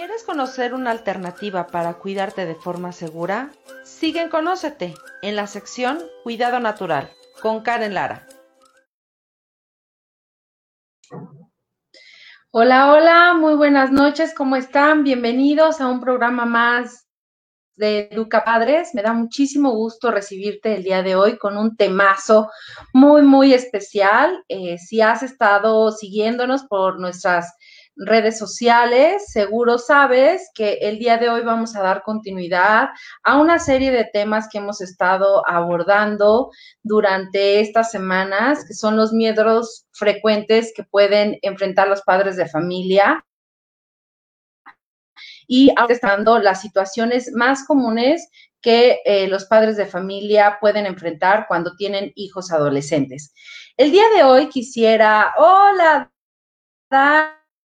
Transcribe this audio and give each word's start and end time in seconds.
¿Quieres 0.00 0.24
conocer 0.24 0.72
una 0.72 0.92
alternativa 0.92 1.66
para 1.66 1.92
cuidarte 1.98 2.46
de 2.46 2.54
forma 2.54 2.90
segura? 2.90 3.50
Sigue 3.84 4.22
en 4.22 4.30
Conócete 4.30 4.94
en 5.20 5.36
la 5.36 5.46
sección 5.46 5.98
Cuidado 6.22 6.58
Natural 6.58 7.10
con 7.42 7.60
Karen 7.60 7.92
Lara. 7.92 8.26
Hola, 12.50 12.92
hola, 12.94 13.34
muy 13.34 13.56
buenas 13.56 13.92
noches, 13.92 14.32
¿cómo 14.34 14.56
están? 14.56 15.04
Bienvenidos 15.04 15.82
a 15.82 15.88
un 15.88 16.00
programa 16.00 16.46
más 16.46 17.06
de 17.76 18.08
Educa 18.10 18.42
Padres. 18.42 18.94
Me 18.94 19.02
da 19.02 19.12
muchísimo 19.12 19.72
gusto 19.72 20.10
recibirte 20.10 20.76
el 20.76 20.82
día 20.82 21.02
de 21.02 21.14
hoy 21.14 21.36
con 21.36 21.58
un 21.58 21.76
temazo 21.76 22.48
muy, 22.94 23.20
muy 23.20 23.52
especial. 23.52 24.44
Eh, 24.48 24.78
si 24.78 25.02
has 25.02 25.22
estado 25.22 25.92
siguiéndonos 25.92 26.64
por 26.64 26.98
nuestras 26.98 27.52
redes 28.00 28.38
sociales, 28.38 29.30
seguro 29.30 29.78
sabes 29.78 30.50
que 30.54 30.74
el 30.80 30.98
día 30.98 31.18
de 31.18 31.28
hoy 31.28 31.42
vamos 31.42 31.76
a 31.76 31.82
dar 31.82 32.02
continuidad 32.02 32.88
a 33.22 33.38
una 33.38 33.58
serie 33.58 33.90
de 33.90 34.04
temas 34.04 34.48
que 34.50 34.58
hemos 34.58 34.80
estado 34.80 35.46
abordando 35.48 36.50
durante 36.82 37.60
estas 37.60 37.90
semanas, 37.90 38.64
que 38.66 38.74
son 38.74 38.96
los 38.96 39.12
miedos 39.12 39.86
frecuentes 39.92 40.72
que 40.74 40.84
pueden 40.84 41.38
enfrentar 41.42 41.88
los 41.88 42.02
padres 42.02 42.36
de 42.36 42.48
familia 42.48 43.24
y 45.46 45.72
estando 45.88 46.38
las 46.38 46.60
situaciones 46.60 47.32
más 47.34 47.66
comunes 47.66 48.28
que 48.62 49.00
eh, 49.04 49.26
los 49.26 49.46
padres 49.46 49.76
de 49.76 49.86
familia 49.86 50.58
pueden 50.60 50.86
enfrentar 50.86 51.46
cuando 51.48 51.74
tienen 51.76 52.12
hijos 52.14 52.52
adolescentes. 52.52 53.34
El 53.76 53.90
día 53.90 54.04
de 54.14 54.22
hoy 54.22 54.48
quisiera, 54.48 55.34
hola, 55.38 56.12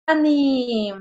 Dani, 0.05 0.93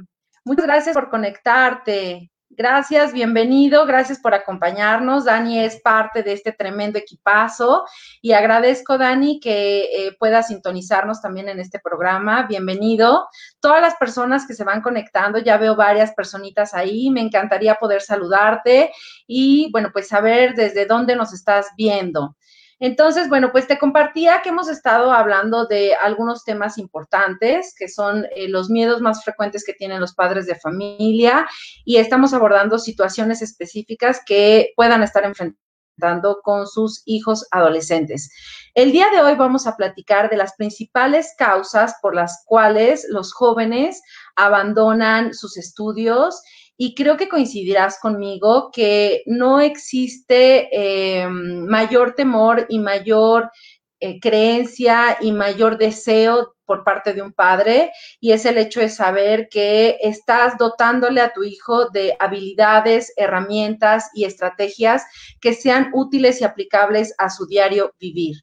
muchas 0.45 0.67
gracias 0.67 0.95
por 0.95 1.11
conectarte. 1.11 2.31
Gracias, 2.50 3.12
bienvenido, 3.12 3.84
gracias 3.86 4.20
por 4.20 4.34
acompañarnos. 4.34 5.25
Dani 5.25 5.59
es 5.59 5.81
parte 5.81 6.22
de 6.22 6.34
este 6.34 6.53
tremendo 6.53 6.98
equipazo 6.98 7.84
y 8.20 8.33
agradezco, 8.33 8.98
Dani, 8.98 9.41
que 9.41 9.84
eh, 9.84 10.17
pueda 10.19 10.42
sintonizarnos 10.42 11.20
también 11.20 11.48
en 11.48 11.59
este 11.59 11.81
programa. 11.81 12.47
Bienvenido. 12.47 13.27
Todas 13.59 13.81
las 13.81 13.97
personas 13.97 14.47
que 14.47 14.55
se 14.55 14.64
van 14.64 14.83
conectando, 14.83 15.39
ya 15.39 15.56
veo 15.56 15.75
varias 15.75 16.12
personitas 16.12 16.75
ahí, 16.75 17.11
me 17.11 17.22
encantaría 17.22 17.75
poder 17.77 18.03
saludarte 18.03 18.92
y, 19.27 19.69
bueno, 19.72 19.89
pues 19.92 20.06
saber 20.06 20.55
desde 20.55 20.87
dónde 20.87 21.16
nos 21.16 21.33
estás 21.33 21.69
viendo. 21.77 22.37
Entonces, 22.83 23.28
bueno, 23.28 23.52
pues 23.52 23.69
te 23.69 23.78
compartía 23.78 24.42
que 24.42 24.48
hemos 24.48 24.69
estado 24.69 25.12
hablando 25.12 25.66
de 25.66 25.94
algunos 25.94 26.42
temas 26.42 26.78
importantes, 26.78 27.77
que 27.78 27.86
son 27.86 28.27
eh, 28.34 28.48
los 28.48 28.70
miedos 28.70 29.00
más 29.00 29.22
frecuentes 29.22 29.64
que 29.64 29.72
tienen 29.72 30.00
los 30.00 30.15
padres 30.15 30.47
de 30.47 30.56
familia 30.56 31.47
y 31.84 31.98
estamos 31.98 32.34
abordando 32.34 32.81
situaciones 32.81 33.41
específicas 33.41 34.21
que 34.26 34.72
puedan 34.75 35.04
estar 35.04 35.25
enfrentando 35.25 36.41
con 36.42 36.66
sus 36.66 37.03
hijos 37.04 37.47
adolescentes. 37.53 38.31
El 38.75 38.91
día 38.91 39.10
de 39.10 39.21
hoy 39.21 39.37
vamos 39.37 39.69
a 39.69 39.76
platicar 39.76 40.28
de 40.28 40.38
las 40.38 40.54
principales 40.56 41.34
causas 41.38 41.94
por 42.03 42.16
las 42.16 42.42
cuales 42.47 43.06
los 43.09 43.32
jóvenes 43.32 44.03
abandonan 44.34 45.34
sus 45.34 45.56
estudios 45.56 46.42
y 46.84 46.97
creo 46.97 47.16
que 47.16 47.28
coincidirás 47.28 48.00
conmigo 48.00 48.72
que 48.72 49.22
no 49.26 49.60
existe 49.60 50.69
eh, 50.72 51.28
mayor 51.28 52.16
temor 52.16 52.66
y 52.69 52.81
mayor 52.81 53.53
eh, 54.00 54.19
creencia 54.19 55.16
y 55.21 55.31
mayor 55.31 55.78
deseo 55.78 56.56
por 56.65 56.82
parte 56.82 57.15
de 57.15 57.22
un 57.22 57.34
padre 57.34 57.92
y 58.19 58.32
es 58.32 58.47
el 58.47 58.59
hecho 58.59 58.81
de 58.81 58.88
saber 58.88 59.48
que 59.48 59.97
estás 60.03 60.59
dotándole 60.59 61.21
a 61.21 61.32
tu 61.32 61.44
hijo 61.44 61.88
de 61.91 62.16
habilidades, 62.19 63.12
herramientas 63.16 64.10
y 64.12 64.25
estrategias 64.25 65.04
que 65.41 65.54
sean 65.54 65.92
útiles 65.94 66.41
y 66.41 66.44
aplicables 66.44 67.15
a 67.19 67.31
su 67.31 67.47
diario 67.47 67.92
vivir. 68.00 68.38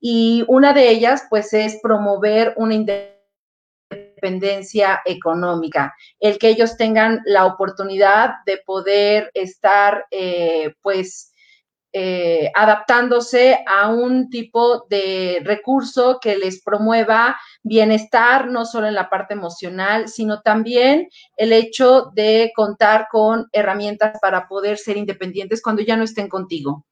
Y 0.00 0.44
una 0.48 0.72
de 0.72 0.90
ellas, 0.90 1.26
pues, 1.30 1.52
es 1.54 1.78
promover 1.80 2.54
una 2.56 2.74
independencia 2.74 3.13
económica, 5.04 5.94
el 6.20 6.38
que 6.38 6.48
ellos 6.48 6.76
tengan 6.76 7.20
la 7.26 7.46
oportunidad 7.46 8.30
de 8.46 8.58
poder 8.64 9.30
estar, 9.34 10.06
eh, 10.10 10.74
pues, 10.82 11.32
eh, 11.92 12.50
adaptándose 12.56 13.64
a 13.68 13.88
un 13.88 14.28
tipo 14.28 14.84
de 14.90 15.40
recurso 15.44 16.18
que 16.20 16.36
les 16.36 16.60
promueva 16.60 17.36
bienestar, 17.62 18.48
no 18.48 18.64
solo 18.64 18.88
en 18.88 18.94
la 18.94 19.08
parte 19.08 19.34
emocional, 19.34 20.08
sino 20.08 20.40
también 20.42 21.08
el 21.36 21.52
hecho 21.52 22.10
de 22.14 22.50
contar 22.56 23.06
con 23.12 23.46
herramientas 23.52 24.18
para 24.20 24.48
poder 24.48 24.76
ser 24.76 24.96
independientes 24.96 25.62
cuando 25.62 25.82
ya 25.82 25.96
no 25.96 26.02
estén 26.02 26.28
contigo 26.28 26.84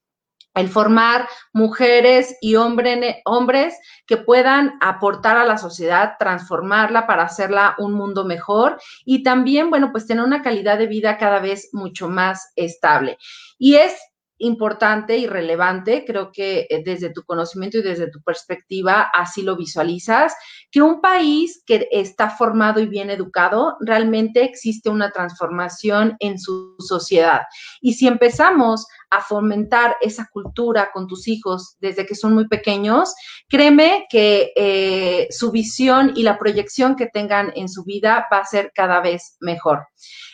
el 0.54 0.68
formar 0.68 1.28
mujeres 1.52 2.36
y 2.40 2.56
hombres 2.56 3.76
que 4.06 4.16
puedan 4.16 4.74
aportar 4.80 5.36
a 5.36 5.44
la 5.44 5.58
sociedad, 5.58 6.14
transformarla 6.18 7.06
para 7.06 7.24
hacerla 7.24 7.74
un 7.78 7.94
mundo 7.94 8.24
mejor 8.24 8.80
y 9.04 9.22
también, 9.22 9.70
bueno, 9.70 9.90
pues 9.92 10.06
tener 10.06 10.24
una 10.24 10.42
calidad 10.42 10.78
de 10.78 10.86
vida 10.86 11.18
cada 11.18 11.40
vez 11.40 11.70
mucho 11.72 12.08
más 12.08 12.52
estable. 12.56 13.18
Y 13.58 13.76
es 13.76 13.94
importante 14.42 15.16
y 15.18 15.26
relevante, 15.26 16.04
creo 16.04 16.32
que 16.32 16.66
eh, 16.68 16.82
desde 16.84 17.10
tu 17.10 17.22
conocimiento 17.22 17.78
y 17.78 17.82
desde 17.82 18.10
tu 18.10 18.20
perspectiva 18.22 19.08
así 19.14 19.42
lo 19.42 19.56
visualizas, 19.56 20.34
que 20.70 20.82
un 20.82 21.00
país 21.00 21.62
que 21.64 21.88
está 21.92 22.28
formado 22.28 22.80
y 22.80 22.86
bien 22.86 23.08
educado, 23.10 23.76
realmente 23.80 24.42
existe 24.42 24.90
una 24.90 25.12
transformación 25.12 26.16
en 26.18 26.40
su 26.40 26.74
sociedad. 26.80 27.42
Y 27.80 27.94
si 27.94 28.08
empezamos 28.08 28.86
a 29.12 29.20
fomentar 29.20 29.96
esa 30.00 30.26
cultura 30.32 30.90
con 30.90 31.06
tus 31.06 31.28
hijos 31.28 31.76
desde 31.80 32.06
que 32.06 32.14
son 32.14 32.32
muy 32.32 32.48
pequeños, 32.48 33.14
créeme 33.46 34.06
que 34.08 34.52
eh, 34.56 35.28
su 35.30 35.52
visión 35.52 36.14
y 36.16 36.22
la 36.22 36.38
proyección 36.38 36.96
que 36.96 37.06
tengan 37.06 37.52
en 37.54 37.68
su 37.68 37.84
vida 37.84 38.26
va 38.32 38.38
a 38.38 38.46
ser 38.46 38.72
cada 38.74 39.00
vez 39.00 39.36
mejor. 39.40 39.86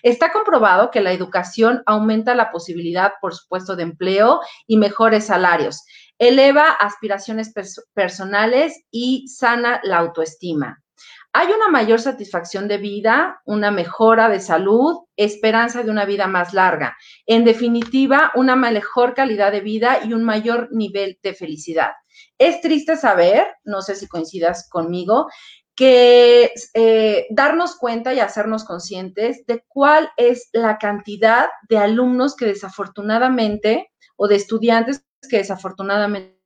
Está 0.02 0.32
comprobado 0.32 0.92
que 0.92 1.00
la 1.00 1.12
educación 1.12 1.82
aumenta 1.86 2.36
la 2.36 2.52
posibilidad, 2.52 3.14
por 3.20 3.34
supuesto, 3.34 3.74
de 3.74 3.82
empleo 3.82 4.40
y 4.68 4.76
mejores 4.76 5.26
salarios, 5.26 5.82
eleva 6.18 6.70
aspiraciones 6.70 7.52
personales 7.94 8.80
y 8.92 9.26
sana 9.28 9.80
la 9.82 9.98
autoestima. 9.98 10.82
Hay 11.32 11.48
una 11.48 11.68
mayor 11.68 12.00
satisfacción 12.00 12.68
de 12.68 12.78
vida, 12.78 13.40
una 13.44 13.70
mejora 13.70 14.28
de 14.28 14.40
salud, 14.40 14.96
esperanza 15.16 15.82
de 15.82 15.90
una 15.90 16.04
vida 16.04 16.26
más 16.26 16.54
larga. 16.54 16.96
En 17.26 17.44
definitiva, 17.44 18.32
una 18.34 18.56
mejor 18.56 19.14
calidad 19.14 19.52
de 19.52 19.60
vida 19.60 20.00
y 20.04 20.14
un 20.14 20.24
mayor 20.24 20.68
nivel 20.72 21.18
de 21.22 21.34
felicidad. 21.34 21.92
Es 22.38 22.60
triste 22.60 22.96
saber, 22.96 23.46
no 23.64 23.82
sé 23.82 23.94
si 23.94 24.08
coincidas 24.08 24.68
conmigo, 24.70 25.28
que 25.76 26.50
eh, 26.74 27.26
darnos 27.30 27.76
cuenta 27.76 28.12
y 28.12 28.18
hacernos 28.18 28.64
conscientes 28.64 29.46
de 29.46 29.62
cuál 29.68 30.10
es 30.16 30.48
la 30.52 30.76
cantidad 30.78 31.46
de 31.68 31.78
alumnos 31.78 32.34
que 32.34 32.46
desafortunadamente 32.46 33.92
o 34.16 34.26
de 34.26 34.34
estudiantes 34.34 35.04
que 35.30 35.38
desafortunadamente 35.38 36.37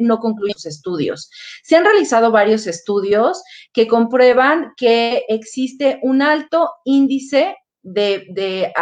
no 0.00 0.18
concluyen 0.18 0.54
sus 0.54 0.66
estudios. 0.66 1.30
Se 1.62 1.76
han 1.76 1.84
realizado 1.84 2.30
varios 2.30 2.66
estudios 2.66 3.42
que 3.72 3.86
comprueban 3.86 4.72
que 4.76 5.24
existe 5.28 5.98
un 6.02 6.22
alto 6.22 6.70
índice 6.84 7.56
de, 7.84 8.72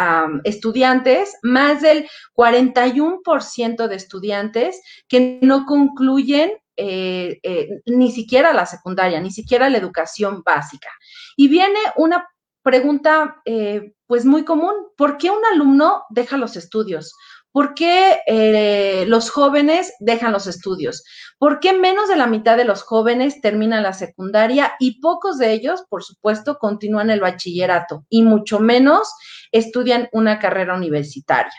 estudiantes, 0.43 1.35
más 1.43 1.81
del 1.81 2.07
41% 2.35 3.87
de 3.87 3.95
estudiantes 3.95 4.81
que 5.07 5.39
no 5.41 5.65
concluyen 5.65 6.53
eh, 6.75 7.39
eh, 7.43 7.69
ni 7.85 8.11
siquiera 8.11 8.53
la 8.53 8.65
secundaria, 8.65 9.19
ni 9.19 9.31
siquiera 9.31 9.69
la 9.69 9.77
educación 9.77 10.41
básica. 10.43 10.89
Y 11.35 11.47
viene 11.47 11.79
una 11.97 12.27
pregunta, 12.63 13.41
eh, 13.45 13.93
pues 14.07 14.25
muy 14.25 14.43
común, 14.45 14.73
¿por 14.97 15.17
qué 15.17 15.29
un 15.29 15.43
alumno 15.53 16.03
deja 16.09 16.37
los 16.37 16.55
estudios? 16.55 17.13
¿Por 17.53 17.75
qué 17.75 18.19
eh, 18.25 19.05
los 19.07 19.29
jóvenes 19.29 19.93
dejan 19.99 20.31
los 20.31 20.47
estudios? 20.47 21.03
¿Por 21.37 21.59
qué 21.59 21.73
menos 21.73 22.09
de 22.09 22.15
la 22.15 22.25
mitad 22.25 22.57
de 22.57 22.65
los 22.65 22.81
jóvenes 22.81 23.41
terminan 23.41 23.83
la 23.83 23.93
secundaria 23.93 24.73
y 24.79 24.99
pocos 24.99 25.37
de 25.37 25.53
ellos, 25.53 25.85
por 25.87 26.03
supuesto, 26.03 26.57
continúan 26.57 27.11
el 27.11 27.21
bachillerato 27.21 28.05
y 28.09 28.23
mucho 28.23 28.59
menos 28.59 29.13
estudian 29.51 30.09
una 30.13 30.39
carrera 30.39 30.73
universitaria? 30.73 31.53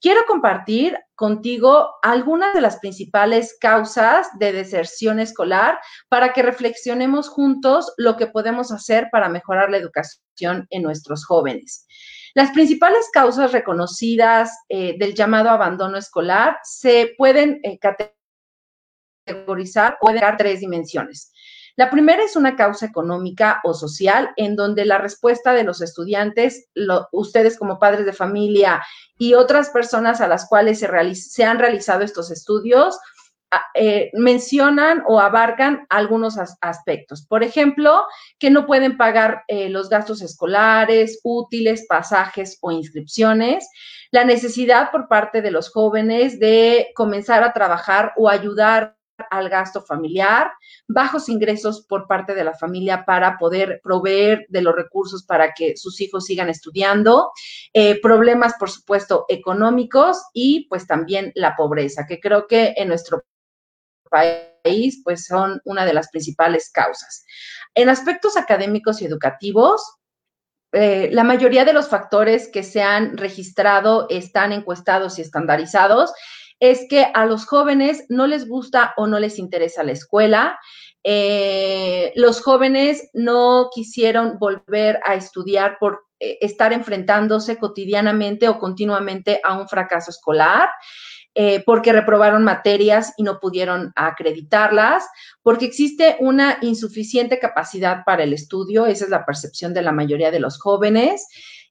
Quiero 0.00 0.20
compartir 0.28 0.96
contigo 1.16 1.94
algunas 2.02 2.54
de 2.54 2.60
las 2.60 2.78
principales 2.78 3.56
causas 3.60 4.28
de 4.38 4.52
deserción 4.52 5.18
escolar 5.18 5.80
para 6.08 6.32
que 6.32 6.42
reflexionemos 6.42 7.28
juntos 7.28 7.92
lo 7.96 8.16
que 8.16 8.28
podemos 8.28 8.70
hacer 8.70 9.08
para 9.10 9.28
mejorar 9.28 9.68
la 9.70 9.78
educación 9.78 10.68
en 10.70 10.82
nuestros 10.82 11.24
jóvenes. 11.24 11.88
Las 12.34 12.50
principales 12.50 13.08
causas 13.12 13.52
reconocidas 13.52 14.50
eh, 14.68 14.96
del 14.98 15.14
llamado 15.14 15.50
abandono 15.50 15.96
escolar 15.96 16.58
se 16.64 17.14
pueden 17.16 17.60
eh, 17.62 17.78
categorizar 19.24 19.96
o 20.00 20.12
dar 20.12 20.36
tres 20.36 20.58
dimensiones. 20.58 21.32
La 21.76 21.90
primera 21.90 22.22
es 22.22 22.36
una 22.36 22.56
causa 22.56 22.86
económica 22.86 23.60
o 23.64 23.72
social 23.74 24.30
en 24.36 24.54
donde 24.56 24.84
la 24.84 24.98
respuesta 24.98 25.52
de 25.52 25.64
los 25.64 25.80
estudiantes, 25.80 26.68
ustedes 27.10 27.58
como 27.58 27.78
padres 27.80 28.06
de 28.06 28.12
familia 28.12 28.82
y 29.18 29.34
otras 29.34 29.70
personas 29.70 30.20
a 30.20 30.28
las 30.28 30.48
cuales 30.48 30.78
se, 30.78 31.14
se 31.14 31.44
han 31.44 31.58
realizado 31.58 32.04
estos 32.04 32.30
estudios, 32.30 32.98
eh, 33.74 34.10
mencionan 34.14 35.02
o 35.06 35.20
abarcan 35.20 35.86
algunos 35.90 36.38
aspectos. 36.60 37.26
Por 37.26 37.42
ejemplo, 37.42 38.02
que 38.38 38.50
no 38.50 38.66
pueden 38.66 38.96
pagar 38.96 39.44
eh, 39.48 39.68
los 39.68 39.88
gastos 39.88 40.22
escolares, 40.22 41.20
útiles, 41.22 41.86
pasajes 41.88 42.58
o 42.62 42.70
inscripciones, 42.70 43.68
la 44.10 44.24
necesidad 44.24 44.90
por 44.90 45.08
parte 45.08 45.42
de 45.42 45.50
los 45.50 45.70
jóvenes 45.70 46.38
de 46.38 46.88
comenzar 46.94 47.42
a 47.42 47.52
trabajar 47.52 48.12
o 48.16 48.28
ayudar 48.28 48.96
al 49.30 49.48
gasto 49.48 49.82
familiar, 49.82 50.50
bajos 50.88 51.28
ingresos 51.28 51.86
por 51.86 52.06
parte 52.06 52.34
de 52.34 52.44
la 52.44 52.54
familia 52.54 53.04
para 53.04 53.38
poder 53.38 53.80
proveer 53.82 54.46
de 54.48 54.62
los 54.62 54.74
recursos 54.74 55.24
para 55.24 55.52
que 55.52 55.76
sus 55.76 56.00
hijos 56.00 56.24
sigan 56.24 56.48
estudiando, 56.48 57.30
eh, 57.72 58.00
problemas, 58.00 58.54
por 58.58 58.70
supuesto, 58.70 59.24
económicos 59.28 60.22
y 60.32 60.66
pues 60.68 60.86
también 60.86 61.32
la 61.34 61.54
pobreza, 61.56 62.06
que 62.06 62.20
creo 62.20 62.46
que 62.46 62.74
en 62.76 62.88
nuestro 62.88 63.24
país, 64.14 65.00
pues 65.04 65.26
son 65.26 65.60
una 65.64 65.84
de 65.84 65.94
las 65.94 66.08
principales 66.10 66.70
causas. 66.72 67.24
En 67.74 67.88
aspectos 67.88 68.36
académicos 68.36 69.02
y 69.02 69.06
educativos, 69.06 69.82
eh, 70.72 71.08
la 71.12 71.22
mayoría 71.22 71.64
de 71.64 71.72
los 71.72 71.88
factores 71.88 72.48
que 72.48 72.64
se 72.64 72.82
han 72.82 73.16
registrado 73.16 74.06
están 74.10 74.52
encuestados 74.52 75.18
y 75.18 75.22
estandarizados. 75.22 76.12
Es 76.60 76.86
que 76.88 77.06
a 77.14 77.26
los 77.26 77.46
jóvenes 77.46 78.06
no 78.08 78.26
les 78.26 78.48
gusta 78.48 78.94
o 78.96 79.06
no 79.06 79.18
les 79.18 79.38
interesa 79.38 79.84
la 79.84 79.92
escuela. 79.92 80.58
Eh, 81.04 82.12
los 82.16 82.40
jóvenes 82.40 83.10
no 83.12 83.68
quisieron 83.72 84.38
volver 84.38 85.00
a 85.04 85.14
estudiar 85.14 85.76
por 85.78 86.06
eh, 86.18 86.38
estar 86.40 86.72
enfrentándose 86.72 87.58
cotidianamente 87.58 88.48
o 88.48 88.58
continuamente 88.58 89.40
a 89.44 89.58
un 89.58 89.68
fracaso 89.68 90.10
escolar. 90.10 90.70
Eh, 91.36 91.64
porque 91.66 91.92
reprobaron 91.92 92.44
materias 92.44 93.12
y 93.16 93.24
no 93.24 93.40
pudieron 93.40 93.92
acreditarlas, 93.96 95.04
porque 95.42 95.64
existe 95.64 96.16
una 96.20 96.58
insuficiente 96.60 97.40
capacidad 97.40 98.04
para 98.04 98.22
el 98.22 98.32
estudio, 98.32 98.86
esa 98.86 99.06
es 99.06 99.10
la 99.10 99.26
percepción 99.26 99.74
de 99.74 99.82
la 99.82 99.90
mayoría 99.90 100.30
de 100.30 100.38
los 100.38 100.60
jóvenes. 100.60 101.26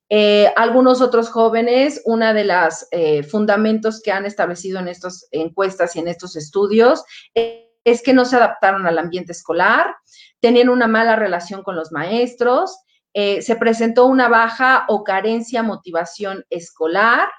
Eh, 0.10 0.51
algunos 0.57 1.00
otros 1.00 1.30
jóvenes, 1.30 2.01
una 2.04 2.33
de 2.33 2.44
los 2.44 2.88
eh, 2.92 3.24
fundamentos 3.24 4.01
que 4.01 4.12
han 4.12 4.25
establecido 4.25 4.80
en 4.80 4.89
estas 4.89 5.30
encuestas 5.31 5.95
y 5.95 6.00
en 6.00 6.10
estos 6.10 6.36
estudios 6.36 7.06
es 7.33 8.01
que 8.04 8.13
no 8.13 8.25
se 8.25 8.36
adaptaron 8.36 8.86
al 8.86 9.00
ambiente 9.00 9.31
escolar, 9.31 9.95
tenían 10.42 10.68
una 10.68 10.89
mala 10.89 11.15
relación 11.15 11.63
con 11.63 11.77
los 11.77 11.94
maestros, 11.94 12.77
se 13.13 13.56
presentó 13.57 14.06
una 14.06 14.27
baja 14.27 14.86
o 14.88 15.04
carencia 15.04 15.62
motivación 15.62 16.44
escolar, 16.50 17.30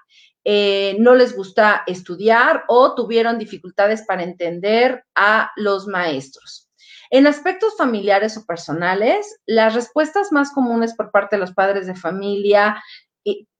eh, 0.44 0.96
no 0.99 1.14
les 1.14 1.35
gusta 1.35 1.82
estudiar 1.87 2.64
o 2.69 2.94
tuvieron 2.94 3.38
dificultades 3.38 4.02
para 4.06 4.23
entender 4.23 5.05
a 5.14 5.50
los 5.56 5.87
maestros. 5.87 6.69
En 7.11 7.26
aspectos 7.26 7.76
familiares 7.76 8.37
o 8.37 8.44
personales, 8.44 9.41
las 9.46 9.75
respuestas 9.75 10.32
más 10.32 10.50
comunes 10.50 10.94
por 10.94 11.11
parte 11.11 11.37
de 11.37 11.41
los 11.41 11.52
padres 11.52 11.87
de 11.87 11.94
familia, 11.94 12.82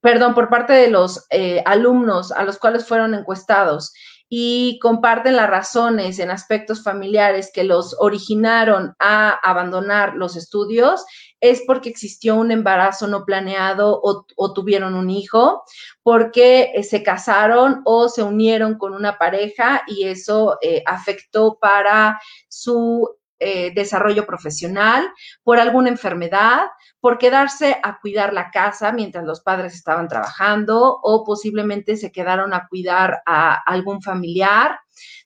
perdón, 0.01 0.35
por 0.35 0.49
parte 0.49 0.73
de 0.73 0.89
los 0.89 1.25
eh, 1.29 1.63
alumnos 1.65 2.31
a 2.31 2.43
los 2.43 2.57
cuales 2.57 2.85
fueron 2.85 3.13
encuestados 3.13 3.93
y 4.29 4.79
comparten 4.79 5.35
las 5.35 5.49
razones 5.49 6.19
en 6.19 6.31
aspectos 6.31 6.83
familiares 6.83 7.51
que 7.53 7.63
los 7.63 7.95
originaron 7.99 8.95
a 8.99 9.29
abandonar 9.43 10.15
los 10.15 10.35
estudios, 10.35 11.05
es 11.39 11.61
porque 11.67 11.89
existió 11.89 12.35
un 12.35 12.51
embarazo 12.51 13.07
no 13.07 13.23
planeado 13.23 14.01
o, 14.03 14.53
tuvieron 14.53 14.95
un 14.95 15.09
hijo, 15.09 15.63
porque 16.01 16.71
eh, 16.73 16.83
se 16.83 17.03
casaron 17.03 17.81
o 17.85 18.09
se 18.09 18.23
unieron 18.23 18.77
con 18.77 18.93
una 18.93 19.17
pareja 19.17 19.83
y 19.87 20.05
eso 20.05 20.57
eh, 20.61 20.81
afectó 20.85 21.57
para 21.59 22.19
su 22.47 23.07
eh, 23.39 23.73
desarrollo 23.73 24.25
profesional, 24.25 25.11
por 25.43 25.59
alguna 25.59 25.89
enfermedad, 25.89 26.67
por 26.99 27.17
quedarse 27.17 27.77
a 27.83 27.99
cuidar 27.99 28.33
la 28.33 28.49
casa 28.49 28.91
mientras 28.91 29.25
los 29.25 29.41
padres 29.41 29.73
estaban 29.73 30.07
trabajando 30.07 30.99
o 31.03 31.23
posiblemente 31.25 31.97
se 31.97 32.11
quedaron 32.11 32.53
a 32.53 32.67
cuidar 32.67 33.21
a 33.25 33.53
algún 33.53 34.01
familiar. 34.01 34.79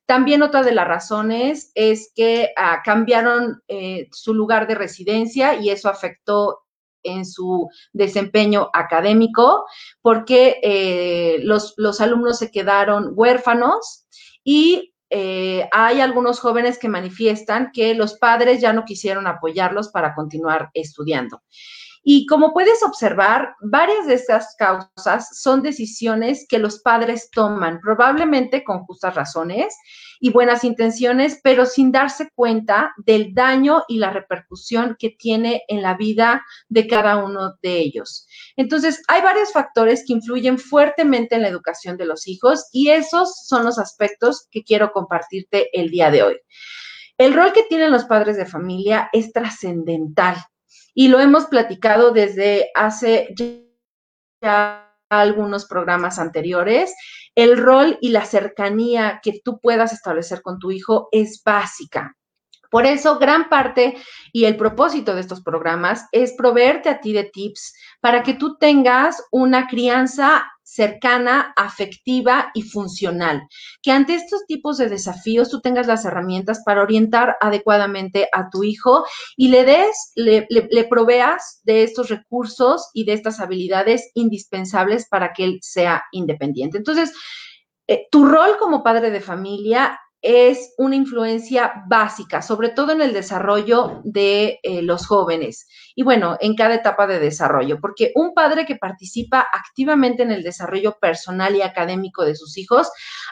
También 0.06 0.42
otra 0.42 0.64
de 0.64 0.72
las 0.72 0.88
razones 0.88 1.72
es 1.76 2.12
que 2.16 2.52
ah, 2.58 2.82
cambiaron 2.84 3.62
eh, 3.68 4.08
su 4.12 4.34
lugar 4.34 4.68
de 4.68 4.76
residencia 4.76 5.56
y 5.56 5.70
eso 5.70 5.88
afectó 5.88 6.62
en 7.04 7.26
su 7.26 7.70
desempeño 7.94 8.70
académico 8.74 9.66
porque 10.02 10.60
eh, 10.64 11.38
los, 11.44 11.74
los 11.78 12.02
alumnos 12.02 12.40
se 12.40 12.52
quedaron 12.52 13.12
huérfanos 13.14 14.08
y 14.44 14.94
eh, 15.10 15.68
hay 15.72 16.02
algunos 16.02 16.40
jóvenes 16.40 16.78
que 16.78 16.90
manifiestan 16.90 17.72
que 17.74 17.94
los 17.94 18.14
padres 18.16 18.62
ya 18.62 18.74
no 18.74 18.86
quisieron 18.86 19.28
apoyarlos 19.28 19.90
para 19.90 20.14
continuar 20.14 20.70
estudiando. 20.74 21.42
Y 22.04 22.25
como 22.28 22.54
puedes 22.54 22.81
observar, 22.81 23.56
varias 23.62 24.07
de 24.07 24.13
estas 24.13 24.56
causas 24.57 25.38
son 25.38 25.62
decisiones 25.62 26.46
que 26.48 26.57
los 26.57 26.80
padres 26.80 27.30
toman, 27.31 27.80
probablemente 27.81 28.63
con 28.63 28.86
justas 28.86 29.16
razones 29.16 29.75
y 30.19 30.31
buenas 30.31 30.63
intenciones, 30.63 31.40
pero 31.44 31.65
sin 31.65 31.91
darse 31.91 32.29
cuenta 32.34 32.94
del 33.06 33.34
daño 33.34 33.84
y 33.88 33.98
la 33.98 34.12
repercusión 34.12 34.96
que 34.98 35.10
tiene 35.10 35.63
en 35.68 35.82
la 35.82 35.96
vida 35.96 36.44
de 36.70 36.88
cada 36.88 37.18
uno 37.18 37.56
de 37.62 37.79
ellos. 37.79 38.27
Entonces, 38.56 39.01
hay 39.08 39.22
varios 39.22 39.51
factores 39.51 40.03
que 40.06 40.13
influyen 40.13 40.58
fuertemente 40.58 41.36
en 41.36 41.41
la 41.41 41.50
educación 41.50 41.98
de 41.98 42.06
los 42.06 42.27
hijos 42.27 42.68
y 42.72 42.89
esos 42.89 43.46
son 43.46 43.65
los 43.65 43.77
aspectos 43.77 44.48
que 44.51 44.63
quiero 44.63 44.91
compartirte 44.91 45.70
el 45.79 45.89
día 45.89 46.12
de 46.12 46.24
hoy. 46.24 46.38
El 47.18 47.34
rol 47.34 47.51
que 47.51 47.63
tienen 47.63 47.91
los 47.91 48.06
padres 48.06 48.38
de 48.38 48.46
familia 48.46 49.10
es 49.12 49.34
trascendental 49.34 50.38
y 51.00 51.08
lo 51.08 51.22
hemos 51.22 51.46
platicado 51.46 52.12
desde 52.12 52.72
hace 52.75 53.34
ya 54.44 54.94
algunos 55.10 55.65
programas 55.65 56.20
anteriores. 56.20 56.94
El 57.36 57.58
rol 57.58 57.98
y 58.01 58.10
la 58.10 58.25
cercanía 58.25 59.22
que 59.24 59.39
tú 59.41 59.62
puedas 59.62 59.94
establecer 59.94 60.41
con 60.41 60.60
tu 60.60 60.72
hijo 60.72 61.08
es 61.13 61.41
básica. 61.41 62.18
Por 62.70 62.86
eso, 62.86 63.18
gran 63.18 63.48
parte 63.48 63.96
y 64.34 64.44
el 64.44 64.58
propósito 64.58 65.15
de 65.15 65.22
estos 65.22 65.41
programas 65.41 66.06
es 66.12 66.34
proveerte 66.34 66.89
a 66.89 67.00
ti 67.00 67.13
de 67.13 67.24
tips 67.24 67.74
para 68.01 68.22
que 68.22 68.34
tú 68.34 68.58
tengas 68.58 69.24
una 69.32 69.68
crianza 69.68 70.51
cercana, 70.72 71.52
afectiva 71.56 72.52
y 72.54 72.62
funcional. 72.62 73.48
Que 73.82 73.92
ante 73.92 74.14
estos 74.14 74.46
tipos 74.46 74.78
de 74.78 74.88
desafíos 74.88 75.50
tú 75.50 75.62
tengas 75.62 75.88
las 75.88 76.06
herramientas 76.06 76.62
para 76.64 76.84
orientar 76.84 77.38
adecuadamente 77.42 78.30
a 78.32 78.50
tu 78.50 78.64
hijo 78.64 79.06
y 79.36 79.48
le 79.50 79.66
des, 79.66 80.12
le, 80.16 80.48
proveas 80.90 81.62
de 81.64 81.84
estos 81.84 82.10
recursos 82.10 82.90
y 82.94 83.06
de 83.06 83.14
estas 83.14 83.40
habilidades 83.40 84.12
indispensables 84.14 85.08
para 85.10 85.34
que 85.34 85.44
él 85.44 85.60
sea 85.62 86.04
independiente. 86.12 86.78
Entonces, 86.78 87.14
eh, 87.88 88.08
tu 88.12 88.26
rol 88.26 88.58
como 88.60 88.84
padre 88.84 89.10
de 89.10 89.22
familia 89.22 90.00
es 90.22 90.74
una 90.78 90.96
influencia 90.96 91.84
básica, 91.88 92.42
sobre 92.42 92.70
todo 92.70 92.92
en 92.92 93.02
el 93.02 93.14
desarrollo 93.14 94.02
de 94.04 94.60
eh, 94.64 94.82
los 94.82 95.08
jóvenes 95.08 95.68
y 95.96 96.04
bueno, 96.04 96.38
en 96.40 96.56
cada 96.56 96.76
etapa 96.76 97.08
de 97.08 97.20
desarrollo, 97.20 97.80
porque 97.80 98.12
un 98.16 98.34
padre 98.34 98.66
que 98.66 98.76
participa 98.76 99.46
activamente 99.54 100.24
en 100.24 100.32
el 100.32 100.44
desarrollo 100.44 100.98
personal 101.00 101.56
y 101.56 101.62
académico 101.62 102.26
de 102.26 102.36
sus 102.36 102.58
hijos 102.58 102.90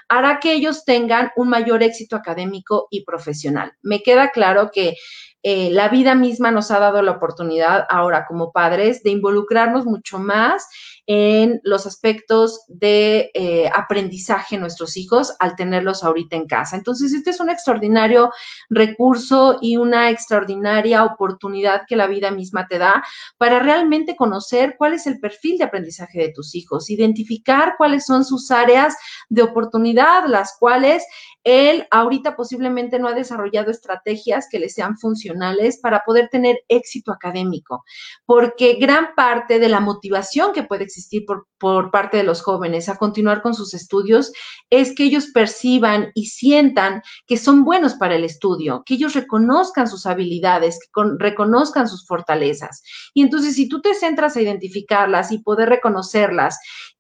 hará 0.10 0.40
que 0.40 0.54
ellos 0.54 0.86
tengan 0.86 1.32
un 1.36 1.50
mayor 1.50 1.84
éxito 1.84 2.16
académico 2.16 2.88
y 2.90 3.04
profesional. 3.04 3.74
Me 3.82 4.02
queda 4.02 4.32
claro 4.32 4.70
que 4.72 4.96
eh, 5.44 5.70
la 5.72 5.88
vida 5.88 6.16
misma 6.16 6.52
nos 6.52 6.72
ha 6.72 6.80
dado 6.80 7.02
la 7.02 7.12
oportunidad 7.12 7.86
ahora 7.90 8.26
como 8.28 8.52
padres 8.52 9.04
de 9.04 9.12
involucrarnos 9.12 9.86
mucho 9.86 10.20
más 10.20 10.68
en 11.08 11.62
los 11.64 11.88
aspectos 11.88 12.66
de 12.68 13.32
eh, 13.34 13.70
aprendizaje 13.74 14.58
nuestros 14.58 14.98
hijos 14.98 15.34
al 15.40 15.56
tenerlos 15.56 16.04
ahorita 16.04 16.36
en 16.36 16.48
casa. 16.48 16.76
Entonces, 16.76 17.14
este 17.14 17.30
es 17.30 17.40
un 17.40 17.50
extraordinario 17.50 18.30
recurso 18.70 19.58
y 19.62 19.78
una 19.78 20.10
extraordinaria 20.10 21.06
oportunidad 21.06 21.84
que 21.88 21.96
la 21.96 22.08
vida 22.08 22.30
misma 22.30 22.68
te 22.68 22.78
da 22.78 23.04
para 23.38 23.60
realmente 23.60 24.18
conocer 24.18 24.76
cuál 24.78 24.94
es 24.94 25.08
el 25.08 25.20
perfil 25.20 25.58
de 25.58 25.64
aprendizaje 25.64 26.20
de 26.20 26.34
tus 26.34 26.54
hijos, 26.56 26.90
identificar 26.90 27.76
cuáles 27.78 28.06
son 28.06 28.26
sus 28.26 28.52
áreas 28.52 28.94
de 29.30 29.44
oportunidad, 29.44 30.28
las 30.28 30.58
cuales 30.60 31.06
él 31.48 31.88
ahorita 31.92 32.36
posiblemente 32.36 33.00
no 33.00 33.08
ha 33.08 33.14
desarrollado 33.14 33.72
estrategias 33.72 34.48
que 34.52 34.60
le 34.60 34.68
sean 34.68 34.98
funcionales 34.98 35.80
para 35.82 36.02
poder 36.06 36.28
tener 36.28 36.60
éxito 36.68 37.14
académico, 37.14 37.86
porque 38.26 38.74
gran 38.74 39.16
parte 39.16 39.58
de 39.58 39.70
la 39.70 39.80
motivación 39.80 40.52
que 40.52 40.64
puede 40.64 40.84
existir 40.84 41.24
por, 41.26 41.48
por 41.58 41.90
parte 41.90 42.18
de 42.18 42.24
los 42.24 42.42
jóvenes 42.42 42.90
a 42.90 42.98
continuar 42.98 43.42
con 43.42 43.54
sus 43.54 43.74
estudios 43.74 44.34
es 44.70 44.94
que 44.94 45.06
ellos 45.06 45.28
perciban 45.34 46.12
y 46.16 46.26
sientan 46.26 47.02
que 47.26 47.38
son 47.38 47.64
buenos 47.64 47.94
para 47.94 48.18
el 48.18 48.26
estudio, 48.26 48.84
que 48.86 48.96
ellos 48.96 49.14
reconozcan 49.14 49.88
sus 49.88 50.06
habilidades, 50.06 50.78
que 50.80 51.02
reconozcan 51.18 51.88
sus 51.88 52.06
fortalezas. 52.06 52.84
Y 53.14 53.22
entonces, 53.22 53.56
si 53.56 53.70
tú 53.70 53.80
te 53.80 53.94
centras 53.94 54.36
a 54.36 54.42
identificarlas 54.42 55.32
y 55.32 55.40
poder 55.40 55.70
reconocerlas 55.70 56.60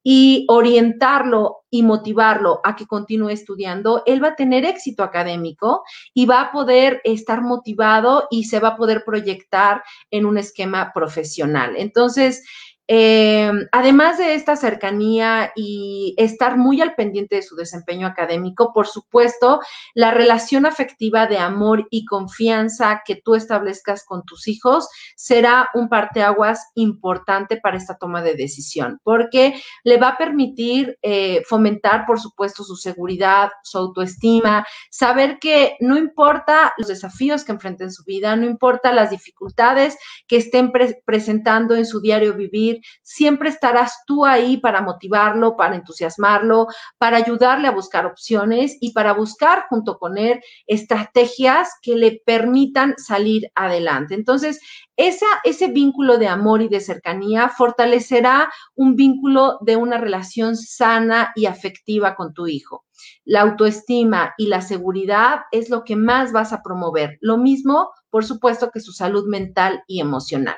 y 0.09 0.45
orientarlo 0.47 1.65
y 1.69 1.83
motivarlo 1.83 2.61
a 2.63 2.77
que 2.77 2.87
continúe 2.87 3.27
estudiando, 3.27 4.03
él 4.05 4.23
va 4.23 4.29
a 4.29 4.35
tener 4.37 4.63
éxito 4.63 5.03
académico 5.03 5.83
y 6.13 6.25
va 6.25 6.39
a 6.39 6.51
poder 6.53 7.01
estar 7.03 7.41
motivado 7.41 8.25
y 8.31 8.45
se 8.45 8.61
va 8.61 8.69
a 8.69 8.77
poder 8.77 9.03
proyectar 9.03 9.83
en 10.09 10.25
un 10.25 10.37
esquema 10.37 10.93
profesional. 10.93 11.75
Entonces, 11.75 12.41
eh, 12.87 13.51
además 13.71 14.17
de 14.17 14.35
esta 14.35 14.55
cercanía 14.55 15.51
y 15.55 16.15
estar 16.17 16.57
muy 16.57 16.81
al 16.81 16.95
pendiente 16.95 17.35
de 17.35 17.41
su 17.41 17.55
desempeño 17.55 18.07
académico, 18.07 18.71
por 18.73 18.87
supuesto, 18.87 19.59
la 19.93 20.11
relación 20.11 20.65
afectiva 20.65 21.27
de 21.27 21.37
amor 21.37 21.87
y 21.89 22.05
confianza 22.05 23.01
que 23.05 23.15
tú 23.15 23.35
establezcas 23.35 24.05
con 24.05 24.23
tus 24.23 24.47
hijos 24.47 24.87
será 25.15 25.69
un 25.73 25.89
parteaguas 25.89 26.71
importante 26.75 27.57
para 27.57 27.77
esta 27.77 27.97
toma 27.97 28.21
de 28.21 28.35
decisión, 28.35 28.99
porque 29.03 29.61
le 29.83 29.97
va 29.97 30.09
a 30.09 30.17
permitir 30.17 30.97
eh, 31.01 31.43
fomentar, 31.45 32.05
por 32.05 32.19
supuesto, 32.19 32.63
su 32.63 32.75
seguridad, 32.75 33.49
su 33.63 33.77
autoestima, 33.77 34.65
saber 34.89 35.39
que 35.39 35.75
no 35.79 35.97
importa 35.97 36.73
los 36.77 36.87
desafíos 36.87 37.43
que 37.43 37.51
enfrenten 37.51 37.87
en 37.87 37.91
su 37.91 38.03
vida, 38.03 38.35
no 38.35 38.45
importa 38.45 38.91
las 38.91 39.09
dificultades 39.09 39.97
que 40.27 40.37
estén 40.37 40.71
presentando 41.05 41.75
en 41.75 41.85
su 41.85 42.01
diario 42.01 42.33
vivir, 42.33 42.76
siempre 43.01 43.49
estarás 43.49 44.03
tú 44.05 44.25
ahí 44.25 44.57
para 44.57 44.81
motivarlo, 44.81 45.55
para 45.55 45.75
entusiasmarlo, 45.75 46.67
para 46.97 47.17
ayudarle 47.17 47.67
a 47.67 47.71
buscar 47.71 48.05
opciones 48.05 48.77
y 48.79 48.93
para 48.93 49.13
buscar 49.13 49.65
junto 49.69 49.97
con 49.97 50.17
él 50.17 50.41
estrategias 50.65 51.69
que 51.81 51.95
le 51.95 52.21
permitan 52.25 52.95
salir 52.97 53.51
adelante. 53.55 54.15
Entonces, 54.15 54.59
ese 54.95 55.67
vínculo 55.67 56.17
de 56.17 56.27
amor 56.27 56.63
y 56.63 56.69
de 56.69 56.79
cercanía 56.79 57.49
fortalecerá 57.49 58.51
un 58.75 58.95
vínculo 58.95 59.59
de 59.61 59.75
una 59.75 59.99
relación 59.99 60.55
sana 60.55 61.31
y 61.35 61.45
afectiva 61.45 62.15
con 62.15 62.33
tu 62.33 62.47
hijo. 62.47 62.83
La 63.23 63.41
autoestima 63.41 64.33
y 64.37 64.47
la 64.47 64.61
seguridad 64.61 65.41
es 65.51 65.69
lo 65.69 65.83
que 65.83 65.95
más 65.95 66.31
vas 66.31 66.51
a 66.51 66.63
promover. 66.63 67.19
Lo 67.21 67.37
mismo, 67.37 67.91
por 68.09 68.25
supuesto, 68.25 68.71
que 68.71 68.79
su 68.79 68.91
salud 68.91 69.27
mental 69.27 69.83
y 69.85 70.01
emocional. 70.01 70.57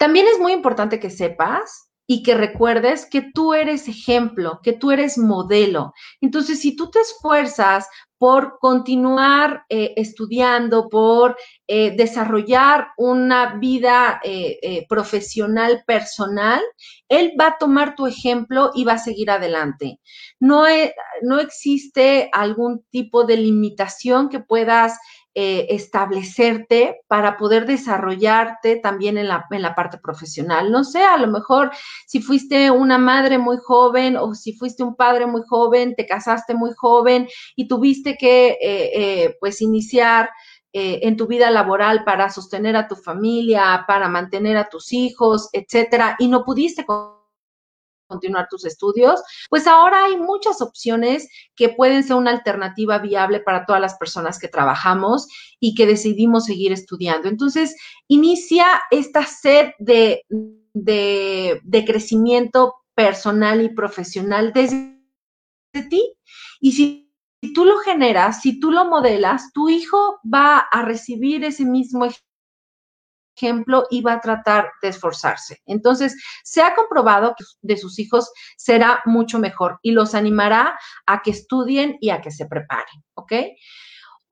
También 0.00 0.26
es 0.28 0.40
muy 0.40 0.52
importante 0.54 0.98
que 0.98 1.10
sepas 1.10 1.90
y 2.06 2.22
que 2.22 2.34
recuerdes 2.34 3.04
que 3.04 3.20
tú 3.20 3.52
eres 3.52 3.86
ejemplo, 3.86 4.60
que 4.62 4.72
tú 4.72 4.92
eres 4.92 5.18
modelo. 5.18 5.92
Entonces, 6.22 6.58
si 6.58 6.74
tú 6.74 6.90
te 6.90 7.00
esfuerzas 7.00 7.86
por 8.16 8.58
continuar 8.58 9.64
eh, 9.68 9.92
estudiando, 9.96 10.88
por 10.88 11.36
eh, 11.66 11.94
desarrollar 11.94 12.88
una 12.96 13.56
vida 13.58 14.22
eh, 14.24 14.86
profesional 14.88 15.84
personal, 15.86 16.62
él 17.10 17.34
va 17.38 17.48
a 17.48 17.58
tomar 17.58 17.94
tu 17.94 18.06
ejemplo 18.06 18.70
y 18.74 18.84
va 18.84 18.94
a 18.94 18.98
seguir 18.98 19.30
adelante. 19.30 20.00
No, 20.40 20.64
no 21.20 21.38
existe 21.40 22.30
algún 22.32 22.86
tipo 22.90 23.24
de 23.24 23.36
limitación 23.36 24.30
que 24.30 24.40
puedas 24.40 24.98
eh, 25.34 25.68
establecerte 25.70 27.02
para 27.06 27.36
poder 27.36 27.64
desarrollarte 27.64 28.76
también 28.76 29.16
en 29.16 29.28
la, 29.28 29.46
en 29.52 29.62
la 29.62 29.76
parte 29.76 29.98
profesional. 29.98 30.72
No 30.72 30.82
sé, 30.82 31.04
a 31.04 31.16
lo 31.18 31.28
mejor 31.28 31.70
si 32.06 32.20
fuiste 32.20 32.68
una 32.72 32.98
madre 32.98 33.38
muy 33.38 33.56
joven 33.58 34.16
o 34.16 34.34
si 34.34 34.54
fuiste 34.54 34.82
un 34.82 34.96
padre 34.96 35.26
muy 35.26 35.42
joven, 35.48 35.94
te 35.94 36.04
casaste 36.04 36.54
muy 36.54 36.72
joven 36.76 37.28
y 37.54 37.68
tuviste 37.68 38.16
que 38.16 38.48
eh, 38.48 38.58
eh, 38.60 39.36
pues 39.38 39.60
iniciar 39.60 40.30
en 40.72 41.16
tu 41.16 41.26
vida 41.26 41.50
laboral 41.50 42.04
para 42.04 42.30
sostener 42.30 42.76
a 42.76 42.86
tu 42.86 42.94
familia, 42.94 43.84
para 43.88 44.08
mantener 44.08 44.56
a 44.56 44.68
tus 44.68 44.92
hijos, 44.92 45.48
etcétera, 45.52 46.14
y 46.20 46.28
no 46.28 46.44
pudiste 46.44 46.86
continuar 48.10 48.48
tus 48.50 48.66
estudios, 48.66 49.22
pues 49.48 49.66
ahora 49.66 50.04
hay 50.04 50.18
muchas 50.18 50.60
opciones 50.60 51.28
que 51.56 51.70
pueden 51.70 52.02
ser 52.02 52.16
una 52.16 52.32
alternativa 52.32 52.98
viable 52.98 53.40
para 53.40 53.64
todas 53.64 53.80
las 53.80 53.94
personas 53.94 54.38
que 54.38 54.48
trabajamos 54.48 55.28
y 55.60 55.74
que 55.74 55.86
decidimos 55.86 56.44
seguir 56.44 56.72
estudiando. 56.72 57.28
Entonces, 57.28 57.76
inicia 58.08 58.66
esta 58.90 59.24
sed 59.24 59.70
de, 59.78 60.26
de, 60.74 61.84
crecimiento 61.86 62.74
personal 62.94 63.62
y 63.62 63.68
profesional 63.70 64.52
desde 64.52 64.98
ti. 65.88 66.14
Y 66.60 66.72
si 66.72 67.14
tú 67.54 67.64
lo 67.64 67.78
generas, 67.78 68.42
si 68.42 68.60
tú 68.60 68.70
lo 68.70 68.84
modelas, 68.84 69.52
tu 69.52 69.68
hijo 69.68 70.18
va 70.22 70.58
a 70.58 70.82
recibir 70.82 71.44
ese 71.44 71.64
mismo 71.64 72.04
ejemplo 72.04 72.29
y 73.90 74.00
va 74.02 74.14
a 74.14 74.20
tratar 74.20 74.70
de 74.82 74.88
esforzarse. 74.88 75.60
Entonces, 75.66 76.16
se 76.44 76.62
ha 76.62 76.74
comprobado 76.74 77.34
que 77.36 77.44
de 77.62 77.76
sus 77.76 77.98
hijos 77.98 78.30
será 78.56 79.02
mucho 79.04 79.38
mejor 79.38 79.78
y 79.82 79.92
los 79.92 80.14
animará 80.14 80.78
a 81.06 81.22
que 81.22 81.30
estudien 81.30 81.96
y 82.00 82.10
a 82.10 82.20
que 82.20 82.30
se 82.30 82.46
preparen, 82.46 83.02
¿ok? 83.14 83.32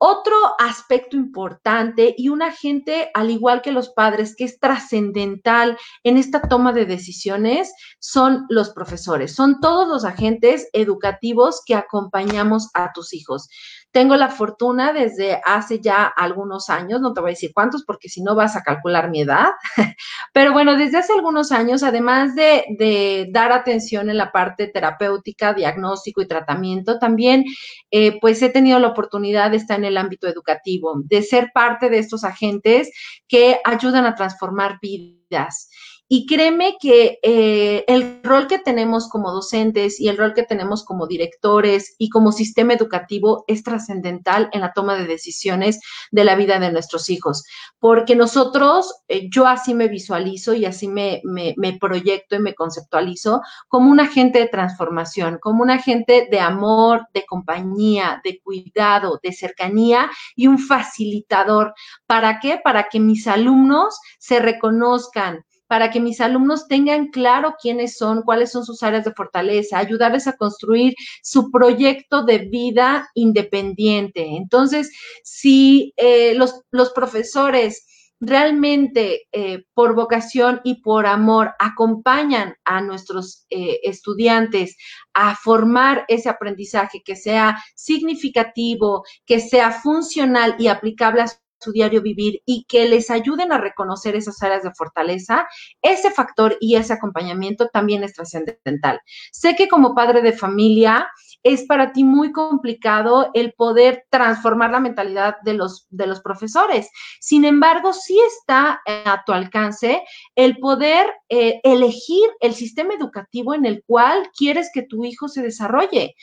Otro 0.01 0.33
aspecto 0.57 1.17
importante 1.17 2.15
y 2.17 2.29
un 2.29 2.41
agente, 2.41 3.11
al 3.13 3.29
igual 3.29 3.61
que 3.61 3.73
los 3.73 3.89
padres, 3.89 4.33
que 4.33 4.45
es 4.45 4.57
trascendental 4.57 5.77
en 6.05 6.15
esta 6.15 6.41
toma 6.41 6.71
de 6.71 6.85
decisiones, 6.85 7.73
son 7.99 8.45
los 8.47 8.69
profesores. 8.69 9.35
Son 9.35 9.59
todos 9.59 9.89
los 9.89 10.05
agentes 10.05 10.69
educativos 10.71 11.61
que 11.65 11.75
acompañamos 11.75 12.69
a 12.75 12.93
tus 12.93 13.13
hijos. 13.13 13.49
Tengo 13.91 14.15
la 14.15 14.29
fortuna 14.29 14.93
desde 14.93 15.41
hace 15.43 15.79
ya 15.79 16.05
algunos 16.05 16.69
años, 16.69 17.01
no 17.01 17.13
te 17.13 17.21
voy 17.21 17.31
a 17.31 17.33
decir 17.33 17.51
cuántos 17.53 17.83
porque 17.83 18.07
si 18.07 18.21
no 18.21 18.35
vas 18.35 18.55
a 18.55 18.61
calcular 18.61 19.09
mi 19.09 19.21
edad, 19.21 19.47
pero 20.33 20.53
bueno, 20.53 20.75
desde 20.75 20.99
hace 20.99 21.13
algunos 21.13 21.51
años, 21.51 21.81
además 21.81 22.35
de, 22.35 23.27
dar 23.31 23.51
atención 23.51 24.09
en 24.09 24.17
la 24.17 24.31
parte 24.31 24.67
terapéutica, 24.67 25.53
diagnóstico 25.53 26.21
y 26.21 26.27
tratamiento, 26.27 26.99
también 26.99 27.45
eh, 27.89 28.19
pues 28.19 28.41
he 28.43 28.49
tenido 28.49 28.77
la 28.79 28.89
oportunidad 28.89 29.51
de 29.51 29.57
estar 29.57 29.79
en 29.79 29.85
el 29.85 29.97
ámbito 29.97 30.27
educativo, 30.27 31.01
de 31.05 31.23
ser 31.23 31.51
parte 31.53 31.89
de 31.89 31.99
estos 31.99 32.23
agentes 32.23 32.91
que 33.27 33.59
ayudan 33.65 34.05
a 34.05 34.15
transformar 34.15 34.77
vidas. 34.81 35.69
Y 36.11 36.25
créeme 36.25 36.75
que 36.81 37.19
eh, 37.21 37.85
el 37.87 38.23
rol 38.23 38.47
que 38.47 38.57
tenemos 38.57 39.07
como 39.09 39.31
docentes 39.31 39.99
y 40.01 40.07
el 40.07 40.17
rol 40.17 40.33
que 40.33 40.41
tenemos 40.41 40.83
como 40.83 41.05
directores 41.05 41.93
y 41.99 42.09
como 42.09 42.31
sistema 42.31 42.73
educativo 42.73 43.45
es 43.47 43.61
trascendental 43.61 44.49
en 44.51 44.61
la 44.61 44.73
toma 44.73 44.95
de 44.95 45.05
decisiones 45.05 45.79
de 46.09 46.23
la 46.23 46.35
vida 46.35 46.57
de 46.57 46.71
nuestros 46.71 47.11
hijos. 47.11 47.43
Porque 47.77 48.15
nosotros, 48.15 48.91
eh, 49.07 49.29
yo 49.31 49.45
así 49.45 49.75
me 49.75 49.87
visualizo 49.87 50.55
y 50.55 50.65
así 50.65 50.87
me, 50.87 51.21
me, 51.23 51.53
me 51.57 51.77
proyecto 51.77 52.35
y 52.35 52.39
me 52.39 52.55
conceptualizo 52.55 53.41
como 53.67 53.91
un 53.91 53.99
agente 53.99 54.39
de 54.39 54.47
transformación, 54.47 55.37
como 55.39 55.61
un 55.61 55.69
agente 55.69 56.27
de 56.31 56.39
amor, 56.39 57.05
de 57.13 57.23
compañía, 57.27 58.19
de 58.23 58.39
cuidado, 58.41 59.19
de 59.21 59.31
cercanía 59.31 60.09
y 60.35 60.47
un 60.47 60.57
facilitador. 60.57 61.75
¿Para 62.07 62.39
qué? 62.39 62.59
Para 62.63 62.85
que 62.89 62.99
mis 62.99 63.27
alumnos 63.27 63.99
se 64.17 64.39
reconozcan, 64.39 65.45
para 65.69 65.91
que 65.91 65.99
mis 65.99 66.19
alumnos 66.19 66.67
tengan 66.67 67.09
claro 67.09 67.53
quiénes 67.61 67.95
son, 67.95 68.23
cuáles 68.23 68.51
son 68.51 68.65
sus 68.65 68.81
áreas 68.81 69.05
de 69.05 69.13
fortaleza, 69.13 69.77
ayudarles 69.77 70.25
a 70.25 70.35
construir 70.35 70.95
su 71.21 71.51
proyecto 71.51 72.23
de 72.23 72.39
vida 72.39 73.07
independiente. 73.13 74.35
Entonces, 74.35 74.91
si 75.23 75.93
eh, 75.95 76.33
los, 76.33 76.63
los, 76.71 76.89
profesores 76.89 77.85
realmente 78.19 79.27
eh, 79.31 79.63
por 79.75 79.93
vocación 79.93 80.59
y 80.63 80.81
por 80.81 81.05
amor 81.05 81.53
acompañan 81.59 82.55
a 82.65 82.81
nuestros 82.81 83.45
eh, 83.51 83.79
estudiantes 83.83 84.75
a 85.13 85.35
formar 85.35 86.03
ese 86.07 86.29
aprendizaje 86.29 87.03
que 87.05 87.15
sea 87.15 87.63
significativo, 87.75 89.03
que 89.27 89.39
sea 89.39 89.71
funcional 89.71 90.55
y 90.57 90.67
aplicable 90.67 91.21
a 91.21 91.27
su 91.59 91.71
diario 91.71 92.01
vivir 92.01 92.41
y 92.45 92.65
que 92.65 92.87
les 92.87 93.09
ayuden 93.09 93.51
a 93.51 93.57
reconocer 93.57 94.15
esas 94.15 94.41
áreas 94.41 94.63
de 94.63 94.73
fortaleza, 94.73 95.47
ese 95.81 96.11
factor 96.11 96.57
y 96.59 96.75
ese 96.75 96.93
acompañamiento 96.93 97.67
también 97.67 98.03
es 98.03 98.13
trascendental. 98.13 99.01
Sé 99.31 99.55
que 99.55 99.67
como 99.67 99.95
padre 99.95 100.21
de 100.21 100.33
familia 100.33 101.07
es 101.43 101.63
para 101.65 101.93
ti 101.93 102.03
muy 102.03 102.31
complicado 102.31 103.31
el 103.33 103.53
poder 103.53 104.05
transformar 104.09 104.71
la 104.71 104.79
mentalidad 104.79 105.35
de 105.43 105.53
los, 105.53 105.87
de 105.89 106.07
los 106.07 106.21
profesores. 106.21 106.89
Sin 107.19 107.45
embargo, 107.45 107.93
sí 107.93 108.19
está 108.19 108.81
a 108.85 109.23
tu 109.25 109.31
alcance 109.31 110.01
el 110.35 110.57
poder 110.57 111.07
eh, 111.29 111.61
elegir 111.63 112.29
el 112.39 112.53
sistema 112.53 112.93
educativo 112.93 113.53
en 113.53 113.65
el 113.65 113.83
cual 113.85 114.29
quieres 114.37 114.69
que 114.73 114.83
tu 114.83 115.05
hijo 115.05 115.27
se 115.27 115.41
desarrolle. 115.41 116.15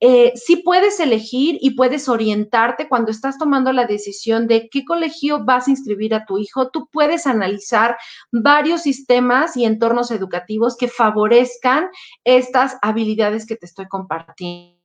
Eh, 0.00 0.32
sí 0.36 0.56
puedes 0.56 1.00
elegir 1.00 1.58
y 1.60 1.70
puedes 1.70 2.08
orientarte 2.08 2.88
cuando 2.88 3.10
estás 3.10 3.38
tomando 3.38 3.72
la 3.72 3.86
decisión 3.86 4.46
de 4.46 4.68
qué 4.68 4.84
colegio 4.84 5.44
vas 5.44 5.68
a 5.68 5.70
inscribir 5.70 6.14
a 6.14 6.26
tu 6.26 6.38
hijo. 6.38 6.70
Tú 6.70 6.88
puedes 6.92 7.26
analizar 7.26 7.96
varios 8.30 8.82
sistemas 8.82 9.56
y 9.56 9.64
entornos 9.64 10.10
educativos 10.10 10.76
que 10.76 10.88
favorezcan 10.88 11.88
estas 12.24 12.76
habilidades 12.82 13.46
que 13.46 13.56
te 13.56 13.66
estoy 13.66 13.86
compartiendo 13.88 14.76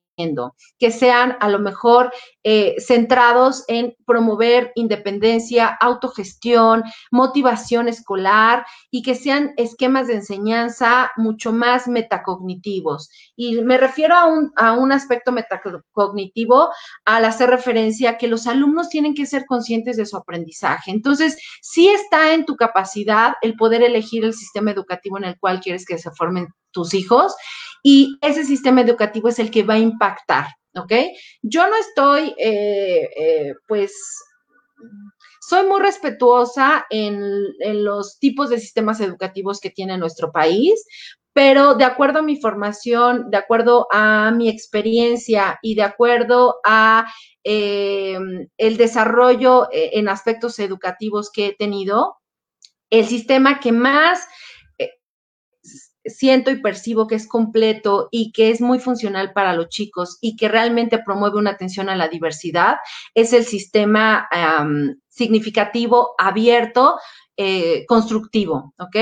que 0.78 0.92
sean 0.92 1.38
a 1.40 1.50
lo 1.50 1.60
mejor 1.60 2.12
eh, 2.44 2.76
centrados 2.80 3.64
en 3.68 3.96
promover 4.06 4.72
independencia, 4.76 5.68
autogestión, 5.68 6.84
motivación 7.12 7.88
escolar 7.88 8.66
y 8.90 9.04
que 9.04 9.16
sean 9.16 9.54
esquemas 9.58 10.08
de 10.08 10.16
enseñanza 10.16 11.12
mucho 11.18 11.52
más 11.52 11.88
metacognitivos. 11.88 13.10
Y 13.36 13.62
me 13.62 13.78
refiero 13.78 14.16
a 14.16 14.26
un, 14.26 14.52
a 14.56 14.74
un 14.74 14.92
aspecto 14.92 15.32
metacognitivo 15.32 16.70
al 17.06 17.26
hacer 17.26 17.50
referencia 17.50 18.12
a 18.12 18.18
que 18.18 18.28
los 18.28 18.48
alumnos 18.48 18.90
tienen 18.90 19.14
que 19.14 19.26
ser 19.26 19.46
conscientes 19.46 19.98
de 19.98 20.06
su 20.06 20.18
aprendizaje. 20.18 20.92
Entonces, 20.92 21.38
sí 21.62 21.90
está 21.90 22.34
en 22.34 22.46
tu 22.46 22.56
capacidad 22.56 23.34
el 23.42 23.56
poder 23.56 23.84
elegir 23.84 24.26
el 24.26 24.34
sistema 24.34 24.72
educativo 24.72 25.18
en 25.18 25.26
el 25.26 25.40
cual 25.40 25.60
quieres 25.60 25.86
que 25.86 25.98
se 25.98 26.12
formen 26.12 26.48
tus 26.72 26.94
hijos 26.94 27.36
y 27.84 28.18
ese 28.22 28.46
sistema 28.46 28.82
educativo 28.82 29.30
es 29.30 29.40
el 29.40 29.52
que 29.52 29.64
va 29.64 29.76
a 29.76 29.80
impactar, 29.80 30.48
¿ok? 30.76 30.94
Yo 31.42 31.68
no 31.68 31.76
estoy, 31.76 32.34
eh, 32.38 33.10
eh, 33.16 33.54
pues, 33.68 33.94
soy 35.42 35.68
muy 35.68 35.82
respetuosa 35.82 36.86
en, 36.90 37.24
los 37.84 38.20
tipos 38.20 38.50
de 38.50 38.60
sistemas 38.60 39.00
educativos 39.02 39.60
que 39.60 39.70
tiene 39.70 39.98
nuestro 39.98 40.32
país, 40.32 40.86
pero 41.34 41.76
de 41.76 41.86
acuerdo 41.86 42.20
a 42.20 42.24
mi 42.24 42.40
formación, 42.40 43.30
de 43.30 43.38
acuerdo 43.38 43.88
a 43.92 44.32
mi 44.32 44.50
experiencia 44.50 45.60
y 45.62 45.76
de 45.76 45.84
acuerdo 45.84 46.56
a 46.66 47.06
eh, 47.44 48.18
el 48.58 48.78
desarrollo 48.78 49.68
en 49.72 50.10
aspectos 50.10 50.60
educativos 50.60 51.32
que 51.32 51.48
he 51.48 51.56
tenido, 51.56 52.18
el 52.90 53.06
sistema 53.08 53.60
que 53.60 53.72
más 53.72 54.28
siento 56.06 56.52
y 56.52 56.62
percibo 56.62 57.08
que 57.08 57.16
es 57.16 57.28
completo 57.28 58.10
y 58.12 58.32
que 58.32 58.50
es 58.50 58.62
muy 58.62 58.80
funcional 58.80 59.34
para 59.34 59.54
los 59.54 59.70
chicos 59.70 60.18
y 60.22 60.36
que 60.36 60.48
realmente 60.48 61.00
promueve 61.00 61.38
una 61.38 61.52
atención 61.52 61.90
a 61.90 61.96
la 61.96 62.08
diversidad, 62.08 62.78
es 63.14 63.34
el 63.34 63.46
sistema 63.46 64.28
significativo 65.10 66.16
abierto 66.18 66.98
eh, 67.44 67.86
constructivo, 67.88 68.76
¿ok? 68.78 68.96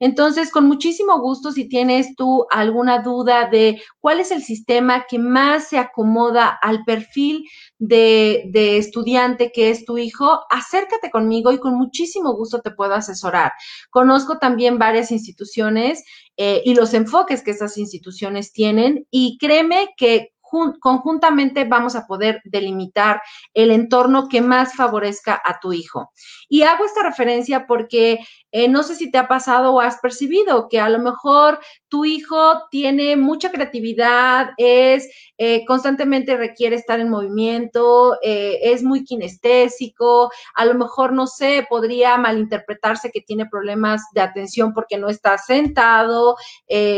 Entonces, 0.00 0.50
con 0.50 0.64
muchísimo 0.64 1.20
gusto, 1.20 1.52
si 1.52 1.68
tienes 1.68 2.16
tú 2.16 2.46
alguna 2.50 3.00
duda 3.00 3.50
de 3.50 3.82
cuál 4.00 4.20
es 4.20 4.30
el 4.30 4.42
sistema 4.42 5.04
que 5.06 5.18
más 5.18 5.68
se 5.68 5.76
acomoda 5.76 6.58
al 6.62 6.84
perfil 6.84 7.44
de, 7.78 8.44
de 8.50 8.78
estudiante 8.78 9.52
que 9.52 9.68
es 9.68 9.84
tu 9.84 9.98
hijo, 9.98 10.40
acércate 10.48 11.10
conmigo 11.10 11.52
y 11.52 11.58
con 11.58 11.74
muchísimo 11.74 12.32
gusto 12.34 12.62
te 12.62 12.70
puedo 12.70 12.94
asesorar. 12.94 13.52
Conozco 13.90 14.38
también 14.38 14.78
varias 14.78 15.10
instituciones 15.10 16.02
eh, 16.38 16.62
y 16.64 16.74
los 16.74 16.94
enfoques 16.94 17.42
que 17.42 17.50
esas 17.50 17.76
instituciones 17.76 18.54
tienen 18.54 19.06
y 19.10 19.36
créeme 19.38 19.90
que 19.98 20.32
conjuntamente 20.80 21.64
vamos 21.64 21.96
a 21.96 22.06
poder 22.06 22.40
delimitar 22.44 23.20
el 23.54 23.70
entorno 23.70 24.28
que 24.28 24.40
más 24.40 24.74
favorezca 24.74 25.40
a 25.44 25.58
tu 25.60 25.72
hijo. 25.72 26.12
Y 26.48 26.62
hago 26.62 26.84
esta 26.84 27.02
referencia 27.02 27.66
porque 27.66 28.20
eh, 28.54 28.68
no 28.68 28.82
sé 28.82 28.94
si 28.94 29.10
te 29.10 29.16
ha 29.16 29.28
pasado 29.28 29.72
o 29.72 29.80
has 29.80 29.98
percibido 29.98 30.68
que 30.68 30.78
a 30.78 30.90
lo 30.90 30.98
mejor 30.98 31.58
tu 31.88 32.04
hijo 32.04 32.68
tiene 32.70 33.16
mucha 33.16 33.50
creatividad, 33.50 34.50
es 34.58 35.08
eh, 35.38 35.64
constantemente 35.64 36.36
requiere 36.36 36.76
estar 36.76 37.00
en 37.00 37.08
movimiento, 37.08 38.18
eh, 38.22 38.58
es 38.62 38.82
muy 38.82 39.04
kinestésico, 39.04 40.30
a 40.54 40.66
lo 40.66 40.74
mejor, 40.74 41.14
no 41.14 41.26
sé, 41.26 41.66
podría 41.68 42.18
malinterpretarse 42.18 43.10
que 43.10 43.22
tiene 43.22 43.46
problemas 43.46 44.02
de 44.12 44.20
atención 44.20 44.74
porque 44.74 44.98
no 44.98 45.08
está 45.08 45.38
sentado, 45.38 46.36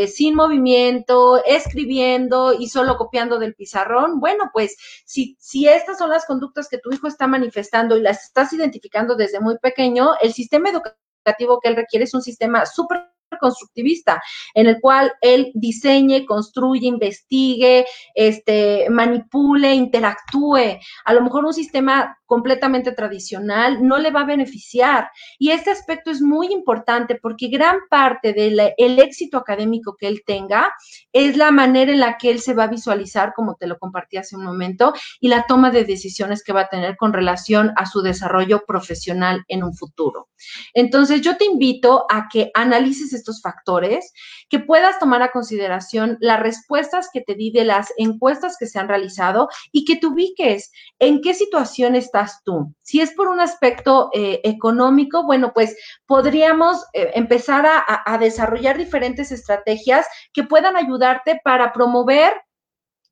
sin 0.08 0.34
movimiento, 0.34 1.42
escribiendo 1.44 2.52
y 2.52 2.68
solo 2.68 2.96
copiando 2.96 3.38
del 3.44 3.54
pizarrón. 3.54 4.20
Bueno, 4.20 4.50
pues 4.52 4.76
si, 5.04 5.36
si 5.38 5.68
estas 5.68 5.98
son 5.98 6.10
las 6.10 6.26
conductas 6.26 6.68
que 6.68 6.78
tu 6.78 6.92
hijo 6.92 7.06
está 7.06 7.26
manifestando 7.26 7.96
y 7.96 8.02
las 8.02 8.24
estás 8.24 8.52
identificando 8.52 9.16
desde 9.16 9.40
muy 9.40 9.58
pequeño, 9.58 10.12
el 10.20 10.32
sistema 10.32 10.70
educativo 10.70 11.60
que 11.60 11.68
él 11.68 11.76
requiere 11.76 12.04
es 12.04 12.14
un 12.14 12.22
sistema 12.22 12.66
súper 12.66 13.14
constructivista, 13.38 14.22
en 14.54 14.66
el 14.66 14.80
cual 14.80 15.12
él 15.20 15.50
diseñe, 15.54 16.24
construye, 16.26 16.86
investigue, 16.86 17.84
este, 18.14 18.88
manipule, 18.90 19.74
interactúe. 19.74 20.78
A 21.04 21.14
lo 21.14 21.22
mejor 21.22 21.44
un 21.44 21.54
sistema 21.54 22.16
completamente 22.34 22.90
tradicional 22.90 23.86
no 23.86 23.96
le 23.98 24.10
va 24.10 24.22
a 24.22 24.26
beneficiar. 24.26 25.08
Y 25.38 25.52
este 25.52 25.70
aspecto 25.70 26.10
es 26.10 26.20
muy 26.20 26.48
importante 26.48 27.14
porque 27.14 27.46
gran 27.46 27.76
parte 27.88 28.32
del 28.32 28.98
éxito 28.98 29.38
académico 29.38 29.96
que 29.96 30.08
él 30.08 30.22
tenga 30.26 30.72
es 31.12 31.36
la 31.36 31.52
manera 31.52 31.92
en 31.92 32.00
la 32.00 32.18
que 32.18 32.32
él 32.32 32.40
se 32.40 32.52
va 32.52 32.64
a 32.64 32.66
visualizar, 32.66 33.34
como 33.36 33.54
te 33.54 33.68
lo 33.68 33.78
compartí 33.78 34.16
hace 34.16 34.34
un 34.34 34.44
momento, 34.44 34.94
y 35.20 35.28
la 35.28 35.46
toma 35.46 35.70
de 35.70 35.84
decisiones 35.84 36.42
que 36.42 36.52
va 36.52 36.62
a 36.62 36.68
tener 36.68 36.96
con 36.96 37.12
relación 37.12 37.70
a 37.76 37.86
su 37.86 38.02
desarrollo 38.02 38.64
profesional 38.66 39.44
en 39.46 39.62
un 39.62 39.72
futuro. 39.72 40.28
Entonces, 40.72 41.20
yo 41.20 41.36
te 41.36 41.44
invito 41.44 42.04
a 42.10 42.26
que 42.28 42.50
analices 42.54 43.12
estos 43.12 43.40
factores, 43.42 44.12
que 44.48 44.58
puedas 44.58 44.98
tomar 44.98 45.22
a 45.22 45.30
consideración 45.30 46.18
las 46.18 46.40
respuestas 46.40 47.10
que 47.12 47.20
te 47.20 47.36
di 47.36 47.52
de 47.52 47.64
las 47.64 47.92
encuestas 47.96 48.56
que 48.58 48.66
se 48.66 48.80
han 48.80 48.88
realizado 48.88 49.48
y 49.70 49.84
que 49.84 49.94
te 49.94 50.08
ubiques 50.08 50.72
en 50.98 51.20
qué 51.20 51.32
situación 51.32 51.94
estás 51.94 52.23
tú. 52.44 52.74
Si 52.82 53.00
es 53.00 53.12
por 53.12 53.28
un 53.28 53.40
aspecto 53.40 54.10
eh, 54.12 54.40
económico, 54.44 55.24
bueno, 55.24 55.52
pues 55.54 55.76
podríamos 56.06 56.84
eh, 56.92 57.10
empezar 57.14 57.66
a 57.66 58.18
desarrollar 58.18 58.78
diferentes 58.78 59.32
estrategias 59.32 60.06
que 60.32 60.44
puedan 60.44 60.76
ayudarte 60.76 61.40
para 61.44 61.72
promover 61.72 62.32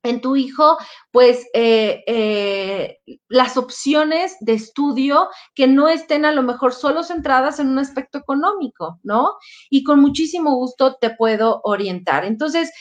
en 0.04 0.20
tu 0.20 0.34
hijo, 0.34 0.78
pues 1.12 1.46
eh, 1.54 2.98
las 3.28 3.56
opciones 3.56 4.36
de 4.40 4.54
estudio 4.54 5.28
que 5.54 5.68
no 5.68 5.88
estén 5.88 6.24
a 6.24 6.32
lo 6.32 6.42
mejor 6.42 6.74
solo 6.74 7.04
centradas 7.04 7.60
en 7.60 7.68
un 7.68 7.78
aspecto 7.78 8.18
económico, 8.18 8.98
¿no? 9.04 9.36
Y 9.70 9.84
con 9.84 10.00
muchísimo 10.00 10.56
gusto 10.56 10.96
te 11.00 11.10
puedo 11.10 11.60
orientar. 11.62 12.24
Entonces, 12.24 12.72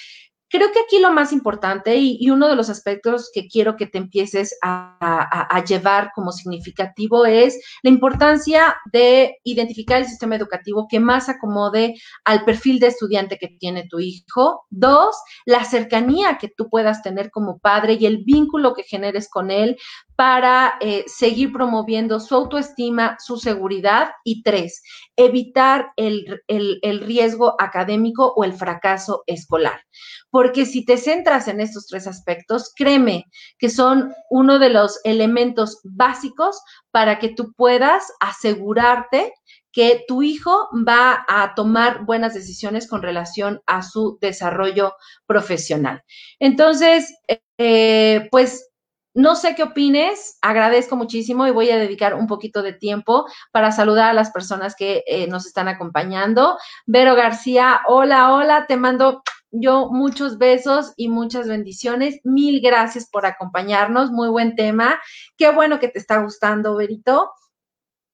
Creo 0.51 0.69
que 0.73 0.81
aquí 0.81 0.99
lo 0.99 1.13
más 1.13 1.31
importante 1.31 1.95
y, 1.95 2.29
uno 2.29 2.49
de 2.49 2.57
los 2.57 2.69
aspectos 2.69 3.31
que 3.33 3.47
quiero 3.47 3.77
que 3.77 3.87
te 3.87 3.97
empieces 3.97 4.57
a, 4.61 5.63
llevar 5.65 6.11
como 6.13 6.31
significativo 6.31 7.25
es 7.25 7.57
la 7.83 7.89
importancia 7.89 8.75
de 8.91 9.37
identificar 9.43 10.01
el 10.01 10.07
sistema 10.07 10.35
educativo 10.35 10.87
que 10.89 10.99
más 10.99 11.29
acomode 11.29 11.95
al 12.25 12.43
perfil 12.43 12.79
de 12.79 12.87
estudiante 12.87 13.37
que 13.37 13.47
tiene 13.59 13.87
tu 13.87 13.99
hijo. 13.99 14.65
Dos, 14.69 15.15
la 15.45 15.63
cercanía 15.63 16.37
que 16.37 16.49
tú 16.49 16.69
puedas 16.69 17.01
tener 17.01 17.31
como 17.31 17.59
padre 17.59 17.93
y 17.93 18.05
el 18.05 18.23
vínculo 18.23 18.73
que 18.73 18.83
generes 18.83 19.29
con 19.29 19.51
él 19.51 19.77
para 20.15 20.75
eh, 20.81 21.03
seguir 21.07 21.51
promoviendo 21.51 22.19
su 22.19 22.35
autoestima, 22.35 23.17
su 23.19 23.37
seguridad. 23.37 24.11
Y 24.23 24.43
tres, 24.43 24.83
evitar 25.25 25.91
el, 25.95 26.41
el 26.47 26.99
riesgo 27.01 27.55
académico 27.60 28.34
o 28.36 28.43
el 28.43 28.53
fracaso 28.53 29.23
escolar 29.27 29.81
porque 30.31 30.65
si 30.65 30.84
te 30.84 30.97
centras 30.97 31.47
en 31.47 31.60
estos 31.60 31.88
tres 31.88 32.07
aspectos, 32.07 32.71
créeme 32.75 33.25
que 33.60 33.69
son 33.69 34.13
uno 34.29 34.57
de 34.57 34.69
los 34.69 34.99
elementos 35.03 35.81
básicos 35.84 36.60
para 36.89 37.19
que 37.19 37.29
tú 37.29 37.53
puedas 37.53 38.12
asegurarte 38.19 39.34
que 39.73 40.03
tu 40.07 40.23
hijo 40.23 40.69
va 40.88 41.25
a 41.27 41.53
tomar 41.55 42.05
buenas 42.05 42.34
decisiones 42.34 42.88
con 42.88 43.01
relación 43.01 43.62
a 43.67 43.81
su 43.84 44.17
desarrollo 44.19 44.93
profesional. 45.25 46.03
Entonces, 46.39 47.13
eh, 47.57 48.27
pues 48.31 48.70
no 49.13 49.36
sé 49.36 49.56
qué 49.56 49.63
opines, 49.63 50.38
agradezco 50.41 50.95
muchísimo 50.95 51.45
y 51.45 51.52
voy 51.52 51.69
a 51.69 51.78
dedicar 51.78 52.13
un 52.13 52.28
poquito 52.28 52.62
de 52.62 52.74
tiempo 52.74 53.26
para 53.52 53.71
saludar 53.71 54.10
a 54.10 54.13
las 54.13 54.32
personas 54.32 54.76
que 54.76 55.04
eh, 55.06 55.28
nos 55.28 55.45
están 55.45 55.67
acompañando. 55.67 56.58
Vero 56.86 57.15
García, 57.15 57.82
hola, 57.88 58.34
hola, 58.34 58.65
te 58.67 58.78
mando 58.78 59.21
yo 59.52 59.89
muchos 59.91 60.38
besos 60.38 60.93
y 60.95 61.10
muchas 61.10 61.47
bendiciones. 61.47 62.21
Mil 62.24 62.62
gracias 62.62 63.10
por 63.10 63.26
acompañarnos. 63.26 64.12
Muy 64.12 64.30
buen 64.30 64.56
tema. 64.56 65.00
Qué 65.38 65.52
bueno 65.52 65.80
que 65.80 65.89
te 65.89 66.00
está 66.00 66.19
gustando, 66.19 66.76
Verito. 66.76 67.32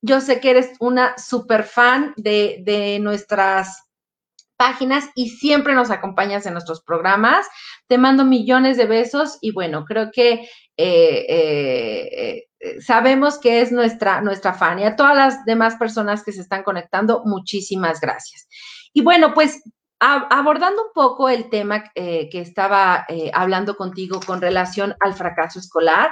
Yo 0.01 0.19
sé 0.19 0.39
que 0.39 0.51
eres 0.51 0.71
una 0.79 1.15
super 1.17 1.63
fan 1.63 2.13
de, 2.17 2.61
de 2.63 2.97
nuestras 2.99 3.83
páginas 4.57 5.09
y 5.13 5.29
siempre 5.29 5.75
nos 5.75 5.91
acompañas 5.91 6.47
en 6.47 6.53
nuestros 6.53 6.81
programas. 6.81 7.47
Te 7.87 7.99
mando 7.99 8.25
millones 8.25 8.77
de 8.77 8.87
besos 8.87 9.37
y 9.39 9.51
bueno, 9.51 9.85
creo 9.85 10.09
que 10.11 10.49
eh, 10.77 11.25
eh, 11.27 12.47
eh, 12.59 12.81
sabemos 12.81 13.39
que 13.39 13.61
es 13.61 13.71
nuestra, 13.71 14.21
nuestra 14.21 14.53
fan 14.53 14.79
y 14.79 14.83
a 14.83 14.95
todas 14.95 15.15
las 15.15 15.45
demás 15.45 15.75
personas 15.75 16.23
que 16.23 16.31
se 16.31 16.41
están 16.41 16.63
conectando, 16.63 17.23
muchísimas 17.25 17.99
gracias. 17.99 18.47
Y 18.93 19.01
bueno, 19.01 19.33
pues 19.33 19.63
abordando 19.99 20.83
un 20.83 20.93
poco 20.93 21.27
el 21.27 21.49
tema 21.49 21.85
que 21.95 22.29
estaba 22.33 23.07
hablando 23.33 23.75
contigo 23.75 24.19
con 24.23 24.41
relación 24.41 24.95
al 24.99 25.15
fracaso 25.15 25.57
escolar, 25.57 26.11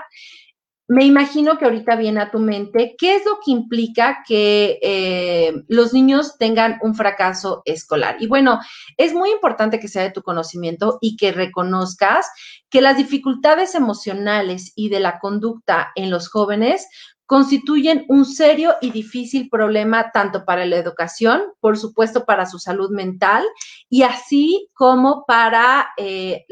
me 0.88 1.04
imagino 1.04 1.58
que 1.58 1.65
ahorita 1.65 1.95
viene 1.95 2.21
a 2.21 2.30
tu 2.30 2.39
mente 2.39 2.95
qué 2.98 3.15
es 3.15 3.26
lo 3.26 3.39
que 3.43 3.52
implica 3.52 4.24
que 4.28 4.78
eh, 4.84 5.63
los 5.67 5.93
niños 5.93 6.38
tengan 6.38 6.78
un 6.82 6.93
fracaso 6.93 7.63
escolar. 7.65 8.17
Y 8.19 8.28
bueno, 8.28 8.60
es 8.98 9.13
muy 9.13 9.32
importante 9.32 9.80
que 9.80 9.88
sea 9.88 10.04
de 10.04 10.12
tu 10.12 10.21
conocimiento 10.21 11.00
y 11.02 11.17
que 11.17 11.32
reconozcas 11.32 12.28
que 12.69 12.82
las 12.82 12.98
dificultades 12.98 13.74
emocionales 13.74 14.74
y 14.76 14.89
de 14.89 15.00
la 15.00 15.19
conducta 15.19 15.91
en 15.95 16.12
los 16.12 16.30
jóvenes 16.30 16.88
constituyen 17.26 18.06
un 18.08 18.24
serio 18.24 18.76
y 18.80 18.91
difícil 18.91 19.50
problema 19.50 20.12
tanto 20.12 20.45
para 20.45 20.67
la 20.67 20.76
educación, 20.76 21.41
por 21.60 21.80
supuesto 21.80 22.26
para 22.26 22.45
su 22.45 22.60
salud 22.60 22.91
mental 22.91 23.43
y 23.89 24.04
así 24.04 24.69
como 24.76 25.26
para 25.26 25.88
eh, 25.98 26.45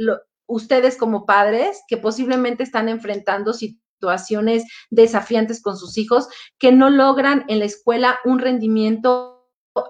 ustedes 0.48 0.98
como 0.98 1.28
padres 1.28 1.84
que 1.88 1.98
posiblemente 1.98 2.64
están 2.64 2.90
enfrentando 2.90 3.54
situaciones 3.54 3.84
desafiantes 4.90 5.62
con 5.62 5.78
sus 5.78 5.98
hijos 5.98 6.28
que 6.60 6.72
no 6.72 6.90
logran 6.90 7.46
en 7.48 7.60
la 7.60 7.66
escuela 7.66 8.20
un 8.26 8.40
rendimiento 8.40 9.34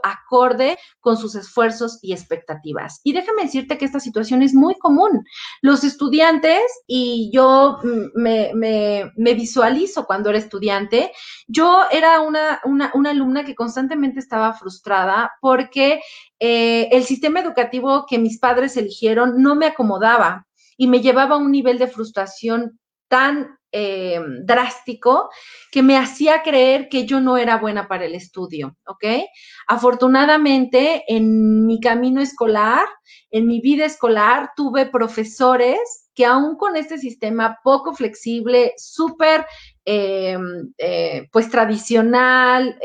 acorde 0.04 0.78
con 1.00 1.18
sus 1.18 1.36
esfuerzos 1.36 2.00
y 2.02 2.14
expectativas. 2.14 3.02
Y 3.04 3.14
déjame 3.14 3.44
decirte 3.44 3.78
que 3.78 3.86
esta 3.86 4.00
situación 4.00 4.42
es 4.42 4.54
muy 4.54 4.76
común. 4.76 5.26
Los 5.62 5.84
estudiantes, 5.84 6.62
y 6.88 7.30
yo 7.34 7.80
me, 8.16 9.12
visualizo 9.16 10.06
cuando 10.06 10.30
era 10.30 10.40
estudiante, 10.40 11.12
yo 11.48 11.84
era 11.92 12.22
una, 12.22 12.62
alumna 13.10 13.44
que 13.44 13.56
constantemente 13.56 14.20
estaba 14.20 14.54
frustrada 14.54 15.32
porque 15.42 16.02
eh, 16.40 16.90
el 16.92 17.04
sistema 17.04 17.40
educativo 17.40 18.06
que 18.08 18.20
mis 18.20 18.40
padres 18.40 18.78
eligieron 18.78 19.42
no 19.42 19.56
me 19.56 19.68
acomodaba 19.68 20.48
y 20.78 20.88
me 20.88 21.02
llevaba 21.02 21.36
a 21.36 21.40
un 21.40 21.52
nivel 21.52 21.78
de 21.78 21.88
frustración 21.88 22.80
tan 23.08 23.58
eh, 23.76 24.20
drástico 24.44 25.32
que 25.72 25.82
me 25.82 25.98
hacía 25.98 26.44
creer 26.44 26.90
que 26.90 27.08
yo 27.08 27.20
no 27.20 27.38
era 27.38 27.58
buena 27.58 27.88
para 27.88 28.06
el 28.06 28.14
estudio, 28.14 28.78
¿ok? 28.86 29.04
Afortunadamente, 29.68 31.04
en 31.08 31.66
mi 31.66 31.80
camino 31.80 32.22
escolar, 32.22 32.86
en 33.32 33.48
mi 33.48 33.62
vida 33.62 33.86
escolar, 33.86 34.52
tuve 34.56 34.86
profesores 34.86 36.12
que 36.14 36.24
aún 36.24 36.56
con 36.56 36.76
este 36.76 37.00
sistema 37.00 37.58
poco 37.64 37.96
flexible, 37.96 38.74
súper, 38.78 39.48
eh, 39.86 40.38
eh, 40.78 41.28
pues 41.32 41.50
tradicional, 41.50 42.78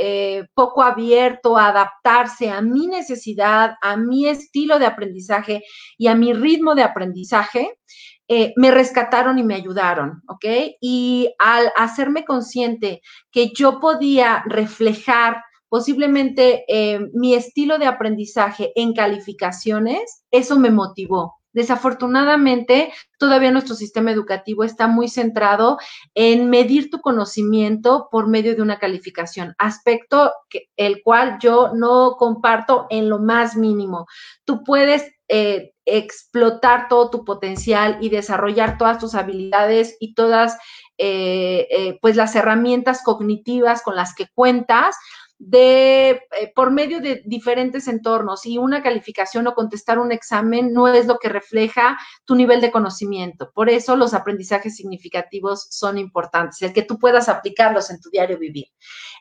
poco 0.54 0.82
abierto 0.82 1.58
a 1.58 1.68
adaptarse 1.68 2.48
a 2.48 2.62
mi 2.62 2.86
necesidad, 2.86 3.74
a 3.82 3.98
mi 3.98 4.26
estilo 4.26 4.78
de 4.78 4.86
aprendizaje 4.86 5.62
y 5.98 6.06
a 6.06 6.14
mi 6.14 6.32
ritmo 6.32 6.74
de 6.74 6.82
aprendizaje, 6.84 7.78
eh, 8.28 8.52
me 8.56 8.70
rescataron 8.70 9.38
y 9.38 9.42
me 9.42 9.54
ayudaron, 9.54 10.22
¿ok? 10.28 10.44
Y 10.80 11.34
al 11.38 11.72
hacerme 11.76 12.24
consciente 12.24 13.00
que 13.30 13.52
yo 13.54 13.80
podía 13.80 14.44
reflejar 14.46 15.42
posiblemente 15.68 16.64
eh, 16.68 17.00
mi 17.14 17.34
estilo 17.34 17.78
de 17.78 17.86
aprendizaje 17.86 18.72
en 18.74 18.94
calificaciones, 18.94 20.24
eso 20.30 20.58
me 20.58 20.70
motivó. 20.70 21.37
Desafortunadamente, 21.58 22.92
todavía 23.18 23.50
nuestro 23.50 23.74
sistema 23.74 24.12
educativo 24.12 24.62
está 24.62 24.86
muy 24.86 25.08
centrado 25.08 25.76
en 26.14 26.48
medir 26.50 26.88
tu 26.88 27.00
conocimiento 27.00 28.06
por 28.12 28.28
medio 28.28 28.54
de 28.54 28.62
una 28.62 28.78
calificación, 28.78 29.56
aspecto 29.58 30.32
que, 30.48 30.68
el 30.76 31.02
cual 31.02 31.38
yo 31.40 31.72
no 31.74 32.14
comparto 32.16 32.86
en 32.90 33.08
lo 33.08 33.18
más 33.18 33.56
mínimo. 33.56 34.06
Tú 34.44 34.62
puedes 34.62 35.10
eh, 35.26 35.72
explotar 35.84 36.86
todo 36.88 37.10
tu 37.10 37.24
potencial 37.24 37.98
y 38.00 38.08
desarrollar 38.08 38.78
todas 38.78 39.00
tus 39.00 39.16
habilidades 39.16 39.96
y 39.98 40.14
todas 40.14 40.56
eh, 40.96 41.66
eh, 41.72 41.98
pues 42.00 42.14
las 42.14 42.36
herramientas 42.36 43.02
cognitivas 43.02 43.82
con 43.82 43.96
las 43.96 44.14
que 44.14 44.28
cuentas 44.32 44.96
de 45.38 46.20
por 46.54 46.72
medio 46.72 47.00
de 47.00 47.22
diferentes 47.24 47.86
entornos 47.86 48.44
y 48.44 48.58
una 48.58 48.82
calificación 48.82 49.46
o 49.46 49.54
contestar 49.54 49.98
un 49.98 50.10
examen 50.10 50.72
no 50.72 50.88
es 50.88 51.06
lo 51.06 51.18
que 51.18 51.28
refleja 51.28 51.96
tu 52.24 52.34
nivel 52.34 52.60
de 52.60 52.72
conocimiento. 52.72 53.52
Por 53.54 53.70
eso 53.70 53.96
los 53.96 54.14
aprendizajes 54.14 54.76
significativos 54.76 55.68
son 55.70 55.96
importantes, 55.96 56.60
el 56.62 56.72
que 56.72 56.82
tú 56.82 56.98
puedas 56.98 57.28
aplicarlos 57.28 57.90
en 57.90 58.00
tu 58.00 58.10
diario 58.10 58.38
vivir. 58.38 58.66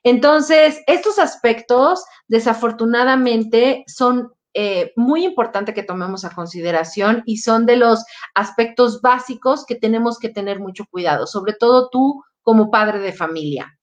Entonces, 0.03 0.81
estos 0.87 1.19
aspectos 1.19 2.03
desafortunadamente 2.27 3.83
son 3.87 4.33
eh, 4.53 4.91
muy 4.95 5.23
importante 5.23 5.73
que 5.75 5.83
tomemos 5.83 6.25
a 6.25 6.31
consideración 6.31 7.21
y 7.27 7.37
son 7.37 7.67
de 7.67 7.75
los 7.75 8.03
aspectos 8.33 9.01
básicos 9.01 9.65
que 9.67 9.75
tenemos 9.75 10.17
que 10.17 10.29
tener 10.29 10.59
mucho 10.59 10.85
cuidado, 10.89 11.27
sobre 11.27 11.53
todo 11.53 11.89
tú 11.91 12.23
como 12.41 12.71
padre 12.71 12.97
de 12.99 13.13
familia. 13.13 13.77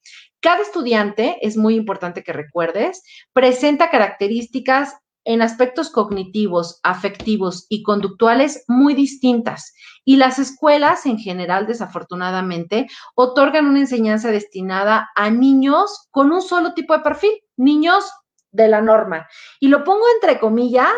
Cada 0.45 0.61
estudiante, 0.61 1.39
es 1.41 1.57
muy 1.57 1.75
importante 1.75 2.23
que 2.23 2.35
recuerdes, 2.35 3.03
presenta 3.33 3.89
características 3.89 4.95
en 5.25 5.41
aspectos 5.41 5.89
cognitivos, 5.89 6.81
afectivos 6.83 7.65
y 7.71 7.83
conductuales 7.83 8.63
muy 8.69 8.93
distintas. 8.93 9.73
Y 10.05 10.17
las 10.17 10.39
escuelas 10.39 11.07
en 11.07 11.19
general, 11.19 11.67
desafortunadamente, 11.67 12.89
otorgan 13.15 13.65
una 13.65 13.79
enseñanza 13.79 14.31
destinada 14.33 15.09
a 15.17 15.31
niños 15.31 16.09
con 16.11 16.31
un 16.31 16.43
solo 16.43 16.75
tipo 16.75 16.93
de 16.93 17.03
perfil, 17.03 17.33
niños 17.57 18.05
de 18.51 18.69
la 18.69 18.83
norma. 18.83 19.27
Y 19.61 19.69
lo 19.69 19.83
pongo 19.83 20.05
entre 20.15 20.39
comillas 20.39 20.93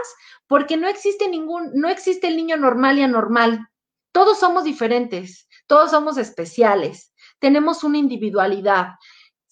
porque 0.49 0.77
no 0.77 0.89
existe 0.89 1.29
ningún, 1.29 1.71
no 1.73 1.89
existe 1.89 2.27
el 2.27 2.37
niño 2.37 2.57
normal 2.57 2.99
y 2.99 3.03
anormal. 3.03 3.69
Todos 4.11 4.41
somos 4.41 4.65
diferentes, 4.65 5.47
todos 5.69 5.93
somos 5.93 6.19
especiales, 6.19 7.13
tenemos 7.39 7.85
una 7.85 7.99
individualidad. 7.99 8.95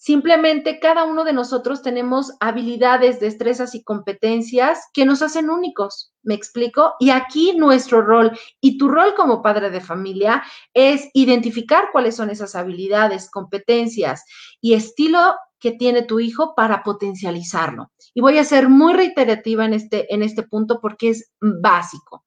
Simplemente 0.05 0.79
cada 0.79 1.03
uno 1.03 1.23
de 1.23 1.33
nosotros 1.33 1.81
tenemos 1.81 2.31
habilidades, 2.39 3.19
destrezas 3.19 3.73
y 3.73 3.83
competencias 3.83 4.83
que 4.93 5.03
nos 5.03 5.23
hacen 5.23 5.49
únicos. 5.49 6.13
¿Me 6.21 6.35
explico? 6.35 6.93
Y 6.99 7.09
aquí 7.09 7.57
nuestro 7.57 8.03
rol 8.03 8.37
y 8.61 8.77
tu 8.77 8.87
rol 8.87 9.15
como 9.15 9.41
padre 9.41 9.71
de 9.71 9.81
familia 9.81 10.43
es 10.75 11.09
identificar 11.15 11.85
cuáles 11.91 12.15
son 12.15 12.29
esas 12.29 12.53
habilidades, 12.53 13.31
competencias 13.31 14.23
y 14.61 14.75
estilo 14.75 15.33
que 15.59 15.71
tiene 15.71 16.03
tu 16.03 16.19
hijo 16.19 16.53
para 16.53 16.83
potencializarlo. 16.83 17.89
Y 18.13 18.21
voy 18.21 18.37
a 18.37 18.43
ser 18.43 18.69
muy 18.69 18.93
reiterativa 18.93 19.65
en 19.65 19.73
este, 19.73 20.13
en 20.13 20.21
este 20.21 20.43
punto 20.43 20.79
porque 20.81 21.09
es 21.09 21.31
básico. 21.41 22.25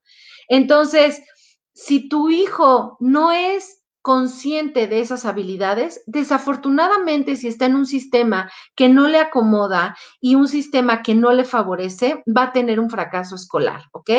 Entonces, 0.48 1.22
si 1.74 2.08
tu 2.08 2.28
hijo 2.28 2.96
no 2.98 3.30
es 3.30 3.77
consciente 4.02 4.86
de 4.86 5.00
esas 5.00 5.24
habilidades, 5.24 6.02
desafortunadamente 6.06 7.36
si 7.36 7.48
está 7.48 7.66
en 7.66 7.76
un 7.76 7.86
sistema 7.86 8.50
que 8.74 8.88
no 8.88 9.08
le 9.08 9.18
acomoda 9.18 9.96
y 10.20 10.34
un 10.34 10.48
sistema 10.48 11.02
que 11.02 11.14
no 11.14 11.32
le 11.32 11.44
favorece, 11.44 12.22
va 12.26 12.44
a 12.44 12.52
tener 12.52 12.80
un 12.80 12.90
fracaso 12.90 13.34
escolar, 13.34 13.82
¿ok? 13.92 14.10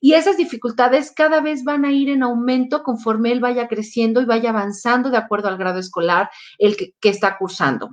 Y 0.00 0.14
esas 0.14 0.36
dificultades 0.36 1.12
cada 1.12 1.40
vez 1.40 1.64
van 1.64 1.84
a 1.84 1.92
ir 1.92 2.08
en 2.08 2.22
aumento 2.22 2.82
conforme 2.82 3.32
él 3.32 3.40
vaya 3.40 3.68
creciendo 3.68 4.20
y 4.20 4.24
vaya 4.24 4.50
avanzando 4.50 5.10
de 5.10 5.18
acuerdo 5.18 5.48
al 5.48 5.58
grado 5.58 5.78
escolar 5.78 6.30
el 6.58 6.76
que, 6.76 6.94
que 7.00 7.10
está 7.10 7.38
cursando. 7.38 7.90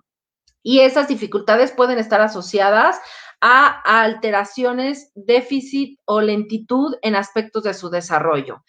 Y 0.63 0.79
esas 0.79 1.07
dificultades 1.07 1.71
pueden 1.71 1.99
estar 1.99 2.21
asociadas 2.21 2.99
a 3.39 4.01
alteraciones, 4.01 5.11
déficit 5.13 5.99
o 6.05 6.21
lentitud 6.21 6.95
en 7.03 7.15
aspectos 7.15 7.63
de 7.63 7.75
su 7.75 7.89
desarrollo. 7.91 8.63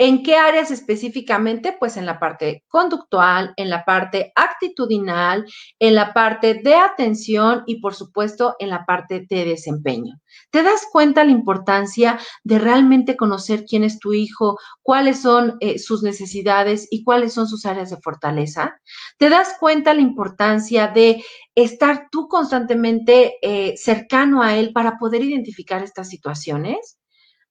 ¿En 0.00 0.22
qué 0.22 0.36
áreas 0.36 0.70
específicamente? 0.70 1.76
Pues 1.76 1.96
en 1.96 2.06
la 2.06 2.20
parte 2.20 2.64
conductual, 2.68 3.52
en 3.56 3.68
la 3.68 3.84
parte 3.84 4.32
actitudinal, 4.36 5.44
en 5.80 5.96
la 5.96 6.14
parte 6.14 6.54
de 6.54 6.76
atención 6.76 7.64
y 7.66 7.80
por 7.80 7.96
supuesto 7.96 8.54
en 8.60 8.70
la 8.70 8.86
parte 8.86 9.26
de 9.28 9.44
desempeño. 9.44 10.14
¿Te 10.52 10.62
das 10.62 10.86
cuenta 10.92 11.24
la 11.24 11.32
importancia 11.32 12.16
de 12.44 12.60
realmente 12.60 13.16
conocer 13.16 13.64
quién 13.64 13.82
es 13.82 13.98
tu 13.98 14.14
hijo, 14.14 14.56
cuáles 14.82 15.20
son 15.20 15.56
eh, 15.58 15.80
sus 15.80 16.04
necesidades 16.04 16.86
y 16.92 17.02
cuáles 17.02 17.32
son 17.32 17.48
sus 17.48 17.66
áreas 17.66 17.90
de 17.90 17.96
fortaleza? 17.96 18.80
¿Te 19.18 19.28
das 19.28 19.56
cuenta 19.58 19.94
la 19.94 20.00
importancia 20.02 20.86
de 20.86 21.24
estar 21.56 22.06
tú 22.12 22.28
constantemente 22.28 23.34
eh, 23.42 23.76
cercano 23.76 24.42
a 24.42 24.56
él 24.56 24.72
para 24.72 24.96
poder 24.96 25.24
identificar 25.24 25.82
estas 25.82 26.08
situaciones? 26.08 26.97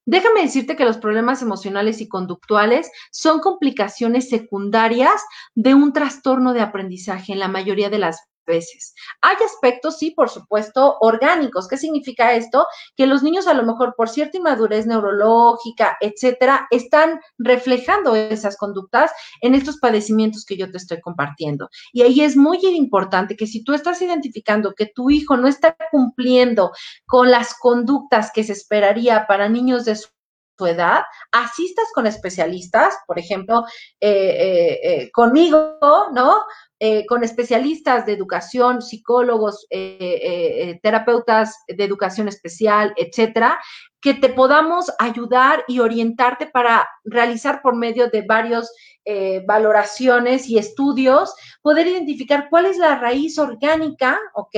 Déjame 0.08 0.42
decirte 0.42 0.78
que 0.78 0.86
los 0.86 1.00
problemas 1.00 1.42
emocionales 1.42 2.00
y 2.00 2.08
conductuales 2.08 2.90
son 3.12 3.42
complicaciones 3.42 4.30
secundarias 4.30 5.22
de 5.54 5.74
un 5.74 5.92
trastorno 5.92 6.54
de 6.54 6.62
aprendizaje 6.62 7.34
en 7.34 7.40
la 7.40 7.50
mayoría 7.50 7.90
de 7.90 8.00
las 8.00 8.22
veces. 8.48 8.96
Hay 9.22 9.36
aspectos, 9.46 10.00
sí, 10.00 10.12
por 10.12 10.30
supuesto, 10.30 10.98
orgánicos. 11.02 11.68
¿Qué 11.68 11.78
significa 11.78 12.34
esto? 12.34 12.66
Que 12.96 13.06
los 13.06 13.22
niños 13.22 13.46
a 13.46 13.54
lo 13.54 13.64
mejor 13.64 13.94
por 13.96 14.10
cierta 14.10 14.38
inmadurez 14.38 14.88
neurológica, 14.88 15.98
etcétera, 16.02 16.68
están 16.72 17.20
reflejando 17.38 18.16
esas 18.16 18.58
conductas 18.58 19.12
en 19.42 19.54
estos 19.54 19.78
padecimientos 19.78 20.46
que 20.46 20.58
yo 20.58 20.72
te 20.72 20.78
estoy 20.78 21.00
compartiendo. 21.02 21.70
Y 21.94 22.02
ahí 22.02 22.22
es 22.22 22.36
muy 22.36 22.58
importante 22.66 23.36
que 23.36 23.46
si 23.46 23.64
tú 23.64 23.74
estás 23.74 24.02
identificando 24.02 24.74
que 24.74 24.88
tu 24.88 25.12
hijo 25.12 25.38
no 25.38 25.48
está 25.48 25.76
cumpliendo 25.92 26.72
con 27.06 27.30
las 27.30 27.54
conductas 27.60 28.32
que 28.34 28.44
se 28.44 28.54
esperaría 28.54 29.28
para 29.28 29.50
niños 29.50 29.86
de 29.86 29.96
su 29.96 30.08
edad, 30.66 31.04
asistas 31.32 31.86
con 31.94 32.08
especialistas, 32.08 32.96
por 33.06 33.20
ejemplo, 33.20 33.66
eh, 34.00 34.10
eh, 34.10 34.80
eh, 34.84 35.12
conmigo, 35.12 35.78
¿no? 36.14 36.44
Con 37.08 37.24
especialistas 37.24 38.06
de 38.06 38.14
educación, 38.14 38.82
psicólogos, 38.82 39.66
terapeutas 40.82 41.56
de 41.68 41.84
educación 41.84 42.28
especial, 42.28 42.94
etcétera, 42.98 43.60
que 44.00 44.14
te 44.14 44.30
podamos 44.30 44.92
ayudar 45.00 45.64
y 45.68 45.80
orientarte 45.80 46.46
para 46.46 46.88
realizar 47.04 47.62
por 47.64 47.76
medio 47.76 48.10
de 48.10 48.22
varios 48.22 48.72
valoraciones 49.48 50.48
y 50.50 50.58
estudios, 50.58 51.34
poder 51.62 51.88
identificar 51.88 52.48
cuál 52.50 52.68
es 52.68 52.78
la 52.78 53.00
raíz 53.00 53.40
orgánica, 53.40 54.20
¿ok? 54.36 54.56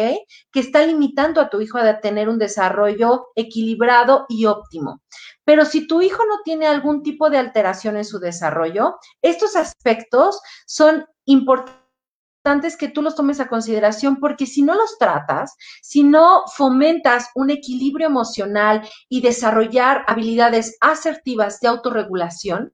Que 0.51 0.60
está 0.60 0.86
limitando 0.86 1.39
a 1.39 1.49
tu 1.49 1.62
hijo 1.62 1.77
a 1.77 2.01
tener 2.01 2.27
un 2.27 2.38
desarrollo 2.38 3.27
equilibrado 3.36 4.25
y 4.27 4.45
óptimo. 4.45 5.01
Pero 5.45 5.65
si 5.65 5.88
tu 5.88 6.01
hijo 6.01 6.25
no 6.25 6.39
tiene 6.43 6.67
algún 6.67 7.01
tipo 7.01 7.29
de 7.29 7.38
alteración 7.38 7.95
en 7.95 8.05
su 8.05 8.19
desarrollo, 8.19 8.97
estos 9.21 9.55
aspectos 9.55 10.41
son 10.67 11.05
importantes 11.25 11.79
que 12.78 12.88
tú 12.88 13.02
los 13.02 13.15
tomes 13.15 13.39
a 13.39 13.47
consideración 13.47 14.17
porque 14.17 14.45
si 14.45 14.62
no 14.62 14.73
los 14.73 14.97
tratas, 14.97 15.56
si 15.82 16.04
no 16.04 16.43
fomentas 16.56 17.30
un 17.36 17.49
equilibrio 17.49 18.08
emocional 18.08 18.88
y 19.08 19.21
desarrollar 19.21 20.04
habilidades 20.08 20.78
asertivas 20.82 21.60
de 21.60 21.67
autorregulación, 21.67 22.73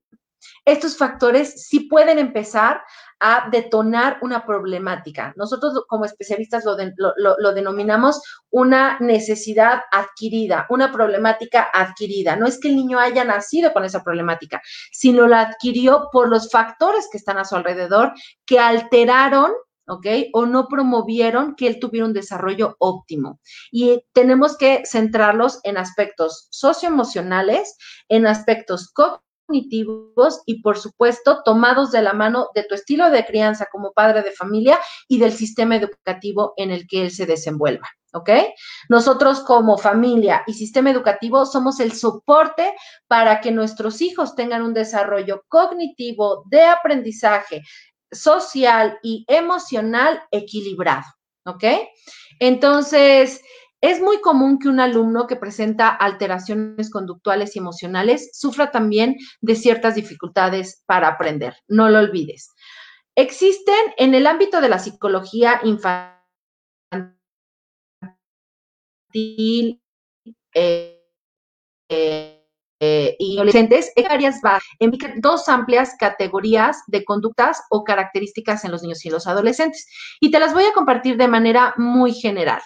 estos 0.65 0.97
factores 0.97 1.67
sí 1.67 1.81
pueden 1.81 2.19
empezar 2.19 2.81
a 3.19 3.49
detonar 3.49 4.19
una 4.21 4.45
problemática. 4.45 5.33
Nosotros 5.37 5.85
como 5.87 6.05
especialistas 6.05 6.63
lo, 6.65 7.53
denominamos 7.53 8.21
una 8.49 8.97
necesidad 8.99 9.81
adquirida, 9.91 10.65
una 10.69 10.91
problemática 10.91 11.69
adquirida. 11.73 12.35
No 12.35 12.45
es 12.45 12.59
que 12.59 12.67
el 12.67 12.75
niño 12.75 12.99
haya 12.99 13.23
nacido 13.23 13.71
con 13.73 13.85
esa 13.85 14.03
problemática, 14.03 14.61
sino 14.91 15.27
la 15.27 15.41
adquirió 15.41 16.09
por 16.11 16.29
los 16.29 16.49
factores 16.51 17.07
que 17.11 17.17
están 17.17 17.37
a 17.37 17.45
su 17.45 17.55
alrededor 17.55 18.13
que 18.45 18.59
alteraron 18.59 19.51
¿ok? 19.87 20.07
O 20.33 20.45
no 20.45 20.67
promovieron 20.67 21.55
que 21.55 21.67
él 21.67 21.79
tuviera 21.79 22.07
un 22.07 22.13
desarrollo 22.13 22.75
óptimo. 22.79 23.39
Y 23.71 24.03
tenemos 24.13 24.57
que 24.57 24.83
centrarlos 24.85 25.59
en 25.63 25.77
aspectos 25.77 26.47
socioemocionales, 26.51 27.77
en 28.09 28.27
aspectos 28.27 28.91
cognitivos, 28.91 29.21
cognitivos 29.45 30.41
y, 30.45 30.61
por 30.61 30.77
supuesto, 30.77 31.41
tomados 31.43 31.91
de 31.91 32.01
la 32.01 32.13
mano 32.13 32.49
de 32.55 32.63
tu 32.63 32.75
estilo 32.75 33.09
de 33.09 33.25
crianza 33.25 33.67
como 33.71 33.91
padre 33.93 34.21
de 34.21 34.31
familia 34.31 34.79
y 35.07 35.19
del 35.19 35.31
sistema 35.31 35.75
educativo 35.75 36.53
en 36.57 36.71
el 36.71 36.87
que 36.87 37.03
él 37.03 37.11
se 37.11 37.25
desenvuelva. 37.25 37.87
¿Ok? 38.13 38.29
Nosotros 38.87 39.41
como 39.41 39.77
familia 39.77 40.43
y 40.47 40.53
sistema 40.53 40.89
educativo 40.89 41.45
somos 41.45 41.81
el 41.81 41.91
soporte 41.91 42.73
para 43.07 43.41
que 43.41 43.51
nuestros 43.51 44.01
hijos 44.01 44.35
tengan 44.35 44.61
un 44.61 44.73
desarrollo 44.73 45.43
cognitivo, 45.49 46.45
de 46.49 46.63
aprendizaje, 46.63 47.61
social 48.11 48.97
y 49.03 49.25
emocional 49.27 50.21
equilibrado. 50.31 51.03
¿Ok? 51.45 51.63
Entonces, 52.39 53.41
es 53.85 54.01
muy 54.01 54.19
común 54.19 54.57
que 54.57 54.67
un 54.67 54.79
alumno 54.79 55.27
que 55.27 55.35
presenta 55.35 55.89
alteraciones 55.89 56.89
conductuales 56.89 57.55
y 57.55 57.59
emocionales 57.59 58.31
sufra 58.33 58.71
también 58.71 59.15
de 59.41 59.55
ciertas 59.55 59.93
dificultades 59.93 60.81
para 60.87 61.07
aprender. 61.07 61.55
No 61.67 61.89
lo 61.89 61.99
olvides. 61.99 62.49
Existen 63.15 63.75
en 63.97 64.15
el 64.15 64.25
ámbito 64.25 64.59
de 64.59 64.69
la 64.69 64.79
psicología 64.79 65.61
infantil 65.63 66.15
eh, 70.55 71.03
eh, 71.89 72.34
y 72.79 73.37
adolescentes, 73.37 73.91
hay 73.95 74.03
varias 74.03 74.41
dos 75.17 75.49
amplias 75.49 75.95
categorías 75.97 76.83
de 76.87 77.05
conductas 77.05 77.61
o 77.69 77.83
características 77.83 78.65
en 78.65 78.71
los 78.71 78.83
niños 78.83 79.05
y 79.05 79.09
los 79.09 79.27
adolescentes. 79.27 79.87
Y 80.19 80.31
te 80.31 80.39
las 80.39 80.53
voy 80.53 80.65
a 80.65 80.73
compartir 80.73 81.17
de 81.17 81.27
manera 81.27 81.73
muy 81.77 82.13
general. 82.13 82.61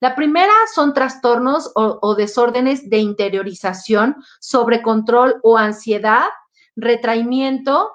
La 0.00 0.14
primera 0.14 0.52
son 0.74 0.92
trastornos 0.92 1.70
o, 1.74 2.14
desórdenes 2.14 2.90
de 2.90 2.98
interiorización, 2.98 4.16
sobre 4.40 4.82
control 4.82 5.36
o 5.42 5.56
ansiedad, 5.56 6.26
retraimiento 6.74 7.90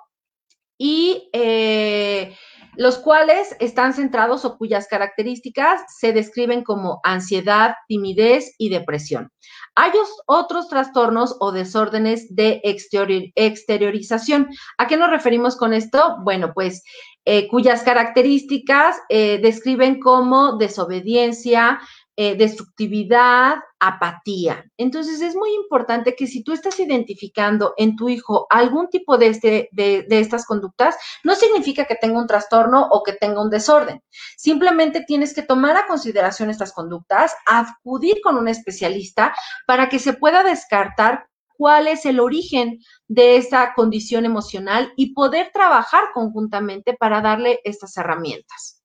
y 0.78 1.30
eh, 1.34 2.36
los 2.78 3.00
cuales 3.00 3.56
están 3.60 3.94
centrados 3.94 4.46
o 4.46 4.56
cuyas 4.58 4.88
características 4.88 5.82
se 6.00 6.14
describen 6.14 6.64
como 6.64 7.00
ansiedad, 7.04 7.74
timidez 7.88 8.54
y 8.60 8.70
depresión. 8.70 9.32
Hay 9.74 9.92
otros 10.28 10.70
trastornos 10.70 11.36
o 11.40 11.52
desórdenes 11.52 12.36
de 12.36 12.62
exteriorización. 12.64 14.48
¿A 14.78 14.86
qué 14.88 14.96
nos 14.96 15.10
referimos 15.10 15.58
con 15.58 15.74
esto? 15.74 16.18
Bueno, 16.24 16.54
pues 16.54 16.84
eh, 17.26 17.48
cuyas 17.48 17.82
características 17.82 18.96
eh, 19.10 19.40
describen 19.42 20.00
como 20.00 20.58
desobediencia, 20.58 21.80
eh, 22.20 22.36
destructividad, 22.36 23.58
apatía. 23.80 24.66
Entonces 24.76 25.22
es 25.22 25.36
muy 25.36 25.54
importante 25.54 26.16
que 26.16 26.26
si 26.26 26.44
tú 26.44 26.52
estás 26.52 26.80
identificando 26.80 27.76
en 27.78 27.96
tu 27.96 28.10
hijo 28.10 28.48
algún 28.50 28.90
tipo 28.90 29.20
de, 29.20 29.28
este, 29.28 29.70
de, 29.72 30.04
de 30.10 30.20
estas 30.20 30.48
conductas, 30.48 30.98
no 31.24 31.36
significa 31.36 31.86
que 31.86 31.94
tenga 31.94 32.20
un 32.20 32.26
trastorno 32.26 32.88
o 32.90 33.04
que 33.04 33.14
tenga 33.14 33.40
un 33.40 33.52
desorden. 33.52 34.02
Simplemente 34.36 35.04
tienes 35.06 35.36
que 35.36 35.44
tomar 35.44 35.78
a 35.78 35.86
consideración 35.86 36.50
estas 36.50 36.74
conductas, 36.74 37.36
acudir 37.46 38.18
con 38.24 38.36
un 38.36 38.48
especialista 38.48 39.36
para 39.68 39.88
que 39.88 40.00
se 40.00 40.14
pueda 40.14 40.42
descartar 40.42 41.28
cuál 41.58 41.88
es 41.88 42.06
el 42.06 42.20
origen 42.20 42.80
de 43.08 43.38
esa 43.38 43.74
condición 43.76 44.26
emocional 44.26 44.92
y 44.96 45.14
poder 45.14 45.52
trabajar 45.54 46.06
conjuntamente 46.16 46.94
para 46.94 47.22
darle 47.22 47.60
estas 47.64 47.96
herramientas. 47.98 48.77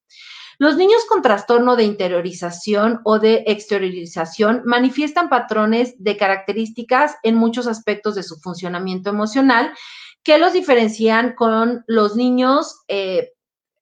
Los 0.62 0.76
niños 0.76 1.04
con 1.08 1.22
trastorno 1.22 1.74
de 1.74 1.82
interiorización 1.82 3.00
o 3.02 3.18
de 3.18 3.42
exteriorización 3.48 4.62
manifiestan 4.64 5.28
patrones 5.28 5.96
de 5.98 6.16
características 6.16 7.16
en 7.24 7.34
muchos 7.34 7.66
aspectos 7.66 8.14
de 8.14 8.22
su 8.22 8.36
funcionamiento 8.36 9.10
emocional 9.10 9.72
que 10.22 10.38
los 10.38 10.52
diferencian 10.52 11.34
con 11.34 11.82
los 11.88 12.14
niños 12.14 12.76
eh, 12.86 13.32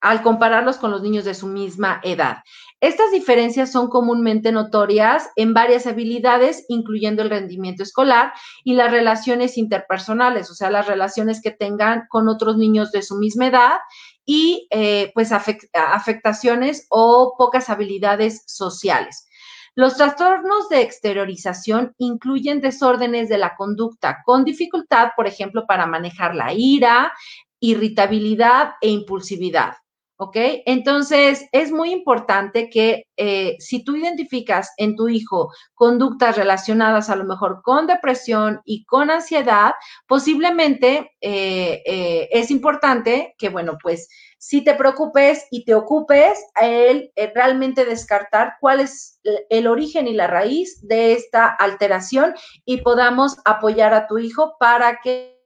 al 0.01 0.23
compararlos 0.23 0.79
con 0.79 0.90
los 0.90 1.03
niños 1.03 1.27
de 1.27 1.35
su 1.35 1.49
misma 1.49 2.01
edad. 2.03 2.38
Estas 2.81 3.11
diferencias 3.12 3.71
son 3.71 3.90
comúnmente 3.90 4.51
notorias 4.51 5.29
en 5.37 5.53
varias 5.53 5.87
habilidades, 5.87 6.64
incluyendo 6.69 7.21
el 7.21 7.29
rendimiento 7.29 7.83
escolar 7.83 8.33
y 8.64 8.73
las 8.73 8.90
relaciones 8.90 9.59
interpersonales, 9.59 10.51
o 10.51 10.55
sea, 10.55 10.71
las 10.71 10.87
relaciones 10.87 11.43
que 11.43 11.51
tengan 11.51 12.07
con 12.09 12.27
otros 12.31 12.57
niños 12.57 12.90
de 12.90 13.03
su 13.03 13.19
misma 13.19 13.49
edad 13.49 13.81
y 14.24 14.68
eh, 14.70 15.11
pues 15.14 15.33
afectaciones 15.33 16.87
o 16.88 17.35
pocas 17.38 17.70
habilidades 17.70 18.42
sociales. 18.46 19.26
Los 19.74 19.96
trastornos 19.96 20.68
de 20.68 20.83
exteriorización 20.83 21.94
incluyen 21.98 22.61
desórdenes 22.61 23.28
de 23.28 23.38
la 23.38 23.54
conducta 23.56 24.18
con 24.24 24.44
dificultad, 24.44 25.11
por 25.16 25.26
ejemplo, 25.26 25.64
para 25.66 25.87
manejar 25.87 26.35
la 26.35 26.52
ira, 26.52 27.12
irritabilidad 27.61 28.72
e 28.80 28.88
impulsividad. 28.88 29.74
¿Ok? 30.20 30.37
Entonces, 30.66 31.48
es 31.50 31.72
muy 31.72 31.92
importante 31.92 32.68
que 32.68 33.06
eh, 33.16 33.56
si 33.59 33.83
tú 33.83 33.96
identificas 33.96 34.70
en 34.76 34.94
tu 34.94 35.09
hijo 35.09 35.50
conductas 35.72 36.37
relacionadas 36.37 37.09
a 37.09 37.16
lo 37.16 37.24
mejor 37.24 37.62
con 37.62 37.87
depresión 37.87 38.61
y 38.66 38.85
con 38.85 39.11
ansiedad, 39.11 39.72
posiblemente 40.06 41.11
eh, 41.22 41.83
eh, 41.87 42.28
es 42.33 42.50
importante 42.50 43.35
que, 43.38 43.48
bueno, 43.48 43.78
pues 43.83 44.11
si 44.37 44.62
te 44.62 44.74
preocupes 44.74 45.46
y 45.50 45.64
te 45.64 45.74
ocupes 45.74 46.38
a 46.54 46.66
él 46.66 47.11
realmente 47.35 47.87
descartar 47.87 48.56
cuál 48.61 48.80
es 48.80 49.20
el 49.48 49.66
origen 49.66 50.06
y 50.06 50.12
la 50.12 50.26
raíz 50.26 50.87
de 50.87 51.14
esta 51.14 51.46
alteración 51.46 52.35
y 52.66 52.83
podamos 52.83 53.38
apoyar 53.46 53.94
a 53.94 54.06
tu 54.06 54.18
hijo 54.18 54.56
para 54.59 55.00
que 55.02 55.40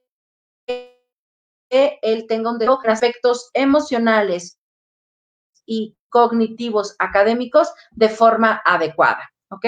él 1.69 2.25
tenga 2.27 2.51
un 2.51 2.59
de 2.59 2.67
aspectos 2.87 3.49
emocionales, 3.53 4.59
y 5.65 5.95
cognitivos 6.09 6.95
académicos 6.99 7.73
de 7.91 8.09
forma 8.09 8.61
adecuada. 8.63 9.31
¿Ok? 9.49 9.65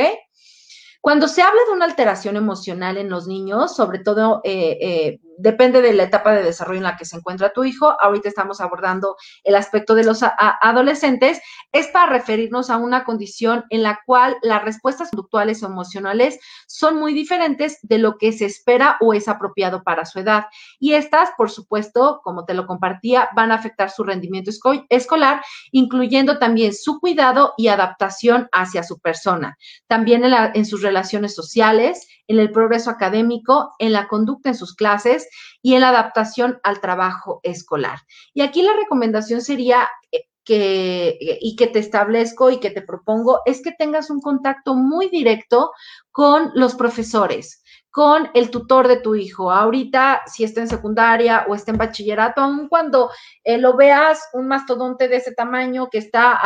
Cuando 1.02 1.28
se 1.28 1.42
habla 1.42 1.62
de 1.68 1.74
una 1.74 1.86
alteración 1.86 2.36
emocional 2.36 2.98
en 2.98 3.10
los 3.10 3.28
niños, 3.28 3.76
sobre 3.76 4.00
todo 4.00 4.42
eh, 4.44 4.78
eh, 4.82 5.20
depende 5.38 5.82
de 5.82 5.94
la 5.94 6.04
etapa 6.04 6.34
de 6.34 6.44
desarrollo 6.44 6.78
en 6.78 6.84
la 6.84 6.98
que 6.98 7.06
se 7.06 7.18
encuentra 7.18 7.54
tu 7.54 7.64
hijo. 7.64 7.96
Ahorita 8.02 8.28
estamos 8.28 8.60
abordando 8.60 9.16
el 9.44 9.56
aspecto 9.56 9.96
de 9.96 10.04
los 10.04 10.22
adolescentes. 10.62 11.40
Es 11.72 11.88
para 11.88 12.12
referirnos 12.12 12.70
a 12.70 12.78
una 12.78 13.04
condición 13.04 13.64
en 13.70 13.84
la 13.84 14.00
cual 14.06 14.38
las 14.42 14.64
respuestas 14.64 15.12
conductuales 15.12 15.64
o 15.64 15.68
emocionales 15.68 16.40
son 16.68 16.98
muy 16.98 17.14
diferentes 17.14 17.80
de 17.84 18.00
lo 18.00 18.18
que 18.18 18.32
se 18.32 18.46
espera 18.46 18.98
o 19.00 19.14
es 19.14 19.28
apropiado 19.28 19.84
para 19.84 20.06
su 20.06 20.20
edad. 20.20 20.46
Y 20.80 20.94
estas, 20.94 21.30
por 21.38 21.52
supuesto, 21.52 22.22
como 22.24 22.46
te 22.46 22.54
lo 22.54 22.66
compartía, 22.66 23.30
van 23.36 23.52
a 23.52 23.56
afectar 23.56 23.90
su 23.90 24.04
rendimiento 24.04 24.52
escolar, 24.90 25.42
incluyendo 25.72 26.40
también 26.40 26.74
su 26.74 27.00
cuidado 27.00 27.54
y 27.58 27.68
adaptación 27.68 28.50
hacia 28.52 28.84
su 28.84 29.00
persona. 29.00 29.58
También 29.88 30.24
en, 30.24 30.34
en 30.54 30.66
sus 30.66 30.82
relaciones 30.82 31.36
sociales, 31.36 32.08
en 32.28 32.40
el 32.40 32.52
progreso 32.52 32.90
académico, 32.90 33.72
en 33.80 33.94
la 33.94 34.08
conducta 34.08 34.50
en 34.50 34.56
sus 34.56 34.76
clases 34.76 35.27
y 35.62 35.76
en 35.76 35.82
la 35.82 35.90
adaptación 35.90 36.60
al 36.64 36.82
trabajo 36.82 37.40
escolar. 37.44 38.00
Y 38.34 38.42
aquí 38.42 38.62
la 38.62 38.74
recomendación 38.74 39.42
sería 39.42 39.90
eh, 40.12 40.26
que, 40.48 41.18
y 41.42 41.58
que 41.58 41.68
te 41.68 41.80
establezco 41.80 42.50
y 42.50 42.60
que 42.60 42.72
te 42.72 42.82
propongo 42.82 43.42
es 43.46 43.62
que 43.62 43.74
tengas 43.74 44.10
un 44.10 44.22
contacto 44.22 44.76
muy 44.76 45.10
directo 45.10 45.72
con 46.10 46.52
los 46.54 46.76
profesores, 46.76 47.62
con 47.92 48.30
el 48.34 48.50
tutor 48.50 48.88
de 48.88 49.02
tu 49.02 49.16
hijo. 49.16 49.52
Ahorita, 49.52 50.22
si 50.26 50.46
está 50.46 50.62
en 50.62 50.70
secundaria 50.70 51.46
o 51.50 51.56
está 51.56 51.72
en 51.72 51.78
bachillerato, 51.78 52.42
aun 52.42 52.70
cuando 52.70 53.10
eh, 53.44 53.58
lo 53.58 53.76
veas 53.76 54.22
un 54.34 54.48
mastodonte 54.48 55.10
de 55.10 55.18
ese 55.18 55.34
tamaño 55.34 55.90
que 55.92 55.98
está 55.98 56.40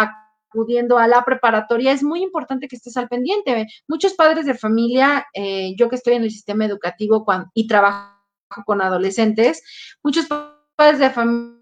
acudiendo 0.51 0.97
a 0.97 1.07
la 1.07 1.23
preparatoria, 1.23 1.91
es 1.91 2.03
muy 2.03 2.23
importante 2.23 2.67
que 2.67 2.77
estés 2.77 2.97
al 2.97 3.07
pendiente. 3.07 3.67
Muchos 3.87 4.15
padres 4.15 4.45
de 4.45 4.55
familia, 4.55 5.27
eh, 5.33 5.75
yo 5.77 5.89
que 5.89 5.95
estoy 5.95 6.13
en 6.13 6.23
el 6.23 6.31
sistema 6.31 6.65
educativo 6.65 7.23
y 7.53 7.67
trabajo 7.67 8.20
con 8.65 8.81
adolescentes, 8.81 9.63
muchos 10.03 10.27
padres 10.75 10.99
de 10.99 11.09
familia 11.09 11.61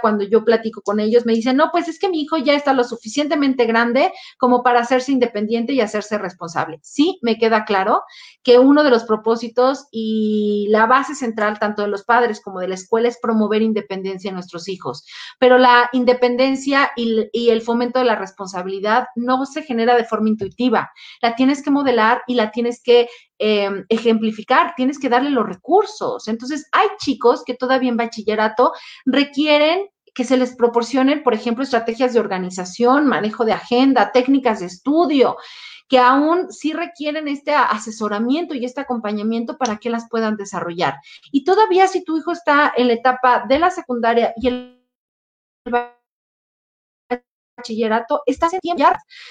cuando 0.00 0.24
yo 0.24 0.44
platico 0.44 0.82
con 0.82 1.00
ellos, 1.00 1.24
me 1.24 1.34
dicen, 1.34 1.56
no, 1.56 1.70
pues 1.70 1.88
es 1.88 1.98
que 1.98 2.08
mi 2.08 2.22
hijo 2.22 2.36
ya 2.36 2.54
está 2.54 2.72
lo 2.72 2.84
suficientemente 2.84 3.64
grande 3.64 4.12
como 4.38 4.62
para 4.62 4.80
hacerse 4.80 5.12
independiente 5.12 5.72
y 5.72 5.80
hacerse 5.80 6.18
responsable. 6.18 6.80
Sí, 6.82 7.18
me 7.22 7.38
queda 7.38 7.64
claro 7.64 8.02
que 8.42 8.58
uno 8.58 8.82
de 8.82 8.90
los 8.90 9.04
propósitos 9.04 9.86
y 9.92 10.66
la 10.70 10.86
base 10.86 11.14
central 11.14 11.58
tanto 11.58 11.82
de 11.82 11.88
los 11.88 12.04
padres 12.04 12.40
como 12.40 12.60
de 12.60 12.68
la 12.68 12.74
escuela 12.74 13.08
es 13.08 13.18
promover 13.20 13.62
independencia 13.62 14.28
en 14.28 14.34
nuestros 14.34 14.68
hijos. 14.68 15.04
Pero 15.38 15.58
la 15.58 15.88
independencia 15.92 16.90
y, 16.96 17.28
y 17.32 17.50
el 17.50 17.62
fomento 17.62 17.98
de 17.98 18.04
la 18.04 18.16
responsabilidad 18.16 19.06
no 19.14 19.44
se 19.46 19.62
genera 19.62 19.96
de 19.96 20.04
forma 20.04 20.28
intuitiva. 20.28 20.90
La 21.20 21.36
tienes 21.36 21.62
que 21.62 21.70
modelar 21.70 22.22
y 22.26 22.34
la 22.34 22.50
tienes 22.50 22.82
que 22.82 23.08
Em, 23.44 23.84
ejemplificar, 23.88 24.74
tienes 24.76 25.00
que 25.00 25.08
darle 25.08 25.28
los 25.30 25.44
recursos. 25.44 26.28
Entonces, 26.28 26.68
hay 26.70 26.86
chicos 26.98 27.42
que 27.44 27.54
todavía 27.54 27.88
en 27.88 27.96
bachillerato 27.96 28.72
requieren 29.04 29.88
que 30.14 30.22
se 30.22 30.36
les 30.36 30.54
proporcionen, 30.54 31.24
por 31.24 31.34
ejemplo, 31.34 31.64
estrategias 31.64 32.12
de 32.12 32.20
organización, 32.20 33.08
manejo 33.08 33.44
de 33.44 33.52
agenda, 33.52 34.12
técnicas 34.12 34.60
de 34.60 34.66
estudio, 34.66 35.38
que 35.88 35.98
aún 35.98 36.52
sí 36.52 36.72
requieren 36.72 37.26
este 37.26 37.52
asesoramiento 37.52 38.54
y 38.54 38.64
este 38.64 38.80
acompañamiento 38.80 39.58
para 39.58 39.78
que 39.78 39.90
las 39.90 40.08
puedan 40.08 40.36
desarrollar. 40.36 41.00
Y 41.32 41.42
todavía 41.42 41.88
si 41.88 42.04
tu 42.04 42.16
hijo 42.16 42.30
está 42.30 42.72
en 42.76 42.86
la 42.86 42.92
etapa 42.92 43.44
de 43.48 43.58
la 43.58 43.72
secundaria 43.72 44.34
y 44.36 44.46
el 44.46 44.78
bachillerato, 47.62 48.22
estás 48.26 48.52
en 48.54 48.60
tiempo. 48.60 48.84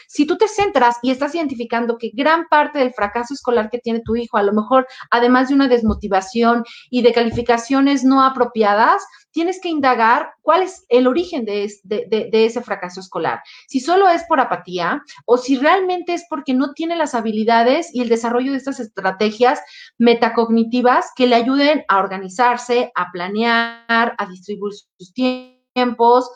Si 0.07 0.25
tú 0.25 0.37
te 0.37 0.47
centras 0.47 0.97
y 1.01 1.11
estás 1.11 1.35
identificando 1.35 1.97
que 1.97 2.11
gran 2.13 2.47
parte 2.47 2.79
del 2.79 2.93
fracaso 2.93 3.33
escolar 3.33 3.69
que 3.69 3.79
tiene 3.79 4.01
tu 4.03 4.15
hijo, 4.15 4.37
a 4.37 4.43
lo 4.43 4.53
mejor, 4.53 4.87
además 5.09 5.49
de 5.49 5.55
una 5.55 5.67
desmotivación 5.67 6.63
y 6.89 7.01
de 7.01 7.13
calificaciones 7.13 8.03
no 8.03 8.23
apropiadas, 8.23 9.03
tienes 9.31 9.59
que 9.61 9.69
indagar 9.69 10.33
cuál 10.41 10.63
es 10.63 10.85
el 10.89 11.07
origen 11.07 11.45
de, 11.45 11.71
de, 11.83 12.45
ese 12.45 12.61
fracaso 12.61 12.99
escolar. 12.99 13.41
Si 13.67 13.79
solo 13.79 14.09
es 14.09 14.23
por 14.25 14.39
apatía 14.39 15.01
o 15.25 15.37
si 15.37 15.57
realmente 15.57 16.13
es 16.13 16.25
porque 16.29 16.53
no 16.53 16.73
tiene 16.73 16.95
las 16.95 17.15
habilidades 17.15 17.93
y 17.93 18.01
el 18.01 18.09
desarrollo 18.09 18.51
de 18.51 18.57
estas 18.57 18.79
estrategias 18.79 19.61
metacognitivas 19.97 21.11
que 21.15 21.27
le 21.27 21.35
ayuden 21.35 21.85
a 21.87 21.99
organizarse, 21.99 22.91
a 22.95 23.11
planear, 23.11 24.15
a 24.17 24.25
distribuir 24.29 24.73
sus 24.97 25.13
tiempos, 25.13 26.29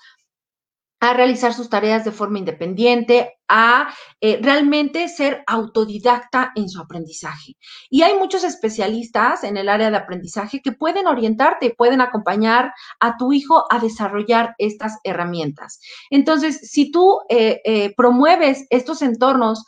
a 1.00 1.14
realizar 1.14 1.54
sus 1.54 1.70
tareas 1.70 2.06
de 2.06 2.12
forma 2.12 2.40
independiente, 2.40 3.34
a 3.48 3.94
eh, 4.22 4.40
realmente 4.42 5.08
ser 5.08 5.44
autodidacta 5.46 6.52
en 6.56 6.70
su 6.70 6.82
aprendizaje. 6.82 7.58
Y 7.90 8.02
hay 8.02 8.18
muchos 8.18 8.44
especialistas 8.44 9.44
en 9.44 9.58
el 9.58 9.70
área 9.70 9.92
de 9.92 9.98
aprendizaje 9.98 10.62
que 10.62 10.72
pueden 10.72 11.08
orientarte, 11.08 11.76
pueden 11.78 12.02
acompañar 12.02 12.74
a 13.00 13.18
tu 13.18 13.34
hijo 13.34 13.66
a 13.70 13.80
desarrollar 13.80 14.56
estas 14.58 14.98
herramientas. 15.04 15.80
Entonces, 16.10 16.72
si 16.72 16.92
tú 16.92 17.20
eh, 17.30 17.62
eh, 17.66 17.94
promueves 17.96 18.66
estos 18.70 19.02
entornos 19.02 19.66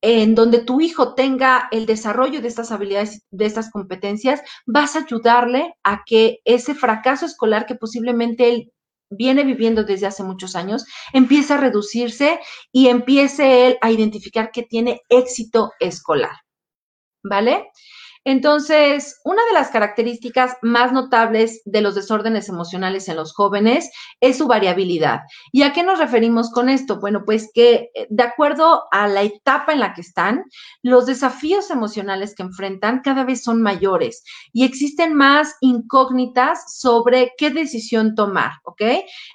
en 0.00 0.34
donde 0.34 0.58
tu 0.58 0.80
hijo 0.80 1.14
tenga 1.14 1.68
el 1.70 1.86
desarrollo 1.86 2.42
de 2.42 2.48
estas 2.48 2.72
habilidades, 2.72 3.22
de 3.30 3.46
estas 3.46 3.70
competencias, 3.70 4.42
vas 4.66 4.96
a 4.96 5.00
ayudarle 5.00 5.74
a 5.84 6.02
que 6.04 6.40
ese 6.44 6.74
fracaso 6.74 7.24
escolar 7.24 7.66
que 7.66 7.76
posiblemente 7.76 8.48
él 8.48 8.72
viene 9.16 9.44
viviendo 9.44 9.84
desde 9.84 10.06
hace 10.06 10.22
muchos 10.22 10.56
años, 10.56 10.84
empieza 11.12 11.54
a 11.54 11.58
reducirse 11.58 12.40
y 12.72 12.88
empiece 12.88 13.66
él 13.66 13.78
a 13.80 13.90
identificar 13.90 14.50
que 14.50 14.62
tiene 14.62 15.02
éxito 15.08 15.72
escolar. 15.80 16.36
¿Vale? 17.22 17.70
Entonces, 18.24 19.20
una 19.24 19.44
de 19.46 19.54
las 19.54 19.70
características 19.70 20.56
más 20.62 20.92
notables 20.92 21.60
de 21.64 21.80
los 21.80 21.94
desórdenes 21.94 22.48
emocionales 22.48 23.08
en 23.08 23.16
los 23.16 23.34
jóvenes 23.34 23.90
es 24.20 24.38
su 24.38 24.46
variabilidad. 24.46 25.20
¿Y 25.50 25.62
a 25.62 25.72
qué 25.72 25.82
nos 25.82 25.98
referimos 25.98 26.50
con 26.50 26.68
esto? 26.68 27.00
Bueno, 27.00 27.24
pues 27.24 27.50
que 27.52 27.90
eh, 27.94 28.06
de 28.10 28.22
acuerdo 28.22 28.84
a 28.92 29.08
la 29.08 29.22
etapa 29.22 29.72
en 29.72 29.80
la 29.80 29.92
que 29.94 30.02
están, 30.02 30.44
los 30.82 31.06
desafíos 31.06 31.70
emocionales 31.70 32.34
que 32.34 32.42
enfrentan 32.42 33.00
cada 33.00 33.24
vez 33.24 33.42
son 33.42 33.60
mayores 33.60 34.22
y 34.52 34.64
existen 34.64 35.14
más 35.14 35.56
incógnitas 35.60 36.78
sobre 36.78 37.32
qué 37.36 37.50
decisión 37.50 38.14
tomar, 38.14 38.52
¿ok? 38.64 38.82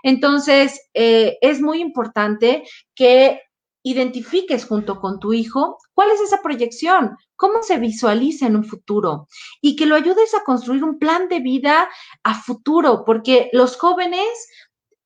Entonces, 0.04 0.80
eh, 0.94 1.38
es 1.42 1.62
muy 1.62 1.82
importante 1.82 2.64
que 2.96 3.42
identifiques 3.84 4.66
junto 4.66 5.00
con 5.00 5.20
tu 5.20 5.34
hijo 5.34 5.78
cuál 5.94 6.12
es 6.12 6.20
esa 6.22 6.42
proyección, 6.42 7.16
cómo 7.38 7.64
se 7.64 7.78
visualiza 7.78 8.48
en 8.48 8.58
un 8.58 8.66
futuro 8.66 9.28
y 9.62 9.76
que 9.76 9.86
lo 9.86 9.96
ayudes 9.96 10.34
a 10.36 10.44
construir 10.44 10.84
un 10.84 11.00
plan 11.00 11.30
de 11.30 11.40
vida 11.40 11.90
a 12.24 12.42
futuro, 12.42 13.04
porque 13.06 13.50
los 13.54 13.78
jóvenes, 13.78 14.28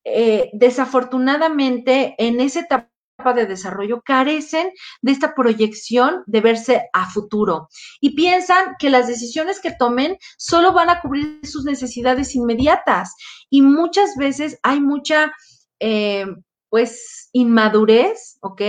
eh, 0.04 0.50
desafortunadamente, 0.52 2.16
en 2.18 2.40
esa 2.40 2.60
etapa 2.60 2.88
de 3.32 3.46
desarrollo 3.46 4.02
carecen 4.02 4.72
de 5.00 5.12
esta 5.12 5.34
proyección 5.34 6.24
de 6.26 6.40
verse 6.40 6.88
a 6.92 7.08
futuro 7.08 7.68
y 8.00 8.16
piensan 8.16 8.74
que 8.80 8.90
las 8.90 9.06
decisiones 9.06 9.60
que 9.60 9.70
tomen 9.70 10.18
solo 10.38 10.72
van 10.72 10.90
a 10.90 11.00
cubrir 11.00 11.38
sus 11.44 11.64
necesidades 11.64 12.34
inmediatas 12.34 13.14
y 13.48 13.62
muchas 13.62 14.16
veces 14.16 14.58
hay 14.64 14.80
mucha 14.80 15.32
eh, 15.78 16.26
pues 16.72 17.28
inmadurez, 17.32 18.38
¿ok? 18.40 18.62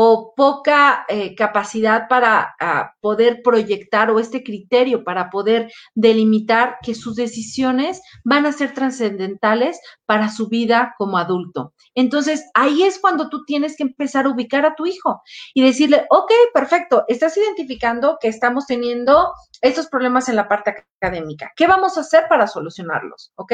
O 0.00 0.32
poca 0.36 1.04
eh, 1.08 1.34
capacidad 1.34 2.06
para 2.06 2.54
ah, 2.60 2.92
poder 3.00 3.42
proyectar 3.42 4.12
o 4.12 4.20
este 4.20 4.44
criterio 4.44 5.02
para 5.02 5.28
poder 5.28 5.72
delimitar 5.96 6.76
que 6.82 6.94
sus 6.94 7.16
decisiones 7.16 8.00
van 8.22 8.46
a 8.46 8.52
ser 8.52 8.74
trascendentales 8.74 9.80
para 10.06 10.30
su 10.30 10.48
vida 10.48 10.94
como 10.98 11.18
adulto. 11.18 11.74
Entonces, 11.96 12.48
ahí 12.54 12.84
es 12.84 13.00
cuando 13.00 13.28
tú 13.28 13.44
tienes 13.44 13.76
que 13.76 13.82
empezar 13.82 14.26
a 14.26 14.30
ubicar 14.30 14.64
a 14.64 14.76
tu 14.76 14.86
hijo 14.86 15.20
y 15.52 15.64
decirle, 15.64 16.06
ok, 16.10 16.30
perfecto, 16.54 17.04
estás 17.08 17.36
identificando 17.36 18.18
que 18.20 18.28
estamos 18.28 18.66
teniendo 18.66 19.32
estos 19.60 19.88
problemas 19.88 20.28
en 20.28 20.36
la 20.36 20.48
parte 20.48 20.74
académica. 21.00 21.52
¿Qué 21.56 21.66
vamos 21.66 21.96
a 21.96 22.02
hacer 22.02 22.26
para 22.28 22.46
solucionarlos? 22.46 23.32
¿Ok? 23.34 23.52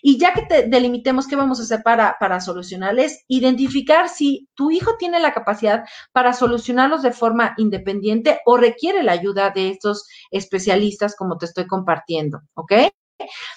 Y 0.00 0.18
ya 0.18 0.32
que 0.32 0.42
te 0.42 0.68
delimitemos 0.68 1.26
qué 1.26 1.34
vamos 1.34 1.58
a 1.58 1.64
hacer 1.64 1.82
para, 1.82 2.16
para 2.20 2.40
solucionarles, 2.40 3.24
identificar 3.26 4.08
si 4.08 4.48
tu 4.54 4.70
hijo 4.70 4.96
tiene 4.98 5.18
la 5.18 5.34
capacidad 5.34 5.71
para 6.12 6.32
solucionarlos 6.32 7.02
de 7.02 7.12
forma 7.12 7.54
independiente 7.56 8.40
o 8.46 8.56
requiere 8.56 9.02
la 9.02 9.12
ayuda 9.12 9.50
de 9.50 9.70
estos 9.70 10.06
especialistas 10.30 11.16
como 11.16 11.38
te 11.38 11.46
estoy 11.46 11.66
compartiendo. 11.66 12.40
¿Ok? 12.54 12.72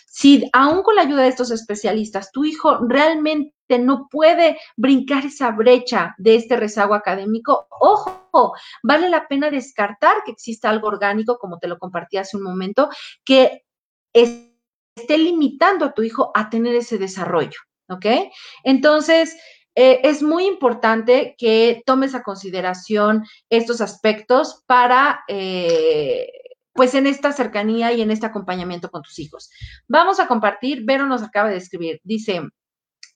Si 0.07 0.49
aún 0.53 0.83
con 0.83 0.95
la 0.95 1.01
ayuda 1.01 1.23
de 1.23 1.29
estos 1.29 1.51
especialistas 1.51 2.31
tu 2.31 2.45
hijo 2.45 2.79
realmente 2.87 3.79
no 3.79 4.07
puede 4.09 4.57
brincar 4.75 5.25
esa 5.25 5.51
brecha 5.51 6.15
de 6.17 6.35
este 6.35 6.55
rezago 6.55 6.93
académico, 6.93 7.67
ojo, 7.69 8.53
vale 8.83 9.09
la 9.09 9.27
pena 9.27 9.49
descartar 9.49 10.23
que 10.23 10.31
exista 10.31 10.69
algo 10.69 10.87
orgánico, 10.87 11.37
como 11.37 11.57
te 11.57 11.67
lo 11.67 11.77
compartí 11.77 12.17
hace 12.17 12.37
un 12.37 12.43
momento, 12.43 12.89
que 13.23 13.63
esté 14.13 15.17
limitando 15.17 15.85
a 15.85 15.93
tu 15.93 16.03
hijo 16.03 16.31
a 16.33 16.49
tener 16.49 16.75
ese 16.75 16.97
desarrollo, 16.97 17.59
¿ok? 17.89 18.05
Entonces, 18.63 19.35
eh, 19.75 20.01
es 20.03 20.23
muy 20.23 20.45
importante 20.45 21.35
que 21.37 21.83
tomes 21.85 22.15
a 22.15 22.23
consideración 22.23 23.25
estos 23.49 23.81
aspectos 23.81 24.63
para... 24.65 25.23
Eh, 25.27 26.27
pues 26.75 26.93
en 26.93 27.07
esta 27.07 27.31
cercanía 27.31 27.93
y 27.93 28.01
en 28.01 28.11
este 28.11 28.25
acompañamiento 28.25 28.91
con 28.91 29.01
tus 29.01 29.17
hijos. 29.19 29.49
Vamos 29.87 30.19
a 30.19 30.27
compartir, 30.27 30.83
Vero 30.83 31.05
nos 31.05 31.23
acaba 31.23 31.49
de 31.49 31.55
escribir, 31.55 32.01
dice, 32.03 32.41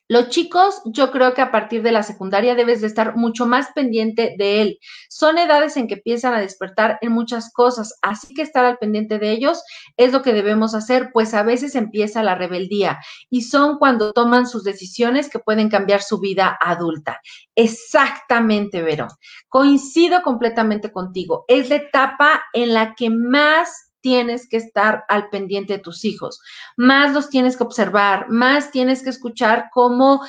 los 0.09 0.29
chicos, 0.29 0.81
yo 0.85 1.11
creo 1.11 1.35
que 1.35 1.41
a 1.41 1.51
partir 1.51 1.83
de 1.83 1.91
la 1.91 2.01
secundaria 2.01 2.55
debes 2.55 2.81
de 2.81 2.87
estar 2.87 3.15
mucho 3.15 3.45
más 3.45 3.67
pendiente 3.75 4.35
de 4.39 4.61
él. 4.63 4.79
Son 5.07 5.37
edades 5.37 5.77
en 5.77 5.87
que 5.87 5.93
empiezan 5.93 6.33
a 6.33 6.39
despertar 6.39 6.97
en 7.01 7.11
muchas 7.11 7.53
cosas, 7.53 7.93
así 8.01 8.33
que 8.33 8.41
estar 8.41 8.65
al 8.65 8.79
pendiente 8.79 9.19
de 9.19 9.29
ellos 9.29 9.61
es 9.97 10.11
lo 10.11 10.23
que 10.23 10.33
debemos 10.33 10.73
hacer, 10.73 11.11
pues 11.13 11.35
a 11.35 11.43
veces 11.43 11.75
empieza 11.75 12.23
la 12.23 12.33
rebeldía 12.33 12.97
y 13.29 13.43
son 13.43 13.77
cuando 13.77 14.11
toman 14.11 14.47
sus 14.47 14.63
decisiones 14.63 15.29
que 15.29 15.37
pueden 15.37 15.69
cambiar 15.69 16.01
su 16.01 16.19
vida 16.19 16.57
adulta. 16.59 17.21
Exactamente, 17.53 18.81
Vero. 18.81 19.09
Coincido 19.47 20.23
completamente 20.23 20.91
contigo. 20.91 21.45
Es 21.47 21.69
la 21.69 21.75
etapa 21.75 22.41
en 22.53 22.73
la 22.73 22.95
que 22.95 23.11
más 23.11 23.88
tienes 24.01 24.47
que 24.47 24.57
estar 24.57 25.03
al 25.07 25.29
pendiente 25.29 25.73
de 25.73 25.79
tus 25.79 26.05
hijos, 26.05 26.41
más 26.77 27.13
los 27.13 27.29
tienes 27.29 27.57
que 27.57 27.63
observar, 27.63 28.29
más 28.29 28.71
tienes 28.71 29.03
que 29.03 29.09
escuchar 29.09 29.65
cómo, 29.73 30.21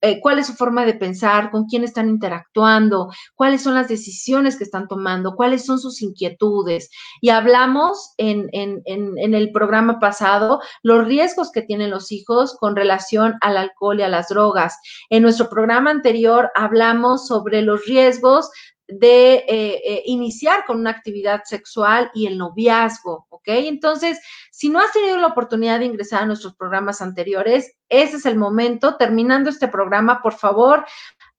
eh, 0.00 0.20
cuál 0.20 0.38
es 0.38 0.46
su 0.46 0.52
forma 0.52 0.84
de 0.84 0.94
pensar, 0.94 1.50
con 1.50 1.64
quién 1.64 1.82
están 1.82 2.08
interactuando, 2.08 3.10
cuáles 3.34 3.62
son 3.62 3.74
las 3.74 3.88
decisiones 3.88 4.56
que 4.58 4.64
están 4.64 4.86
tomando, 4.86 5.34
cuáles 5.34 5.64
son 5.64 5.78
sus 5.78 6.02
inquietudes. 6.02 6.90
Y 7.22 7.30
hablamos 7.30 8.12
en, 8.18 8.48
en, 8.52 8.82
en, 8.84 9.16
en 9.16 9.34
el 9.34 9.50
programa 9.50 9.98
pasado 9.98 10.60
los 10.82 11.06
riesgos 11.06 11.50
que 11.50 11.62
tienen 11.62 11.90
los 11.90 12.12
hijos 12.12 12.56
con 12.60 12.76
relación 12.76 13.34
al 13.40 13.56
alcohol 13.56 14.00
y 14.00 14.02
a 14.02 14.08
las 14.08 14.28
drogas. 14.28 14.78
En 15.08 15.22
nuestro 15.22 15.48
programa 15.48 15.90
anterior 15.90 16.50
hablamos 16.54 17.26
sobre 17.26 17.62
los 17.62 17.86
riesgos 17.86 18.50
de 18.86 19.34
eh, 19.34 19.44
eh, 19.48 20.02
iniciar 20.06 20.64
con 20.66 20.78
una 20.78 20.90
actividad 20.90 21.42
sexual 21.44 22.10
y 22.14 22.26
el 22.26 22.36
noviazgo, 22.36 23.26
¿ok? 23.30 23.42
Entonces, 23.46 24.20
si 24.50 24.68
no 24.68 24.78
has 24.80 24.92
tenido 24.92 25.16
la 25.18 25.28
oportunidad 25.28 25.78
de 25.78 25.86
ingresar 25.86 26.22
a 26.22 26.26
nuestros 26.26 26.54
programas 26.54 27.00
anteriores, 27.00 27.76
ese 27.88 28.16
es 28.16 28.26
el 28.26 28.36
momento. 28.36 28.96
Terminando 28.96 29.48
este 29.48 29.68
programa, 29.68 30.20
por 30.22 30.34
favor, 30.34 30.84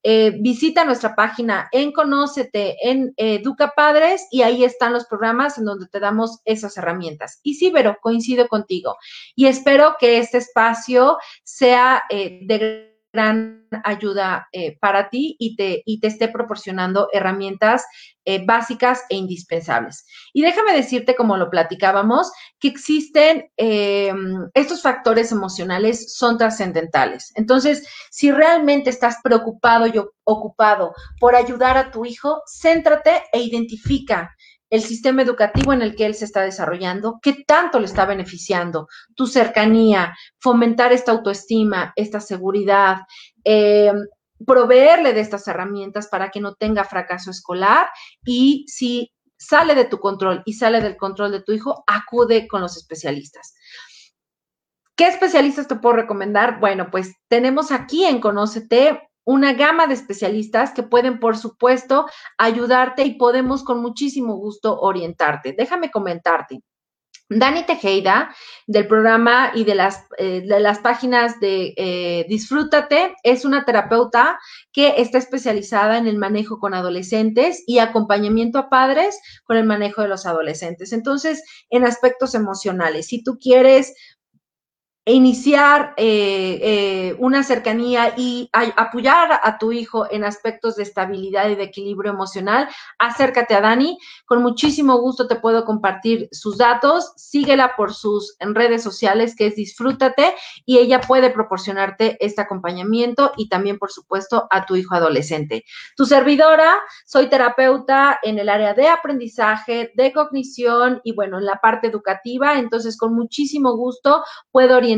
eh, 0.01 0.37
visita 0.39 0.85
nuestra 0.85 1.15
página 1.15 1.67
en 1.71 1.91
Conócete, 1.91 2.77
en 2.89 3.13
Educa 3.17 3.73
Padres, 3.75 4.27
y 4.31 4.41
ahí 4.41 4.63
están 4.63 4.93
los 4.93 5.05
programas 5.05 5.57
en 5.57 5.65
donde 5.65 5.87
te 5.87 5.99
damos 5.99 6.41
esas 6.45 6.77
herramientas. 6.77 7.39
Y 7.43 7.55
sí, 7.55 7.71
pero 7.71 7.97
coincido 8.01 8.47
contigo. 8.47 8.95
Y 9.35 9.45
espero 9.47 9.95
que 9.99 10.17
este 10.17 10.39
espacio 10.39 11.17
sea 11.43 12.03
de 12.09 12.94
gran 13.15 13.67
ayuda 13.83 14.47
eh, 14.51 14.77
para 14.79 15.09
ti 15.09 15.35
y 15.39 15.55
te, 15.55 15.81
y 15.85 15.99
te 15.99 16.07
esté 16.07 16.27
proporcionando 16.27 17.07
herramientas 17.11 17.85
eh, 18.25 18.43
básicas 18.45 19.03
e 19.09 19.15
indispensables. 19.15 20.05
Y 20.33 20.41
déjame 20.41 20.73
decirte, 20.73 21.15
como 21.15 21.37
lo 21.37 21.49
platicábamos, 21.49 22.31
que 22.59 22.67
existen 22.67 23.49
eh, 23.57 24.13
estos 24.53 24.81
factores 24.81 25.31
emocionales 25.31 26.13
son 26.15 26.37
trascendentales. 26.37 27.31
Entonces, 27.35 27.87
si 28.11 28.31
realmente 28.31 28.89
estás 28.89 29.17
preocupado 29.23 29.87
y 29.87 29.93
ocupado 30.23 30.93
por 31.19 31.35
ayudar 31.35 31.77
a 31.77 31.91
tu 31.91 32.05
hijo, 32.05 32.41
céntrate 32.47 33.23
e 33.31 33.41
identifica 33.41 34.35
el 34.69 34.81
sistema 34.81 35.21
educativo 35.21 35.73
en 35.73 35.81
el 35.81 35.95
que 35.95 36.05
él 36.05 36.15
se 36.15 36.25
está 36.25 36.41
desarrollando, 36.41 37.19
qué 37.21 37.43
tanto 37.45 37.79
le 37.79 37.85
está 37.85 38.05
beneficiando, 38.05 38.87
tu 39.15 39.27
cercanía, 39.27 40.15
fomentar 40.39 40.91
esta 40.91 41.11
autoestima, 41.11 41.93
esta 41.95 42.19
seguridad, 42.19 42.97
eh, 43.43 43.91
proveerle 44.45 45.13
de 45.13 45.21
estas 45.21 45.47
herramientas 45.47 46.07
para 46.07 46.29
que 46.29 46.41
no 46.41 46.55
tenga 46.55 46.83
fracaso 46.83 47.31
escolar 47.31 47.87
y 48.25 48.65
si 48.67 49.11
sale 49.37 49.75
de 49.75 49.85
tu 49.85 49.99
control 49.99 50.41
y 50.45 50.53
sale 50.53 50.81
del 50.81 50.97
control 50.97 51.31
de 51.31 51.41
tu 51.41 51.51
hijo, 51.51 51.83
acude 51.87 52.47
con 52.47 52.61
los 52.61 52.77
especialistas. 52.77 53.55
¿Qué 54.95 55.07
especialistas 55.07 55.67
te 55.67 55.75
puedo 55.75 55.97
recomendar? 55.97 56.59
Bueno, 56.59 56.89
pues 56.89 57.13
tenemos 57.27 57.71
aquí 57.71 58.05
en 58.05 58.21
Conócete 58.21 59.09
una 59.25 59.53
gama 59.53 59.87
de 59.87 59.95
especialistas 59.95 60.71
que 60.71 60.83
pueden, 60.83 61.19
por 61.19 61.37
supuesto, 61.37 62.05
ayudarte 62.37 63.03
y 63.03 63.15
podemos 63.15 63.63
con 63.63 63.81
muchísimo 63.81 64.35
gusto 64.35 64.79
orientarte. 64.79 65.53
Déjame 65.57 65.91
comentarte. 65.91 66.61
Dani 67.27 67.63
Tejeda, 67.63 68.35
del 68.67 68.87
programa 68.87 69.51
y 69.55 69.63
de 69.63 69.73
las, 69.73 70.05
eh, 70.19 70.41
de 70.41 70.59
las 70.59 70.77
páginas 70.79 71.39
de 71.39 71.73
eh, 71.75 72.25
Disfrútate, 72.29 73.15
es 73.23 73.45
una 73.45 73.65
terapeuta 73.65 74.37
que 74.71 74.93
está 74.97 75.17
especializada 75.17 75.97
en 75.97 76.05
el 76.05 76.19
manejo 76.19 76.59
con 76.59 76.75
adolescentes 76.75 77.63
y 77.65 77.79
acompañamiento 77.79 78.59
a 78.59 78.69
padres 78.69 79.19
con 79.43 79.57
el 79.57 79.65
manejo 79.65 80.03
de 80.03 80.07
los 80.07 80.27
adolescentes. 80.27 80.93
Entonces, 80.93 81.43
en 81.71 81.83
aspectos 81.83 82.35
emocionales, 82.35 83.07
si 83.07 83.23
tú 83.23 83.39
quieres 83.39 83.95
iniciar 85.13 85.93
eh, 85.97 86.59
eh, 86.61 87.15
una 87.19 87.43
cercanía 87.43 88.15
y 88.17 88.49
apoyar 88.51 89.39
a 89.43 89.57
tu 89.59 89.71
hijo 89.71 90.07
en 90.09 90.23
aspectos 90.23 90.75
de 90.75 90.83
estabilidad 90.83 91.47
y 91.49 91.55
de 91.55 91.63
equilibrio 91.63 92.11
emocional, 92.11 92.67
acércate 92.97 93.53
a 93.53 93.61
Dani. 93.61 93.99
Con 94.25 94.41
muchísimo 94.41 94.97
gusto 94.97 95.27
te 95.27 95.35
puedo 95.35 95.63
compartir 95.63 96.27
sus 96.31 96.57
datos. 96.57 97.13
Síguela 97.17 97.75
por 97.77 97.93
sus 97.93 98.35
redes 98.39 98.81
sociales, 98.81 99.35
que 99.35 99.47
es 99.47 99.55
Disfrútate, 99.55 100.33
y 100.65 100.79
ella 100.79 101.01
puede 101.01 101.29
proporcionarte 101.29 102.17
este 102.19 102.41
acompañamiento 102.41 103.31
y 103.37 103.47
también, 103.47 103.77
por 103.77 103.91
supuesto, 103.91 104.47
a 104.49 104.65
tu 104.65 104.75
hijo 104.75 104.95
adolescente. 104.95 105.65
Tu 105.95 106.05
servidora, 106.07 106.75
soy 107.05 107.27
terapeuta 107.27 108.19
en 108.23 108.39
el 108.39 108.49
área 108.49 108.73
de 108.73 108.87
aprendizaje, 108.87 109.91
de 109.95 110.11
cognición 110.11 110.99
y, 111.03 111.13
bueno, 111.13 111.37
en 111.37 111.45
la 111.45 111.59
parte 111.61 111.87
educativa. 111.87 112.57
Entonces, 112.57 112.97
con 112.97 113.13
muchísimo 113.13 113.75
gusto 113.77 114.23
puedo 114.51 114.75
orientar 114.77 114.94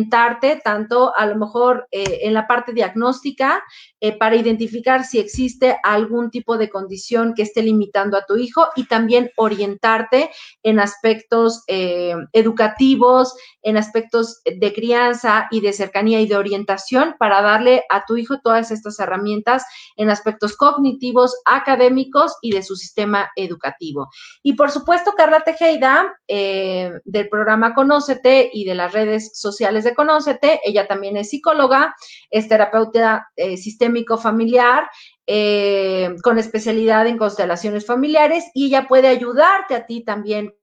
tanto 0.63 1.13
a 1.15 1.25
lo 1.25 1.35
mejor 1.35 1.87
eh, 1.91 2.19
en 2.23 2.33
la 2.33 2.47
parte 2.47 2.73
diagnóstica 2.73 3.63
eh, 3.99 4.17
para 4.17 4.35
identificar 4.35 5.03
si 5.03 5.19
existe 5.19 5.77
algún 5.83 6.29
tipo 6.29 6.57
de 6.57 6.69
condición 6.69 7.33
que 7.33 7.41
esté 7.41 7.63
limitando 7.63 8.17
a 8.17 8.25
tu 8.25 8.37
hijo 8.37 8.67
y 8.75 8.85
también 8.85 9.31
orientarte 9.35 10.29
en 10.63 10.79
aspectos 10.79 11.63
eh, 11.67 12.13
educativos, 12.33 13.33
en 13.61 13.77
aspectos 13.77 14.41
de 14.45 14.73
crianza 14.73 15.47
y 15.51 15.61
de 15.61 15.73
cercanía 15.73 16.21
y 16.21 16.27
de 16.27 16.37
orientación 16.37 17.15
para 17.17 17.41
darle 17.41 17.83
a 17.89 18.05
tu 18.05 18.17
hijo 18.17 18.39
todas 18.43 18.71
estas 18.71 18.99
herramientas 18.99 19.65
en 19.95 20.09
aspectos 20.09 20.55
cognitivos, 20.55 21.35
académicos 21.45 22.35
y 22.41 22.51
de 22.51 22.63
su 22.63 22.75
sistema 22.75 23.29
educativo. 23.35 24.09
Y 24.43 24.53
por 24.53 24.71
supuesto, 24.71 25.13
Carla 25.17 25.41
Tejeda, 25.41 26.13
del 26.27 27.29
programa 27.29 27.73
Conócete 27.73 28.49
y 28.53 28.65
de 28.65 28.75
las 28.75 28.93
redes 28.93 29.31
sociales 29.33 29.86
de 29.87 29.95
Conócete, 29.95 30.59
ella 30.63 30.87
también 30.87 31.17
es 31.17 31.29
psicóloga, 31.29 31.95
es 32.29 32.47
terapeuta 32.47 33.29
eh, 33.35 33.57
sistémico 33.57 34.17
familiar, 34.17 34.89
eh, 35.25 36.15
con 36.23 36.37
especialidad 36.37 37.07
en 37.07 37.17
constelaciones 37.17 37.85
familiares 37.85 38.45
y 38.53 38.67
ella 38.67 38.87
puede 38.87 39.07
ayudarte 39.07 39.75
a 39.75 39.85
ti 39.85 40.03
también 40.03 40.53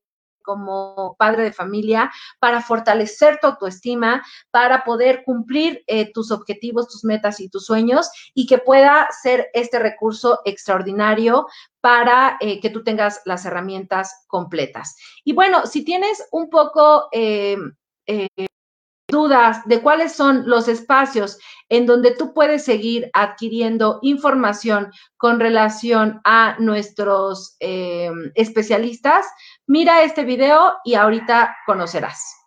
como 0.43 1.17
padre 1.19 1.45
de 1.45 1.53
familia 1.55 2.13
para 2.39 2.61
fortalecer 2.61 3.39
tu 3.41 3.47
autoestima, 3.47 4.23
para 4.51 4.85
poder 4.85 5.23
cumplir 5.25 5.83
eh, 5.87 6.13
tus 6.13 6.31
objetivos, 6.31 6.89
tus 6.89 7.03
metas 7.03 7.41
y 7.41 7.49
tus 7.49 7.65
sueños 7.65 8.11
y 8.35 8.47
que 8.47 8.59
pueda 8.59 9.09
ser 9.23 9.49
este 9.55 9.79
recurso 9.79 10.41
extraordinario 10.45 11.47
para 11.81 12.39
que 12.41 12.71
tú 12.71 12.83
tengas 12.83 13.23
las 13.25 13.45
herramientas 13.47 14.25
completas. 14.27 14.97
Y 15.25 15.33
bueno, 15.33 15.67
si 15.67 15.83
tienes 15.83 16.27
un 16.31 16.51
poco 16.51 17.09
dudas 19.15 19.65
de 19.67 19.81
cuáles 19.81 20.13
son 20.13 20.43
los 20.49 20.67
espacios 20.67 21.39
en 21.69 21.87
donde 21.87 22.11
tú 22.17 22.35
puedes 22.35 22.65
seguir 22.65 23.11
adquiriendo 23.13 24.01
información 24.03 24.91
con 25.17 25.39
relación 25.39 26.21
a 26.25 26.57
nuestros 26.59 27.57
eh, 27.61 28.11
especialistas, 28.35 29.25
mira 29.69 30.03
este 30.03 30.25
video 30.25 30.75
y 30.85 30.95
ahorita 30.95 31.57
conocerás. 31.65 32.44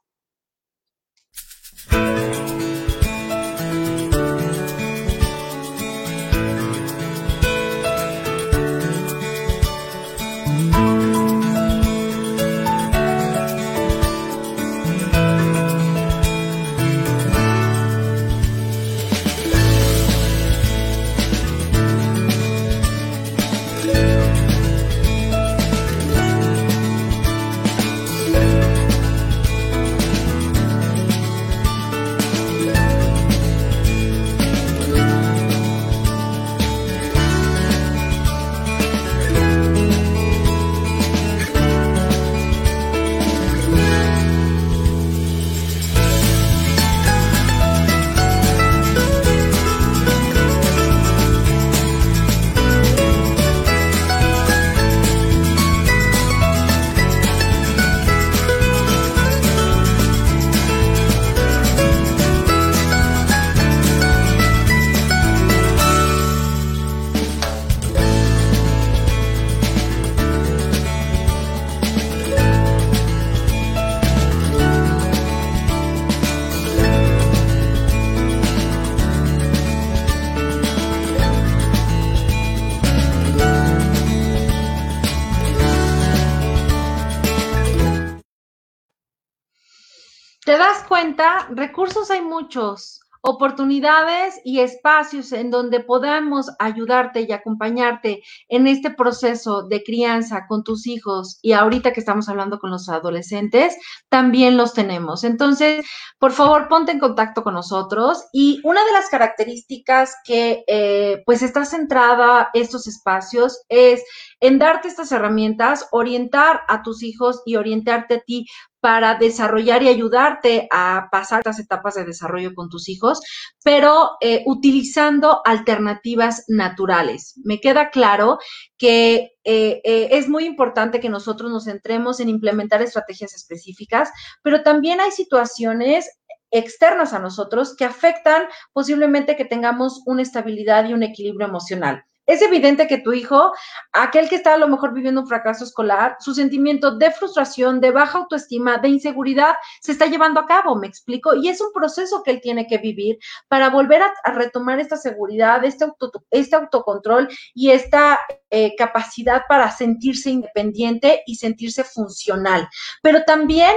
Cuenta? 90.98 91.48
Recursos 91.52 92.10
hay 92.10 92.22
muchos 92.22 93.02
oportunidades 93.22 94.40
y 94.44 94.62
espacios 94.62 95.32
en 95.32 95.52
donde 95.52 95.82
podamos 95.82 96.50
ayudarte 96.58 97.22
y 97.22 97.32
acompañarte 97.32 98.24
en 98.48 98.66
este 98.66 98.90
proceso 98.90 99.64
de 99.68 99.84
crianza 99.84 100.46
con 100.48 100.64
tus 100.64 100.88
hijos 100.88 101.38
y 101.44 101.52
ahorita 101.52 101.94
que 101.94 102.00
estamos 102.00 102.30
hablando 102.30 102.58
con 102.58 102.72
los 102.72 102.90
adolescentes, 102.90 103.76
también 104.10 104.58
los 104.58 104.74
tenemos. 104.74 105.24
Entonces, 105.24 105.86
por 106.18 106.32
favor, 106.32 106.68
ponte 106.68 106.94
en 106.94 107.00
contacto 107.00 107.44
con 107.44 107.54
nosotros 107.54 108.24
y 108.34 108.60
una 108.64 108.84
de 108.84 108.92
las 108.92 109.10
características 109.10 110.16
que 110.24 110.64
eh, 110.68 111.22
pues 111.26 111.44
está 111.44 111.66
centrada 111.66 112.50
estos 112.54 112.88
espacios 112.88 113.62
es 113.70 114.04
en 114.40 114.60
darte 114.60 114.88
estas 114.88 115.12
herramientas, 115.12 115.88
orientar 115.92 116.62
a 116.68 116.84
tus 116.84 117.04
hijos 117.04 117.42
y 117.46 117.56
orientarte 117.56 118.16
a 118.16 118.20
ti 118.22 118.46
para 118.80 119.16
desarrollar 119.16 119.84
y 119.84 119.90
ayudarte 119.90 120.68
a 120.72 121.10
pasar 121.12 121.40
estas 121.40 121.60
etapas 121.60 121.96
de 121.96 122.06
desarrollo 122.06 122.54
con 122.54 122.70
tus 122.70 122.88
hijos, 122.90 123.20
pero 123.64 124.12
eh, 124.22 124.44
utilizando 124.46 125.42
alternativas 125.46 126.46
naturales. 126.48 127.40
Me 127.44 127.60
queda 127.60 127.90
claro 127.90 128.38
que 128.78 129.32
eh, 129.44 129.82
eh, 129.84 130.10
es 130.12 130.30
muy 130.30 130.46
importante 130.46 131.00
que 131.00 131.10
nosotros 131.10 131.52
nos 131.52 131.66
centremos 131.66 132.20
en 132.20 132.30
implementar 132.30 132.82
estrategias 132.82 133.34
específicas, 133.34 134.12
pero 134.44 134.62
también 134.64 135.02
hay 135.02 135.12
situaciones 135.12 136.10
externas 136.52 137.14
a 137.14 137.20
nosotros 137.20 137.76
que 137.76 137.86
afectan 137.86 138.44
posiblemente 138.72 139.36
que 139.36 139.46
tengamos 139.46 140.02
una 140.06 140.22
estabilidad 140.22 140.88
y 140.88 140.94
un 140.94 141.04
equilibrio 141.04 141.48
emocional. 141.48 142.06
Es 142.28 142.42
evidente 142.42 142.88
que 142.88 142.98
tu 142.98 143.14
hijo, 143.14 143.54
aquel 143.94 144.28
que 144.28 144.36
está 144.36 144.54
a 144.54 144.58
lo 144.58 144.68
mejor 144.68 144.94
viviendo 144.94 145.22
un 145.22 145.28
fracaso 145.28 145.64
escolar, 145.64 146.18
su 146.20 146.34
sentimiento 146.34 146.98
de 146.98 147.10
frustración, 147.10 147.80
de 147.80 147.92
baja 147.92 148.18
autoestima, 148.20 148.78
de 148.78 148.90
inseguridad, 148.90 149.56
se 149.82 149.94
está 149.94 150.08
llevando 150.08 150.42
a 150.42 150.46
cabo, 150.46 150.76
me 150.76 150.88
explico, 150.88 151.34
y 151.36 151.48
es 151.48 151.62
un 151.62 151.72
proceso 151.72 152.24
que 152.24 152.32
él 152.32 152.42
tiene 152.42 152.68
que 152.68 152.80
vivir 152.80 153.18
para 153.48 153.70
volver 153.70 154.02
a, 154.02 154.32
retomar 154.34 154.80
esta 154.80 154.98
seguridad, 154.98 155.64
este, 155.64 155.86
este 156.32 156.56
autocontrol 156.58 157.30
y 157.54 157.72
esta 157.72 158.20
eh, 158.50 158.76
capacidad 158.76 159.44
para 159.48 159.72
sentirse 159.72 160.30
independiente 160.30 161.24
y 161.26 161.36
sentirse 161.36 161.86
funcional. 161.86 162.68
Pero 163.02 163.24
también 163.24 163.74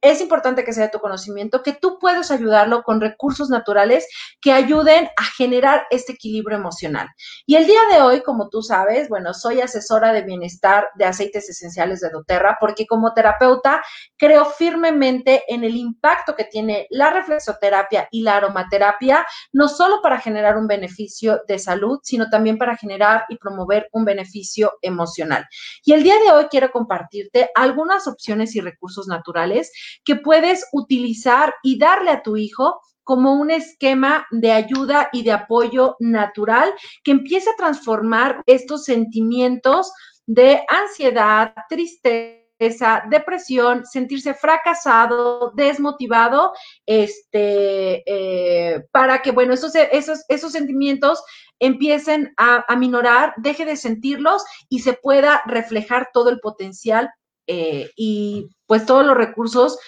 es 0.00 0.20
importante 0.20 0.64
que 0.64 0.72
sea 0.72 0.84
de 0.84 0.90
tu 0.90 1.00
conocimiento, 1.00 1.62
que 1.62 1.72
tú 1.72 1.98
puedes 1.98 2.30
ayudarlo 2.30 2.82
con 2.82 3.00
recursos 3.00 3.50
naturales 3.50 4.06
que 4.40 4.52
ayuden 4.52 5.08
a 5.16 5.24
generar 5.36 5.86
este 5.90 6.12
equilibrio 6.12 6.56
emocional. 6.56 7.08
Y 7.46 7.56
el 7.56 7.66
día 7.66 7.80
de 7.90 8.00
hoy, 8.00 8.22
como 8.22 8.48
tú 8.48 8.62
sabes, 8.62 9.08
bueno, 9.08 9.34
soy 9.34 9.60
asesora 9.60 10.12
de 10.12 10.22
bienestar 10.22 10.88
de 10.96 11.04
aceites 11.04 11.48
esenciales 11.48 12.00
de 12.00 12.10
doTERRA 12.10 12.58
porque 12.60 12.86
como 12.86 13.12
terapeuta 13.12 13.82
creo 14.16 14.44
firmemente 14.44 15.42
en 15.48 15.64
el 15.64 15.76
impacto 15.76 16.36
que 16.36 16.44
tiene 16.44 16.86
la 16.90 17.10
reflexoterapia 17.10 18.08
y 18.10 18.22
la 18.22 18.36
aromaterapia, 18.36 19.26
no 19.52 19.68
solo 19.68 20.00
para 20.02 20.20
generar 20.20 20.56
un 20.56 20.68
beneficio 20.68 21.42
de 21.48 21.58
salud, 21.58 21.98
sino 22.02 22.28
también 22.30 22.58
para 22.58 22.76
generar 22.76 23.24
y 23.28 23.36
promover 23.36 23.88
un 23.92 24.04
beneficio 24.04 24.72
emocional. 24.82 25.46
Y 25.84 25.92
el 25.92 26.02
día 26.02 26.14
de 26.24 26.32
hoy 26.32 26.46
quiero 26.46 26.70
compartirte 26.70 27.50
algunas 27.54 28.06
opciones 28.06 28.54
y 28.54 28.60
recursos 28.60 29.08
naturales 29.08 29.72
que 30.04 30.16
puedes 30.16 30.66
utilizar 30.72 31.54
y 31.62 31.78
darle 31.78 32.10
a 32.10 32.22
tu 32.22 32.36
hijo 32.36 32.80
como 33.08 33.32
un 33.34 33.50
esquema 33.50 34.26
de 34.30 34.52
ayuda 34.52 35.08
y 35.12 35.22
de 35.22 35.32
apoyo 35.32 35.96
natural 35.98 36.74
que 37.02 37.12
empiece 37.12 37.48
a 37.48 37.56
transformar 37.56 38.42
estos 38.44 38.84
sentimientos 38.84 39.90
de 40.26 40.62
ansiedad, 40.68 41.54
tristeza, 41.70 43.02
depresión, 43.08 43.86
sentirse 43.86 44.34
fracasado, 44.34 45.52
desmotivado, 45.54 46.52
este, 46.84 48.02
eh, 48.04 48.84
para 48.92 49.22
que, 49.22 49.30
bueno, 49.30 49.54
esos, 49.54 49.74
esos, 49.74 50.24
esos 50.28 50.52
sentimientos 50.52 51.22
empiecen 51.58 52.34
a, 52.36 52.62
a, 52.68 52.76
minorar, 52.76 53.32
deje 53.38 53.64
de 53.64 53.76
sentirlos 53.76 54.44
y 54.68 54.80
se 54.80 54.92
pueda 54.92 55.42
reflejar 55.46 56.10
todo 56.12 56.28
el 56.28 56.40
potencial 56.40 57.10
eh, 57.48 57.90
y 57.96 58.50
pues 58.66 58.86
todos 58.86 59.04
los 59.04 59.16
recursos 59.16 59.78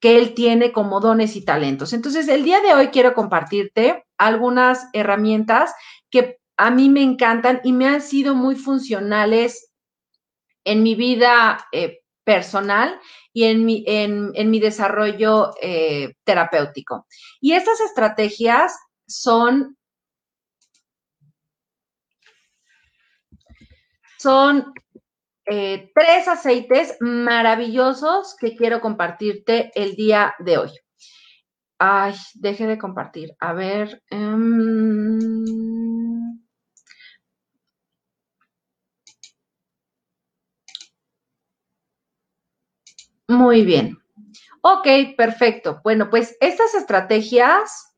que 0.00 0.18
él 0.18 0.34
tiene 0.34 0.72
como 0.72 1.00
dones 1.00 1.36
y 1.36 1.44
talentos. 1.44 1.92
Entonces, 1.92 2.26
el 2.28 2.42
día 2.42 2.60
de 2.60 2.74
hoy 2.74 2.88
quiero 2.88 3.14
compartirte 3.14 4.04
algunas 4.18 4.88
herramientas 4.92 5.72
que 6.10 6.38
a 6.56 6.70
mí 6.70 6.88
me 6.88 7.02
encantan 7.02 7.60
y 7.62 7.72
me 7.72 7.86
han 7.86 8.00
sido 8.00 8.34
muy 8.34 8.56
funcionales 8.56 9.70
en 10.64 10.82
mi 10.82 10.94
vida 10.94 11.66
eh, 11.72 12.00
personal 12.24 12.98
y 13.32 13.44
en 13.44 13.64
mi, 13.64 13.84
en, 13.86 14.50
mi 14.50 14.58
desarrollo 14.58 15.52
eh, 15.60 16.14
terapéutico. 16.24 17.06
Y 17.40 17.52
estas 17.52 17.80
estrategias 17.80 18.74
son, 19.06 19.76
son 24.18 24.72
eh, 25.46 25.92
tres 25.94 26.28
aceites 26.28 26.96
maravillosos 27.00 28.36
que 28.38 28.56
quiero 28.56 28.80
compartirte 28.80 29.70
el 29.74 29.94
día 29.94 30.34
de 30.40 30.58
hoy. 30.58 30.70
Ay, 31.78 32.14
deje 32.34 32.66
de 32.66 32.78
compartir. 32.78 33.36
A 33.38 33.52
ver. 33.52 34.02
Em, 34.10 35.18
muy 43.28 43.64
bien. 43.64 43.98
Ok, 44.62 44.88
perfecto. 45.16 45.80
Bueno, 45.84 46.10
pues 46.10 46.36
estas 46.40 46.74
estrategias 46.74 47.94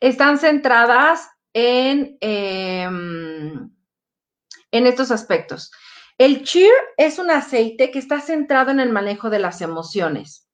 están 0.00 0.38
centradas 0.38 1.28
en... 1.52 2.16
Em, 2.20 3.73
en 4.74 4.88
estos 4.88 5.12
aspectos. 5.12 5.70
El 6.18 6.42
cheer 6.42 6.74
es 6.96 7.18
un 7.18 7.30
aceite 7.30 7.90
que 7.90 8.00
está 8.00 8.20
centrado 8.20 8.72
en 8.72 8.80
el 8.80 8.90
manejo 8.90 9.30
de 9.30 9.38
las 9.38 9.60
emociones. 9.60 10.48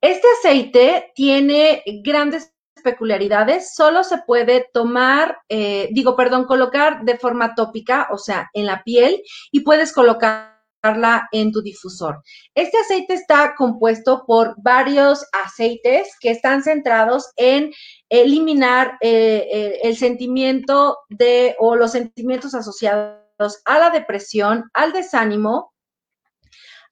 Este 0.00 0.26
aceite 0.38 1.12
tiene 1.14 1.82
grandes 2.02 2.54
peculiaridades, 2.82 3.74
solo 3.74 4.04
se 4.04 4.18
puede 4.26 4.66
tomar, 4.72 5.38
eh, 5.48 5.88
digo, 5.92 6.16
perdón, 6.16 6.44
colocar 6.44 7.04
de 7.04 7.18
forma 7.18 7.54
tópica, 7.54 8.08
o 8.10 8.16
sea, 8.16 8.48
en 8.54 8.66
la 8.66 8.82
piel, 8.84 9.22
y 9.50 9.60
puedes 9.60 9.92
colocarla 9.92 11.28
en 11.32 11.52
tu 11.52 11.60
difusor. 11.60 12.22
Este 12.54 12.78
aceite 12.78 13.14
está 13.14 13.54
compuesto 13.54 14.24
por 14.26 14.54
varios 14.62 15.26
aceites 15.32 16.16
que 16.20 16.30
están 16.30 16.62
centrados 16.62 17.32
en 17.36 17.72
eliminar 18.08 18.96
eh, 19.00 19.46
eh, 19.52 19.80
el 19.82 19.96
sentimiento 19.96 20.98
de 21.10 21.56
o 21.58 21.76
los 21.76 21.92
sentimientos 21.92 22.54
asociados 22.54 23.27
a 23.64 23.78
la 23.78 23.90
depresión, 23.90 24.70
al 24.74 24.92
desánimo, 24.92 25.72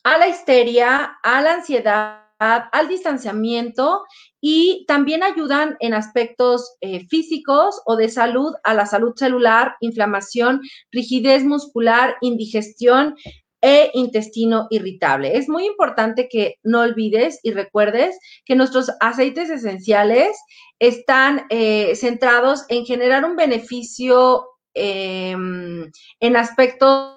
a 0.04 0.18
la 0.18 0.28
histeria, 0.28 1.18
a 1.22 1.42
la 1.42 1.54
ansiedad, 1.54 2.22
al 2.38 2.88
distanciamiento 2.88 4.04
y 4.40 4.84
también 4.86 5.22
ayudan 5.22 5.76
en 5.80 5.94
aspectos 5.94 6.76
eh, 6.80 7.06
físicos 7.08 7.80
o 7.86 7.96
de 7.96 8.08
salud 8.08 8.54
a 8.62 8.74
la 8.74 8.86
salud 8.86 9.14
celular, 9.16 9.74
inflamación, 9.80 10.60
rigidez 10.92 11.44
muscular, 11.44 12.16
indigestión 12.20 13.16
e 13.62 13.90
intestino 13.94 14.66
irritable. 14.70 15.36
Es 15.36 15.48
muy 15.48 15.66
importante 15.66 16.28
que 16.28 16.56
no 16.62 16.82
olvides 16.82 17.40
y 17.42 17.52
recuerdes 17.52 18.18
que 18.44 18.54
nuestros 18.54 18.90
aceites 19.00 19.48
esenciales 19.48 20.36
están 20.78 21.46
eh, 21.48 21.96
centrados 21.96 22.64
en 22.68 22.84
generar 22.84 23.24
un 23.24 23.34
beneficio 23.34 24.46
Em, 24.78 25.90
en 26.20 26.36
aspectos 26.36 27.14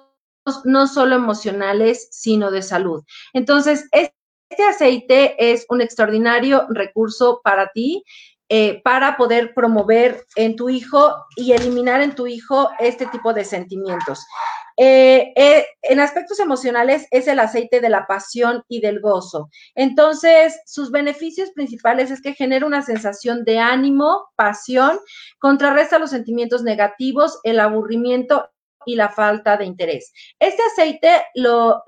no 0.64 0.86
solo 0.86 1.14
emocionales, 1.14 2.08
sino 2.10 2.50
de 2.50 2.62
salud. 2.62 3.04
Entonces, 3.34 3.86
este 3.92 4.64
aceite 4.66 5.52
es 5.52 5.66
un 5.68 5.82
extraordinario 5.82 6.66
recurso 6.70 7.42
para 7.44 7.70
ti. 7.72 8.02
Eh, 8.52 8.80
para 8.82 9.16
poder 9.16 9.54
promover 9.54 10.24
en 10.34 10.56
tu 10.56 10.68
hijo 10.68 11.14
y 11.36 11.52
eliminar 11.52 12.00
en 12.00 12.16
tu 12.16 12.26
hijo 12.26 12.68
este 12.80 13.06
tipo 13.06 13.32
de 13.32 13.44
sentimientos. 13.44 14.26
Eh, 14.82 15.34
eh, 15.36 15.66
en 15.82 16.00
aspectos 16.00 16.40
emocionales 16.40 17.06
es 17.10 17.28
el 17.28 17.38
aceite 17.38 17.82
de 17.82 17.90
la 17.90 18.06
pasión 18.06 18.64
y 18.66 18.80
del 18.80 19.00
gozo. 19.00 19.50
Entonces, 19.74 20.58
sus 20.64 20.90
beneficios 20.90 21.50
principales 21.50 22.10
es 22.10 22.22
que 22.22 22.32
genera 22.32 22.64
una 22.64 22.80
sensación 22.80 23.44
de 23.44 23.58
ánimo, 23.58 24.30
pasión, 24.36 24.98
contrarresta 25.38 25.98
los 25.98 26.08
sentimientos 26.08 26.62
negativos, 26.62 27.40
el 27.42 27.60
aburrimiento 27.60 28.48
y 28.86 28.96
la 28.96 29.10
falta 29.10 29.58
de 29.58 29.66
interés. 29.66 30.14
Este 30.38 30.62
aceite 30.72 31.26
lo, 31.34 31.82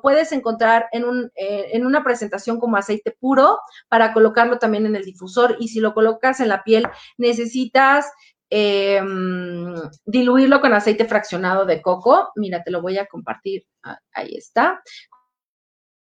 puedes 0.00 0.30
encontrar 0.30 0.86
en, 0.92 1.04
un, 1.04 1.32
eh, 1.34 1.70
en 1.72 1.84
una 1.84 2.04
presentación 2.04 2.60
como 2.60 2.76
aceite 2.76 3.10
puro 3.18 3.58
para 3.88 4.12
colocarlo 4.12 4.60
también 4.60 4.86
en 4.86 4.94
el 4.94 5.04
difusor 5.04 5.56
y 5.58 5.66
si 5.66 5.80
lo 5.80 5.94
colocas 5.94 6.38
en 6.38 6.50
la 6.50 6.62
piel 6.62 6.86
necesitas 7.18 8.06
Em, 8.48 9.74
diluirlo 10.04 10.60
con 10.60 10.72
aceite 10.72 11.04
fraccionado 11.04 11.66
de 11.66 11.82
coco. 11.82 12.30
Mira, 12.36 12.62
te 12.62 12.70
lo 12.70 12.80
voy 12.80 12.98
a 12.98 13.06
compartir. 13.06 13.64
Ah, 13.82 13.98
ahí 14.12 14.34
está. 14.36 14.82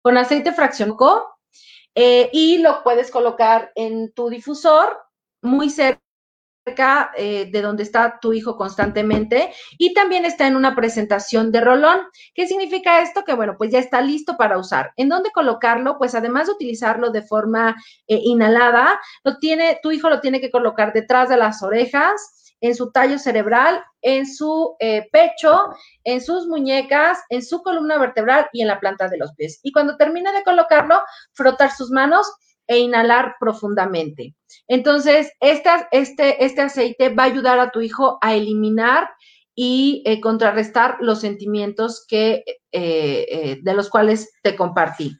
con 0.02 0.18
aceite 0.18 0.54
fraccionado 0.54 1.36
eh, 1.96 2.30
y 2.32 2.60
lo 2.60 2.84
puedes 2.84 3.10
colocar 3.10 3.72
en 3.76 4.14
tu 4.14 4.30
difusor 4.30 5.00
muy 5.42 5.70
cerca 5.70 6.05
eh, 6.68 7.47
de 7.51 7.61
donde 7.61 7.84
está 7.84 8.18
tu 8.20 8.34
hijo 8.34 8.57
constantemente 8.57 9.53
y 9.78 9.93
también 9.93 10.26
está 10.26 10.47
en 10.47 10.55
una 10.55 10.76
presentación 10.76 11.51
de 11.51 11.61
rolón. 11.61 12.01
¿Qué 12.34 12.47
significa 12.47 13.03
esto? 13.03 13.24
Que 13.24 13.36
bueno, 13.36 13.53
pues 13.55 13.72
ya 13.72 13.78
está 13.78 14.01
listo 14.01 14.36
para 14.36 14.57
usar. 14.57 14.91
¿En 14.97 15.07
dónde 15.07 15.30
colocarlo? 15.32 15.99
Pues 15.99 16.16
además 16.16 16.47
de 16.47 16.53
utilizarlo 16.53 17.11
de 17.11 17.22
forma 17.22 17.76
eh, 18.07 18.20
inhalada, 18.24 18.99
lo 19.24 19.38
tiene, 19.38 19.80
tu 19.84 19.91
hijo 19.91 20.09
lo 20.09 20.22
tiene 20.22 20.41
que 20.41 20.49
colocar 20.49 20.91
detrás 20.91 21.30
de 21.30 21.38
las 21.38 21.61
orejas, 21.61 22.55
en 22.61 22.74
su 22.74 22.91
tallo 22.91 23.20
cerebral, 23.20 23.84
en 24.01 24.26
su 24.26 24.76
eh, 24.80 25.07
pecho, 25.11 25.70
en 26.03 26.20
sus 26.20 26.47
muñecas, 26.47 27.20
en 27.30 27.43
su 27.43 27.61
columna 27.61 27.99
vertebral 27.99 28.47
y 28.53 28.61
en 28.61 28.70
la 28.70 28.80
planta 28.80 29.07
de 29.07 29.20
los 29.20 29.34
pies. 29.36 29.59
Y 29.61 29.72
cuando 29.72 29.97
termine 29.97 30.34
de 30.34 30.43
colocarlo, 30.43 30.99
frotar 31.34 31.70
sus 31.70 31.91
manos 31.91 32.26
e 32.68 32.80
inhalar 32.80 33.36
profundamente. 33.39 34.36
Entonces, 34.68 35.32
este, 35.39 36.43
este 36.45 36.61
aceite 36.61 37.09
va 37.09 37.24
a 37.24 37.28
ayudar 37.28 37.59
a 37.59 37.72
tu 37.72 37.82
hijo 37.82 38.18
a 38.22 38.34
eliminar 38.36 39.09
y 39.55 40.03
eh, 40.05 40.20
contrarrestar 40.20 40.97
los 40.99 41.22
sentimientos 41.22 42.05
que, 42.07 42.43
eh, 42.72 43.26
eh, 43.32 43.59
de 43.61 43.74
los 43.74 43.89
cuales 43.89 44.34
te 44.43 44.55
compartí. 44.55 45.18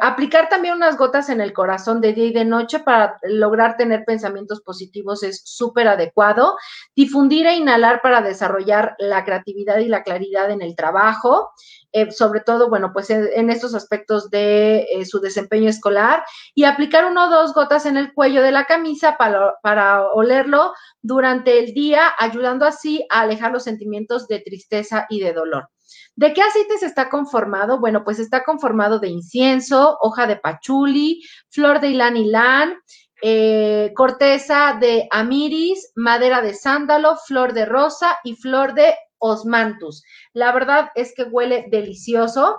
Aplicar 0.00 0.48
también 0.48 0.74
unas 0.74 0.96
gotas 0.96 1.28
en 1.28 1.40
el 1.40 1.52
corazón 1.52 2.00
de 2.00 2.12
día 2.12 2.26
y 2.26 2.32
de 2.32 2.44
noche 2.44 2.80
para 2.80 3.18
lograr 3.22 3.76
tener 3.76 4.04
pensamientos 4.04 4.60
positivos 4.60 5.22
es 5.22 5.42
súper 5.44 5.88
adecuado. 5.88 6.56
Difundir 6.94 7.46
e 7.46 7.56
inhalar 7.56 8.00
para 8.02 8.22
desarrollar 8.22 8.94
la 8.98 9.24
creatividad 9.24 9.78
y 9.78 9.88
la 9.88 10.02
claridad 10.02 10.50
en 10.50 10.62
el 10.62 10.76
trabajo. 10.76 11.50
Eh, 11.94 12.10
sobre 12.10 12.40
todo, 12.40 12.70
bueno, 12.70 12.90
pues 12.92 13.10
en, 13.10 13.50
estos 13.50 13.74
aspectos 13.74 14.30
de 14.30 14.86
eh, 14.90 15.04
su 15.04 15.20
desempeño 15.20 15.68
escolar 15.68 16.24
y 16.54 16.64
aplicar 16.64 17.04
uno 17.04 17.26
o 17.26 17.30
dos 17.30 17.52
gotas 17.52 17.84
en 17.84 17.98
el 17.98 18.14
cuello 18.14 18.42
de 18.42 18.50
la 18.50 18.64
camisa 18.64 19.16
para, 19.18 19.56
para 19.62 20.06
olerlo 20.12 20.72
durante 21.02 21.58
el 21.58 21.74
día, 21.74 22.12
ayudando 22.18 22.64
así 22.64 23.06
a 23.10 23.20
alejar 23.20 23.52
los 23.52 23.64
sentimientos 23.64 24.26
de 24.26 24.40
tristeza 24.40 25.06
y 25.10 25.20
de 25.20 25.34
dolor. 25.34 25.68
¿De 26.14 26.32
qué 26.34 26.42
aceites 26.42 26.82
está 26.82 27.08
conformado? 27.08 27.80
Bueno, 27.80 28.04
pues 28.04 28.18
está 28.18 28.44
conformado 28.44 28.98
de 28.98 29.08
incienso, 29.08 29.96
hoja 30.00 30.26
de 30.26 30.36
pachuli, 30.36 31.22
flor 31.48 31.80
de 31.80 31.88
ilán 31.88 32.16
ilán, 32.16 32.74
eh, 33.22 33.92
corteza 33.94 34.76
de 34.80 35.06
amiris, 35.10 35.92
madera 35.94 36.42
de 36.42 36.54
sándalo, 36.54 37.16
flor 37.16 37.52
de 37.52 37.64
rosa 37.64 38.18
y 38.24 38.34
flor 38.34 38.74
de 38.74 38.94
osmanthus. 39.18 40.02
La 40.32 40.52
verdad 40.52 40.90
es 40.96 41.14
que 41.14 41.22
huele 41.22 41.66
delicioso. 41.70 42.58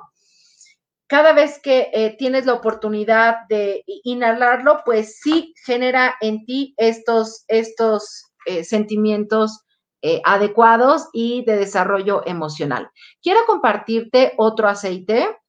Cada 1.08 1.34
vez 1.34 1.60
que 1.62 1.90
eh, 1.94 2.16
tienes 2.18 2.46
la 2.46 2.54
oportunidad 2.54 3.40
de 3.50 3.84
inhalarlo, 4.04 4.82
pues 4.86 5.20
sí 5.20 5.54
genera 5.66 6.16
en 6.22 6.46
ti 6.46 6.74
estos, 6.78 7.44
estos 7.50 8.32
eh, 8.46 8.64
sentimientos 8.64 9.64
eh, 10.06 10.22
adecuados 10.26 11.08
y 11.14 11.46
de 11.46 11.56
desarrollo 11.56 12.24
emocional. 12.26 12.92
Quiero 13.22 13.46
compartirte 13.48 14.34
otro 14.36 14.68
aceite 14.68 15.40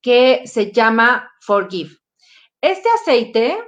que 0.00 0.42
se 0.46 0.72
llama 0.72 1.30
Forgive. 1.40 1.94
Este 2.62 2.88
aceite 2.88 3.58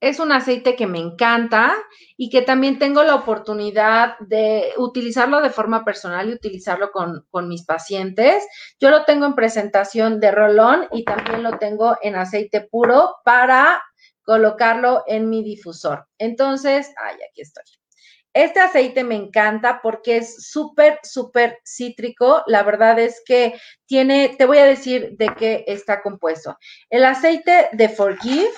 es 0.00 0.18
un 0.18 0.32
aceite 0.32 0.74
que 0.74 0.88
me 0.88 0.98
encanta 0.98 1.76
y 2.16 2.28
que 2.28 2.42
también 2.42 2.80
tengo 2.80 3.04
la 3.04 3.14
oportunidad 3.14 4.18
de 4.18 4.72
utilizarlo 4.76 5.40
de 5.40 5.50
forma 5.50 5.84
personal 5.84 6.28
y 6.28 6.34
utilizarlo 6.34 6.90
con, 6.90 7.48
mis 7.48 7.64
pacientes. 7.64 8.44
Yo 8.80 8.90
lo 8.90 9.04
tengo 9.04 9.26
en 9.26 9.36
presentación 9.36 10.18
de 10.18 10.32
rolón 10.32 10.88
y 10.90 11.04
también 11.04 11.44
lo 11.44 11.56
tengo 11.58 11.96
en 12.02 12.16
aceite 12.16 12.62
puro 12.62 13.14
para 13.24 13.80
colocarlo 14.24 15.04
en 15.06 15.28
mi 15.28 15.42
difusor. 15.42 16.06
Entonces, 16.18 16.92
ay, 17.02 17.16
aquí 17.28 17.42
estoy. 17.42 17.64
Este 18.34 18.60
aceite 18.60 19.04
me 19.04 19.14
encanta 19.14 19.80
porque 19.82 20.18
es 20.18 20.48
súper, 20.48 20.98
súper 21.02 21.58
cítrico. 21.64 22.42
La 22.46 22.62
verdad 22.62 22.98
es 22.98 23.22
que 23.26 23.60
tiene, 23.86 24.34
te 24.38 24.46
voy 24.46 24.58
a 24.58 24.64
decir 24.64 25.16
de 25.18 25.34
qué 25.36 25.64
está 25.66 26.00
compuesto. 26.00 26.56
El 26.88 27.04
aceite 27.04 27.68
de 27.72 27.88
Forgive 27.90 28.48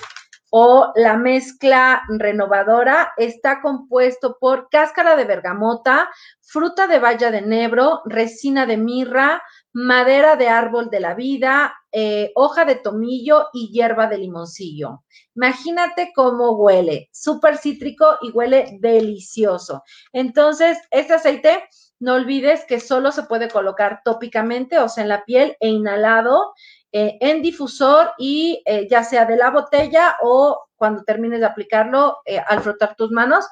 o 0.49 0.93
la 0.95 1.17
mezcla 1.17 2.03
renovadora 2.07 3.11
está 3.17 3.61
compuesto 3.61 4.37
por 4.39 4.69
cáscara 4.69 5.17
de 5.17 5.25
bergamota, 5.25 6.09
fruta 6.39 6.87
de 6.87 6.99
valla 6.99 7.29
de 7.29 7.41
nebro, 7.41 8.01
resina 8.05 8.65
de 8.65 8.77
mirra, 8.77 9.41
madera 9.75 10.37
de 10.37 10.47
árbol 10.47 10.89
de 10.89 11.01
la 11.01 11.15
vida, 11.15 11.75
eh, 11.91 12.31
hoja 12.35 12.63
de 12.63 12.75
tomillo 12.75 13.47
y 13.51 13.73
hierba 13.73 14.07
de 14.07 14.17
limoncillo. 14.17 15.03
Imagínate 15.35 16.13
cómo 16.15 16.51
huele, 16.51 17.09
súper 17.11 17.57
cítrico 17.57 18.17
y 18.21 18.31
huele 18.31 18.77
delicioso. 18.79 19.83
Entonces, 20.13 20.77
este 20.91 21.15
aceite, 21.15 21.65
no 21.99 22.13
olvides 22.13 22.63
que 22.63 22.79
solo 22.79 23.11
se 23.11 23.23
puede 23.23 23.49
colocar 23.49 23.99
tópicamente, 24.05 24.79
o 24.79 24.87
sea, 24.87 25.03
en 25.03 25.09
la 25.09 25.25
piel 25.25 25.57
e 25.59 25.67
inhalado 25.67 26.53
eh, 26.93 27.17
en 27.19 27.41
difusor 27.41 28.13
y 28.17 28.63
eh, 28.65 28.87
ya 28.89 29.03
sea 29.03 29.25
de 29.25 29.35
la 29.35 29.49
botella 29.49 30.15
o 30.21 30.57
cuando 30.77 31.03
termines 31.03 31.41
de 31.41 31.47
aplicarlo 31.47 32.19
al 32.47 32.61
frotar 32.61 32.95
tus 32.95 33.11
manos 33.11 33.45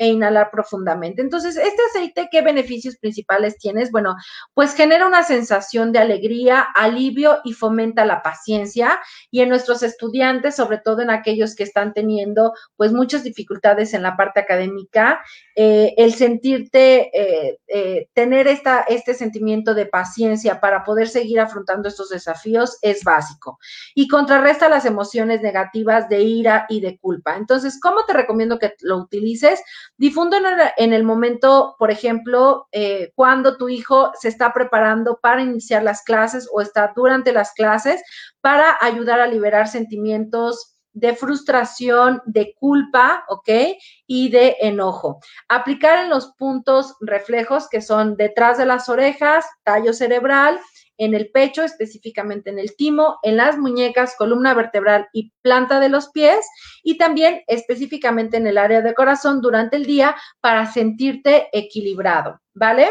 e 0.00 0.06
inhalar 0.06 0.50
profundamente. 0.50 1.20
Entonces, 1.20 1.56
este 1.58 1.82
aceite, 1.90 2.30
¿qué 2.32 2.40
beneficios 2.40 2.96
principales 2.96 3.58
tienes? 3.58 3.90
Bueno, 3.90 4.16
pues 4.54 4.74
genera 4.74 5.06
una 5.06 5.22
sensación 5.24 5.92
de 5.92 5.98
alegría, 5.98 6.66
alivio 6.74 7.40
y 7.44 7.52
fomenta 7.52 8.06
la 8.06 8.22
paciencia. 8.22 8.98
Y 9.30 9.42
en 9.42 9.50
nuestros 9.50 9.82
estudiantes, 9.82 10.56
sobre 10.56 10.78
todo 10.78 11.02
en 11.02 11.10
aquellos 11.10 11.54
que 11.54 11.64
están 11.64 11.92
teniendo 11.92 12.54
pues 12.76 12.92
muchas 12.94 13.24
dificultades 13.24 13.92
en 13.92 14.02
la 14.02 14.16
parte 14.16 14.40
académica, 14.40 15.20
eh, 15.54 15.92
el 15.98 16.14
sentirte, 16.14 17.10
eh, 17.12 17.58
eh, 17.68 18.08
tener 18.14 18.48
esta, 18.48 18.80
este 18.88 19.12
sentimiento 19.12 19.74
de 19.74 19.84
paciencia 19.84 20.60
para 20.60 20.82
poder 20.82 21.08
seguir 21.08 21.40
afrontando 21.40 21.90
estos 21.90 22.08
desafíos 22.08 22.78
es 22.80 23.04
básico. 23.04 23.58
Y 23.94 24.08
contrarresta 24.08 24.70
las 24.70 24.86
emociones 24.86 25.42
negativas 25.42 26.08
de 26.08 26.22
ira 26.22 26.64
y 26.70 26.80
de 26.80 26.96
culpa. 26.98 27.36
Entonces, 27.36 27.78
¿cómo 27.78 28.06
te 28.06 28.14
recomiendo 28.14 28.58
que 28.58 28.72
lo 28.80 28.96
utilices? 28.96 29.60
Difundo 30.00 30.38
en 30.78 30.94
el 30.94 31.04
momento, 31.04 31.76
por 31.78 31.90
ejemplo, 31.90 32.68
eh, 32.72 33.12
cuando 33.14 33.58
tu 33.58 33.68
hijo 33.68 34.12
se 34.18 34.28
está 34.28 34.50
preparando 34.54 35.18
para 35.20 35.42
iniciar 35.42 35.82
las 35.82 36.02
clases 36.02 36.48
o 36.50 36.62
está 36.62 36.94
durante 36.96 37.34
las 37.34 37.52
clases 37.52 38.02
para 38.40 38.78
ayudar 38.80 39.20
a 39.20 39.26
liberar 39.26 39.68
sentimientos 39.68 40.74
de 40.94 41.14
frustración, 41.14 42.22
de 42.24 42.54
culpa, 42.54 43.26
¿ok? 43.28 43.50
Y 44.06 44.30
de 44.30 44.56
enojo. 44.62 45.20
Aplicar 45.50 46.02
en 46.02 46.08
los 46.08 46.32
puntos 46.32 46.96
reflejos 47.02 47.68
que 47.68 47.82
son 47.82 48.16
detrás 48.16 48.56
de 48.56 48.64
las 48.64 48.88
orejas, 48.88 49.44
tallo 49.64 49.92
cerebral, 49.92 50.58
en 51.00 51.14
el 51.14 51.30
pecho, 51.30 51.64
específicamente 51.64 52.50
en 52.50 52.58
el 52.58 52.76
timo, 52.76 53.18
en 53.22 53.38
las 53.38 53.56
muñecas, 53.56 54.14
columna 54.16 54.52
vertebral 54.52 55.08
y 55.14 55.32
planta 55.40 55.80
de 55.80 55.88
los 55.88 56.10
pies, 56.10 56.46
y 56.82 56.98
también 56.98 57.42
específicamente 57.46 58.36
en 58.36 58.46
el 58.46 58.58
área 58.58 58.82
de 58.82 58.92
corazón 58.92 59.40
durante 59.40 59.76
el 59.76 59.86
día 59.86 60.14
para 60.42 60.66
sentirte 60.66 61.48
equilibrado, 61.52 62.38
¿vale? 62.52 62.88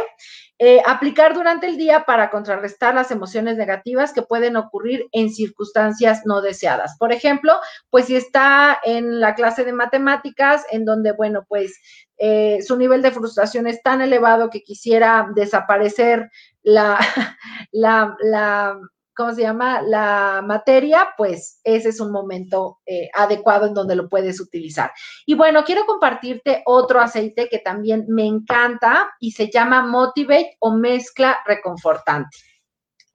Eh, 0.57 0.81
aplicar 0.85 1.35
durante 1.35 1.67
el 1.67 1.77
día 1.77 2.03
para 2.03 2.31
contrarrestar 2.31 2.95
las 2.95 3.11
emociones 3.11 3.57
negativas 3.57 4.11
que 4.11 4.23
pueden 4.23 4.57
ocurrir 4.57 5.05
en 5.11 5.29
circunstancias 5.31 6.23
no 6.25 6.41
deseadas. 6.41 6.97
Por 6.97 7.13
ejemplo, 7.13 7.53
pues 7.91 8.07
si 8.07 8.15
está 8.15 8.77
en 8.83 9.21
la 9.21 9.35
clase 9.35 9.63
de 9.63 9.71
matemáticas, 9.71 10.65
en 10.71 10.83
donde, 10.83 11.11
bueno, 11.11 11.45
pues 11.47 11.79
eh, 12.17 12.61
su 12.61 12.75
nivel 12.75 13.01
de 13.01 13.11
frustración 13.11 13.67
es 13.67 13.81
tan 13.81 14.01
elevado 14.01 14.49
que 14.49 14.61
quisiera 14.61 15.29
desaparecer 15.33 16.29
la, 16.69 16.99
la, 17.71 18.15
la, 18.21 18.79
¿cómo 19.15 19.33
se 19.33 19.41
llama? 19.41 19.81
La 19.81 20.41
materia, 20.45 21.09
pues 21.17 21.59
ese 21.63 21.89
es 21.89 21.99
un 21.99 22.11
momento 22.11 22.79
eh, 22.85 23.09
adecuado 23.13 23.67
en 23.67 23.73
donde 23.73 23.95
lo 23.95 24.07
puedes 24.07 24.39
utilizar. 24.39 24.91
Y 25.25 25.35
bueno, 25.35 25.63
quiero 25.65 25.85
compartirte 25.85 26.63
otro 26.65 27.01
aceite 27.01 27.49
que 27.49 27.59
también 27.59 28.05
me 28.07 28.25
encanta 28.25 29.11
y 29.19 29.31
se 29.31 29.49
llama 29.49 29.85
Motivate 29.85 30.55
o 30.59 30.73
mezcla 30.73 31.39
reconfortante. 31.45 32.37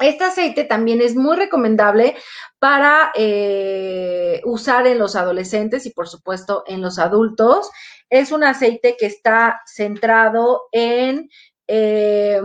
Este 0.01 0.25
aceite 0.25 0.65
también 0.65 1.01
es 1.01 1.15
muy 1.15 1.37
recomendable 1.37 2.17
para 2.59 3.13
eh, 3.15 4.43
usar 4.45 4.87
en 4.89 4.99
los 4.99 5.15
adolescentes 5.15 5.87
y 5.87 5.91
por 5.91 6.09
supuesto 6.09 6.65
en 6.67 6.83
los 6.83 6.99
adultos. 6.99 7.71
Es 8.11 8.33
un 8.33 8.43
aceite 8.43 8.97
que 8.99 9.07
está 9.07 9.61
centrado 9.67 10.63
en 10.73 11.31
eh, 11.67 12.41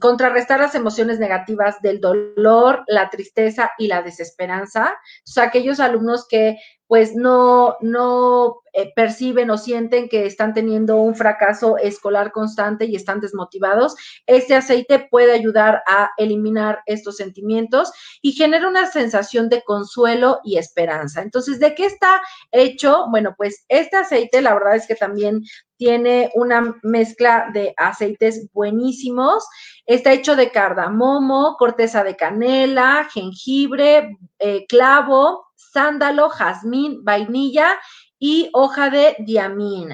contrarrestar 0.00 0.60
las 0.60 0.74
emociones 0.74 1.18
negativas 1.18 1.80
del 1.80 2.00
dolor, 2.00 2.84
la 2.86 3.10
tristeza 3.10 3.70
y 3.78 3.86
la 3.88 4.02
desesperanza. 4.02 4.94
O 5.26 5.30
sea, 5.30 5.44
aquellos 5.44 5.80
alumnos 5.80 6.26
que 6.28 6.58
pues 6.86 7.14
no, 7.14 7.76
no 7.80 8.60
eh, 8.72 8.92
perciben 8.94 9.50
o 9.50 9.56
sienten 9.56 10.08
que 10.08 10.26
están 10.26 10.52
teniendo 10.52 10.96
un 10.96 11.14
fracaso 11.14 11.78
escolar 11.78 12.32
constante 12.32 12.84
y 12.84 12.96
están 12.96 13.20
desmotivados, 13.20 13.94
este 14.26 14.54
aceite 14.54 15.06
puede 15.10 15.32
ayudar 15.32 15.82
a 15.86 16.10
eliminar 16.18 16.80
estos 16.86 17.16
sentimientos 17.16 17.92
y 18.20 18.32
genera 18.32 18.68
una 18.68 18.86
sensación 18.86 19.48
de 19.48 19.62
consuelo 19.62 20.40
y 20.44 20.58
esperanza. 20.58 21.22
Entonces, 21.22 21.60
¿de 21.60 21.74
qué 21.74 21.86
está 21.86 22.20
hecho? 22.52 23.06
Bueno, 23.10 23.34
pues 23.36 23.64
este 23.68 23.96
aceite, 23.96 24.42
la 24.42 24.54
verdad 24.54 24.76
es 24.76 24.86
que 24.86 24.94
también 24.94 25.42
tiene 25.76 26.30
una 26.34 26.76
mezcla 26.82 27.50
de 27.52 27.74
aceites 27.76 28.50
buenísimos. 28.52 29.46
Está 29.86 30.12
hecho 30.12 30.36
de 30.36 30.50
cardamomo, 30.50 31.56
corteza 31.58 32.04
de 32.04 32.16
canela, 32.16 33.08
jengibre, 33.12 34.16
eh, 34.38 34.66
clavo, 34.66 35.46
sándalo, 35.74 36.30
jazmín, 36.30 37.04
vainilla 37.04 37.78
y 38.18 38.48
hoja 38.54 38.88
de 38.88 39.16
diamín. 39.18 39.90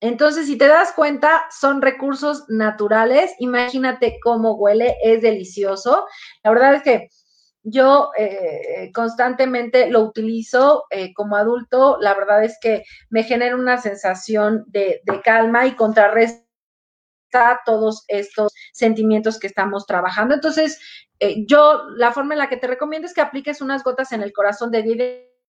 Entonces, 0.00 0.46
si 0.46 0.58
te 0.58 0.66
das 0.66 0.92
cuenta, 0.92 1.44
son 1.50 1.80
recursos 1.80 2.44
naturales. 2.48 3.32
Imagínate 3.38 4.18
cómo 4.22 4.54
huele, 4.56 4.96
es 5.02 5.22
delicioso. 5.22 6.06
La 6.42 6.50
verdad 6.50 6.74
es 6.74 6.82
que 6.82 7.08
yo 7.62 8.10
eh, 8.16 8.90
constantemente 8.94 9.90
lo 9.90 10.00
utilizo 10.00 10.84
eh, 10.90 11.12
como 11.14 11.36
adulto. 11.36 11.98
La 12.00 12.14
verdad 12.14 12.42
es 12.44 12.58
que 12.60 12.84
me 13.10 13.24
genera 13.24 13.56
una 13.56 13.78
sensación 13.78 14.64
de, 14.68 15.02
calma 15.22 15.66
y 15.66 15.76
contrarresta 15.76 16.49
todos 17.64 18.04
estos 18.08 18.52
sentimientos 18.72 19.38
que 19.38 19.46
estamos 19.46 19.86
trabajando. 19.86 20.34
Entonces, 20.34 20.78
eh, 21.18 21.44
yo 21.46 21.84
la 21.96 22.12
forma 22.12 22.34
en 22.34 22.38
la 22.38 22.48
que 22.48 22.56
te 22.56 22.66
recomiendo 22.66 23.06
es 23.06 23.14
que 23.14 23.20
apliques 23.20 23.60
unas 23.60 23.84
gotas 23.84 24.12
en 24.12 24.22
el 24.22 24.32
corazón 24.32 24.70
de 24.70 24.82
día 24.82 24.94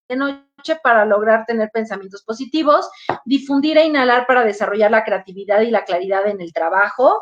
de 0.10 0.16
noche 0.16 0.76
para 0.84 1.06
lograr 1.06 1.46
tener 1.46 1.70
pensamientos 1.72 2.24
positivos, 2.24 2.90
difundir 3.26 3.78
e 3.78 3.86
inhalar 3.86 4.28
para 4.28 4.44
desarrollar 4.44 4.92
la 4.92 5.04
creatividad 5.06 5.62
y 5.62 5.72
la 5.72 5.86
claridad 5.86 6.28
en 6.28 6.42
el 6.42 6.52
trabajo, 6.52 7.20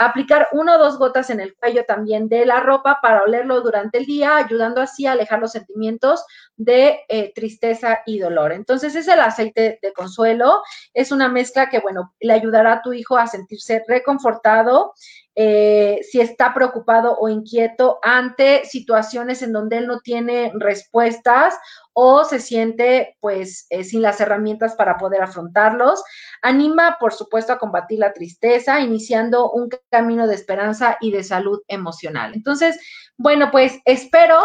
aplicar 0.00 0.48
una 0.52 0.76
o 0.76 0.78
dos 0.78 0.98
gotas 0.98 1.28
en 1.28 1.40
el 1.40 1.54
cuello 1.54 1.84
también 1.84 2.26
de 2.28 2.46
la 2.46 2.60
ropa 2.60 3.00
para 3.02 3.22
olerlo 3.22 3.60
durante 3.60 3.98
el 3.98 4.06
día, 4.06 4.36
ayudando 4.36 4.80
así 4.80 5.06
a 5.06 5.12
alejar 5.12 5.40
los 5.40 5.52
sentimientos 5.52 6.24
de 6.56 7.00
eh, 7.08 7.32
tristeza 7.34 8.00
y 8.06 8.18
dolor. 8.18 8.52
Entonces 8.52 8.94
es 8.94 9.08
el 9.08 9.20
aceite 9.20 9.78
de 9.82 9.92
consuelo, 9.92 10.62
es 10.94 11.12
una 11.12 11.28
mezcla 11.28 11.68
que, 11.68 11.80
bueno, 11.80 12.14
le 12.18 12.32
ayudará 12.32 12.74
a 12.74 12.82
tu 12.82 12.94
hijo 12.94 13.18
a 13.18 13.26
sentirse 13.26 13.84
reconfortado, 13.86 14.94
eh, 15.36 16.00
si 16.10 16.20
está 16.20 16.52
preocupado 16.52 17.16
o 17.18 17.28
inquieto 17.28 17.98
ante 18.02 18.64
situaciones 18.64 19.42
en 19.42 19.52
donde 19.52 19.78
él 19.78 19.86
no 19.86 20.00
tiene 20.00 20.52
respuestas 20.54 21.56
o 21.92 22.24
se 22.24 22.40
siente 22.40 23.16
pues 23.20 23.66
eh, 23.70 23.84
sin 23.84 24.02
las 24.02 24.20
herramientas 24.20 24.74
para 24.74 24.96
poder 24.96 25.22
afrontarlos. 25.22 26.02
Anima, 26.42 26.96
por 26.98 27.12
supuesto, 27.12 27.52
a 27.52 27.58
combatir 27.58 28.00
la 28.00 28.12
tristeza, 28.12 28.80
iniciando 28.80 29.50
un 29.52 29.68
camino 29.90 30.26
de 30.26 30.34
esperanza 30.34 30.96
y 31.00 31.12
de 31.12 31.22
salud 31.22 31.60
emocional. 31.68 32.32
Entonces, 32.34 32.78
bueno, 33.16 33.50
pues 33.50 33.78
espero 33.84 34.38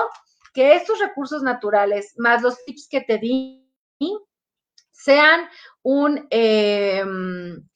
que 0.54 0.76
estos 0.76 1.00
recursos 1.00 1.44
naturales, 1.44 2.14
más 2.18 2.42
los 2.42 2.64
tips 2.64 2.88
que 2.90 3.02
te 3.02 3.18
di, 3.18 3.68
sean 4.92 5.48
un... 5.84 6.28
Em, 6.30 7.68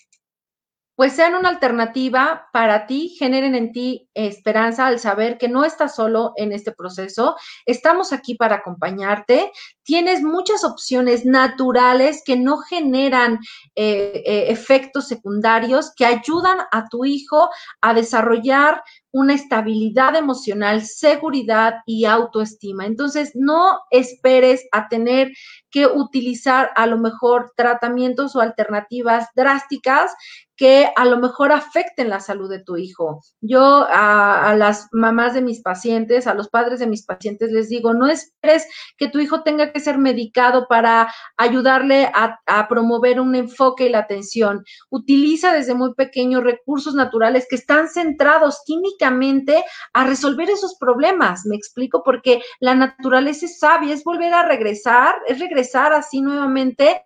pues 1.00 1.14
sean 1.14 1.34
una 1.34 1.48
alternativa 1.48 2.50
para 2.52 2.86
ti, 2.86 3.16
generen 3.18 3.56
en 3.56 3.72
ti 3.72 4.10
esperanza 4.14 4.86
al 4.86 5.00
saber 5.00 5.38
que 5.38 5.48
no 5.48 5.64
estás 5.64 5.96
solo 5.96 6.34
en 6.36 6.52
este 6.52 6.74
proceso, 6.74 7.38
estamos 7.66 8.12
aquí 8.12 8.36
para 8.36 8.56
acompañarte, 8.56 9.50
tienes 9.90 10.22
muchas 10.22 10.64
opciones 10.64 11.26
naturales 11.26 12.22
que 12.24 12.38
no 12.38 12.60
generan 12.60 13.40
eh, 13.76 14.22
eh, 14.24 14.46
efectos 14.50 15.08
secundarios, 15.08 15.92
que 15.96 16.06
ayudan 16.06 16.60
a 16.72 16.88
tu 16.90 17.06
hijo 17.06 17.50
a 17.82 17.96
desarrollar 17.96 18.84
una 19.12 19.34
estabilidad 19.34 20.16
emocional, 20.16 20.84
seguridad 20.86 21.78
y 21.88 22.06
autoestima. 22.06 22.86
Entonces, 22.86 23.32
no 23.34 23.80
esperes 23.90 24.64
a 24.72 24.88
tener 24.90 25.32
que 25.72 25.88
utilizar 25.88 26.70
a 26.76 26.86
lo 26.86 27.00
mejor 27.00 27.52
tratamientos 27.56 28.36
o 28.36 28.42
alternativas 28.42 29.28
drásticas 29.36 30.12
que 30.60 30.92
a 30.94 31.06
lo 31.06 31.20
mejor 31.20 31.54
afecten 31.54 32.10
la 32.10 32.20
salud 32.20 32.50
de 32.50 32.62
tu 32.62 32.76
hijo. 32.76 33.22
Yo 33.40 33.88
a, 33.90 34.54
las 34.58 34.90
mamás 34.92 35.34
de 35.34 35.42
mis 35.42 35.62
pacientes, 35.62 36.28
a 36.28 36.34
los 36.34 36.50
padres 36.50 36.80
de 36.80 36.88
mis 36.88 37.06
pacientes 37.06 37.54
les 37.54 37.70
digo, 37.70 37.94
no 37.94 38.08
esperes 38.08 38.68
que 38.98 39.08
tu 39.08 39.20
hijo 39.20 39.42
tenga 39.42 39.72
que 39.72 39.79
ser 39.80 39.98
medicado 39.98 40.68
para 40.68 41.14
ayudarle 41.38 42.12
a, 42.14 42.40
a 42.46 42.68
promover 42.68 43.20
un 43.20 43.36
enfoque 43.36 43.86
y 43.86 43.90
la 43.90 44.00
atención. 44.00 44.64
Utiliza 44.90 45.54
desde 45.54 45.74
muy 45.74 45.94
pequeño 45.94 46.42
recursos 46.42 46.96
naturales 46.96 47.48
que 47.50 47.56
están 47.56 47.90
centrados 47.90 48.62
químicamente 48.66 49.64
a 49.94 50.06
resolver 50.06 50.50
esos 50.50 50.76
problemas. 50.80 51.46
Me 51.46 51.56
explico 51.56 52.04
porque 52.04 52.42
la 52.60 52.76
naturaleza 52.76 53.46
es 53.46 53.60
sabia, 53.60 53.94
es 53.94 54.04
volver 54.04 54.34
a 54.34 54.48
regresar, 54.48 55.16
es 55.28 55.40
regresar 55.40 55.94
así 55.94 56.22
nuevamente 56.22 57.04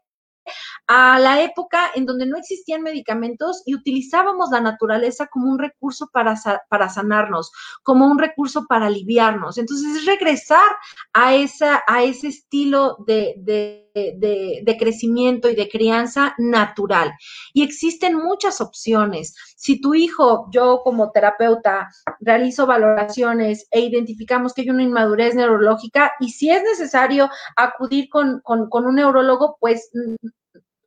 a 0.88 1.20
la 1.20 1.42
época 1.42 1.92
en 1.96 2.06
donde 2.06 2.26
no 2.26 2.38
existían 2.38 2.82
medicamentos 2.82 3.64
y 3.66 3.76
utilizábamos 3.76 4.50
la 4.52 4.62
naturaleza 4.62 5.28
como 5.28 5.50
un 5.50 5.60
recurso 5.60 6.10
para, 6.12 6.36
para 6.70 6.90
sanarnos, 6.90 7.52
como 7.84 8.06
un 8.08 8.20
recurso 8.20 8.66
para 8.68 8.88
aliviarnos. 8.88 9.58
Entonces 9.58 9.98
es 9.98 10.06
regresar 10.06 10.68
a, 11.14 11.36
esa, 11.36 11.84
a 11.88 12.04
ese 12.04 12.28
estilo 12.28 12.98
de, 13.06 13.36
de, 13.38 13.84
de, 13.94 14.78
crecimiento 14.78 15.50
y 15.50 15.56
de 15.56 15.70
crianza 15.70 16.34
natural. 16.38 17.14
Y 17.54 17.64
existen 17.64 18.16
muchas 18.16 18.60
opciones. 18.60 19.36
Si 19.56 19.80
tu 19.80 19.94
hijo, 19.94 20.48
yo 20.52 20.82
como 20.84 21.12
terapeuta, 21.12 21.90
realizo 22.20 22.66
valoraciones 22.66 23.68
e 23.72 23.82
identificamos 23.82 24.54
que 24.54 24.62
hay 24.62 24.70
una 24.70 24.84
inmadurez 24.84 25.36
neurológica 25.36 26.12
y 26.20 26.30
si 26.30 26.50
es 26.50 26.64
necesario 26.64 27.30
acudir 27.56 28.10
con, 28.10 28.42
con, 28.42 28.70
con 28.70 28.86
un 28.86 28.96
neurólogo, 28.96 29.58
pues 29.60 29.90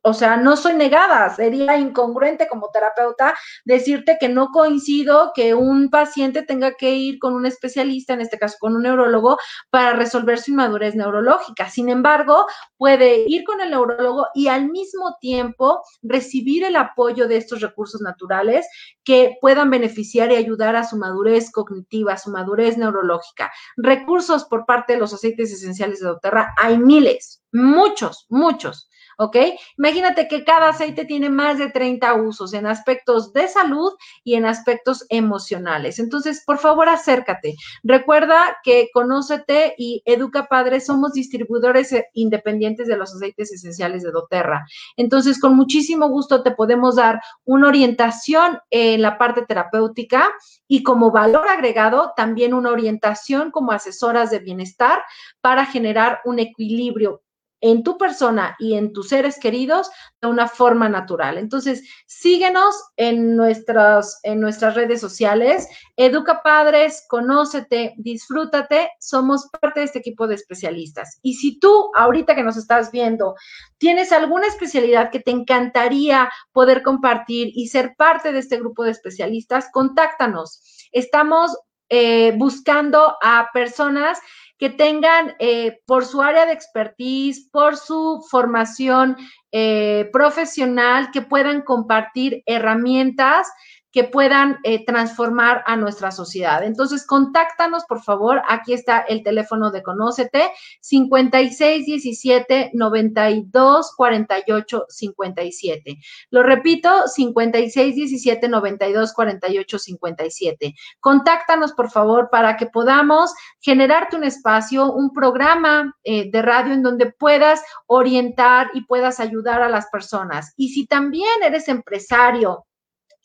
o 0.01 0.13
sea, 0.13 0.37
no 0.37 0.55
soy 0.55 0.73
negada, 0.73 1.29
sería 1.35 1.77
incongruente 1.77 2.47
como 2.47 2.69
terapeuta 2.71 3.35
decirte 3.65 4.17
que 4.19 4.29
no 4.29 4.47
coincido 4.47 5.31
que 5.35 5.53
un 5.53 5.89
paciente 5.89 6.43
tenga 6.43 6.73
que 6.73 6.91
ir 6.91 7.19
con 7.19 7.33
un 7.33 7.45
especialista, 7.45 8.13
en 8.13 8.21
este 8.21 8.37
caso 8.37 8.57
con 8.59 8.75
un 8.75 8.83
neurólogo, 8.83 9.37
para 9.69 9.93
resolver 9.93 10.39
su 10.39 10.51
inmadurez 10.51 10.95
neurológica. 10.95 11.69
Sin 11.69 11.89
embargo, 11.89 12.45
puede 12.77 13.25
ir 13.27 13.43
con 13.43 13.59
el 13.59 13.71
neurólogo 13.71 14.27
y 14.33 14.47
al 14.47 14.69
mismo 14.69 15.17
tiempo 15.19 15.81
recibir 16.01 16.63
el 16.63 16.75
apoyo 16.75 17.27
de 17.27 17.37
estos 17.37 17.61
recursos 17.61 18.01
naturales 18.01 18.67
que 19.03 19.37
puedan 19.41 19.69
beneficiar 19.69 20.31
y 20.31 20.35
ayudar 20.35 20.75
a 20.75 20.85
su 20.85 20.97
madurez 20.97 21.51
cognitiva, 21.51 22.13
a 22.13 22.17
su 22.17 22.31
madurez 22.31 22.77
neurológica. 22.77 23.51
Recursos 23.75 24.45
por 24.45 24.65
parte 24.65 24.93
de 24.93 24.99
los 24.99 25.13
aceites 25.13 25.51
esenciales 25.51 25.99
de 25.99 26.07
doTERRA 26.07 26.53
hay 26.57 26.77
miles, 26.77 27.41
muchos, 27.51 28.25
muchos. 28.29 28.89
¿Ok? 29.17 29.35
Imagínate 29.77 30.27
que 30.27 30.43
cada 30.43 30.69
aceite 30.69 31.05
tiene 31.05 31.29
más 31.29 31.57
de 31.57 31.69
30 31.69 32.13
usos 32.15 32.53
en 32.53 32.65
aspectos 32.65 33.33
de 33.33 33.47
salud 33.47 33.93
y 34.23 34.35
en 34.35 34.45
aspectos 34.45 35.05
emocionales. 35.09 35.99
Entonces, 35.99 36.43
por 36.45 36.59
favor, 36.59 36.87
acércate. 36.89 37.55
Recuerda 37.83 38.57
que 38.63 38.89
Conócete 38.93 39.75
y 39.77 40.01
Educa 40.05 40.47
Padre 40.47 40.79
somos 40.79 41.13
distribuidores 41.13 41.91
eh, 41.93 42.07
independientes 42.13 42.87
de 42.87 42.97
los 42.97 43.13
aceites 43.13 43.51
esenciales 43.51 44.03
de 44.03 44.11
doTERRA. 44.11 44.65
Entonces, 44.95 45.39
con 45.39 45.55
muchísimo 45.55 46.07
gusto 46.09 46.43
te 46.43 46.51
podemos 46.51 46.95
dar 46.95 47.19
una 47.45 47.67
orientación 47.67 48.59
en 48.69 49.01
la 49.01 49.17
parte 49.17 49.43
terapéutica 49.43 50.29
y 50.67 50.83
como 50.83 51.11
valor 51.11 51.47
agregado, 51.47 52.13
también 52.15 52.53
una 52.53 52.71
orientación 52.71 53.51
como 53.51 53.71
asesoras 53.71 54.29
de 54.29 54.39
bienestar 54.39 55.01
para 55.41 55.65
generar 55.65 56.19
un 56.25 56.39
equilibrio 56.39 57.21
en 57.61 57.83
tu 57.83 57.97
persona 57.97 58.55
y 58.59 58.75
en 58.75 58.93
tus 58.93 59.09
seres 59.09 59.39
queridos 59.39 59.89
de 60.21 60.27
una 60.27 60.47
forma 60.47 60.89
natural. 60.89 61.37
Entonces, 61.37 61.83
síguenos 62.05 62.75
en 62.97 63.35
nuestras, 63.35 64.19
en 64.23 64.39
nuestras 64.39 64.75
redes 64.75 65.01
sociales, 65.01 65.67
Educa 65.95 66.41
Padres, 66.43 67.05
conócete, 67.07 67.93
disfrútate, 67.97 68.89
somos 68.99 69.47
parte 69.59 69.79
de 69.79 69.85
este 69.87 69.99
equipo 69.99 70.27
de 70.27 70.35
especialistas. 70.35 71.19
Y 71.21 71.35
si 71.35 71.59
tú, 71.59 71.91
ahorita 71.95 72.35
que 72.35 72.43
nos 72.43 72.57
estás 72.57 72.91
viendo, 72.91 73.35
tienes 73.77 74.11
alguna 74.11 74.47
especialidad 74.47 75.09
que 75.09 75.19
te 75.19 75.31
encantaría 75.31 76.29
poder 76.51 76.83
compartir 76.83 77.51
y 77.53 77.67
ser 77.67 77.95
parte 77.97 78.31
de 78.31 78.39
este 78.39 78.57
grupo 78.57 78.83
de 78.83 78.91
especialistas, 78.91 79.69
contáctanos. 79.71 80.61
Estamos 80.91 81.57
eh, 81.89 82.33
buscando 82.35 83.15
a 83.21 83.47
personas 83.53 84.19
que 84.57 84.69
tengan 84.69 85.35
eh, 85.39 85.79
por 85.85 86.05
su 86.05 86.21
área 86.21 86.45
de 86.45 86.53
expertise, 86.53 87.47
por 87.51 87.77
su 87.77 88.25
formación 88.29 89.15
eh, 89.51 90.09
profesional 90.11 91.11
que 91.11 91.21
puedan 91.21 91.61
compartir 91.61 92.43
herramientas 92.45 93.47
que 93.91 94.03
puedan 94.03 94.59
eh, 94.63 94.85
transformar 94.85 95.63
a 95.65 95.75
nuestra 95.75 96.11
sociedad. 96.11 96.63
Entonces, 96.63 97.05
contáctanos, 97.05 97.85
por 97.85 98.01
favor. 98.03 98.41
Aquí 98.47 98.73
está 98.73 98.99
el 98.99 99.23
teléfono 99.23 99.71
de 99.71 99.81
Conócete, 99.81 100.51
5617 100.81 102.71
92 102.73 103.93
48 103.95 104.85
57. 104.89 105.97
Lo 106.29 106.43
repito, 106.43 107.07
5617 107.07 108.49
92 108.49 109.13
48 109.13 109.79
57. 109.79 110.75
Contáctanos, 110.99 111.73
por 111.73 111.89
favor, 111.89 112.29
para 112.29 112.57
que 112.57 112.67
podamos 112.67 113.33
generarte 113.59 114.15
un 114.15 114.23
espacio, 114.23 114.91
un 114.91 115.11
programa 115.11 115.95
eh, 116.03 116.29
de 116.29 116.41
radio 116.41 116.73
en 116.73 116.83
donde 116.83 117.11
puedas 117.11 117.61
orientar 117.85 118.69
y 118.73 118.85
puedas 118.85 119.19
ayudar 119.19 119.61
a 119.61 119.69
las 119.69 119.87
personas. 119.87 120.53
Y 120.57 120.69
si 120.69 120.85
también 120.85 121.43
eres 121.43 121.67
empresario, 121.67 122.65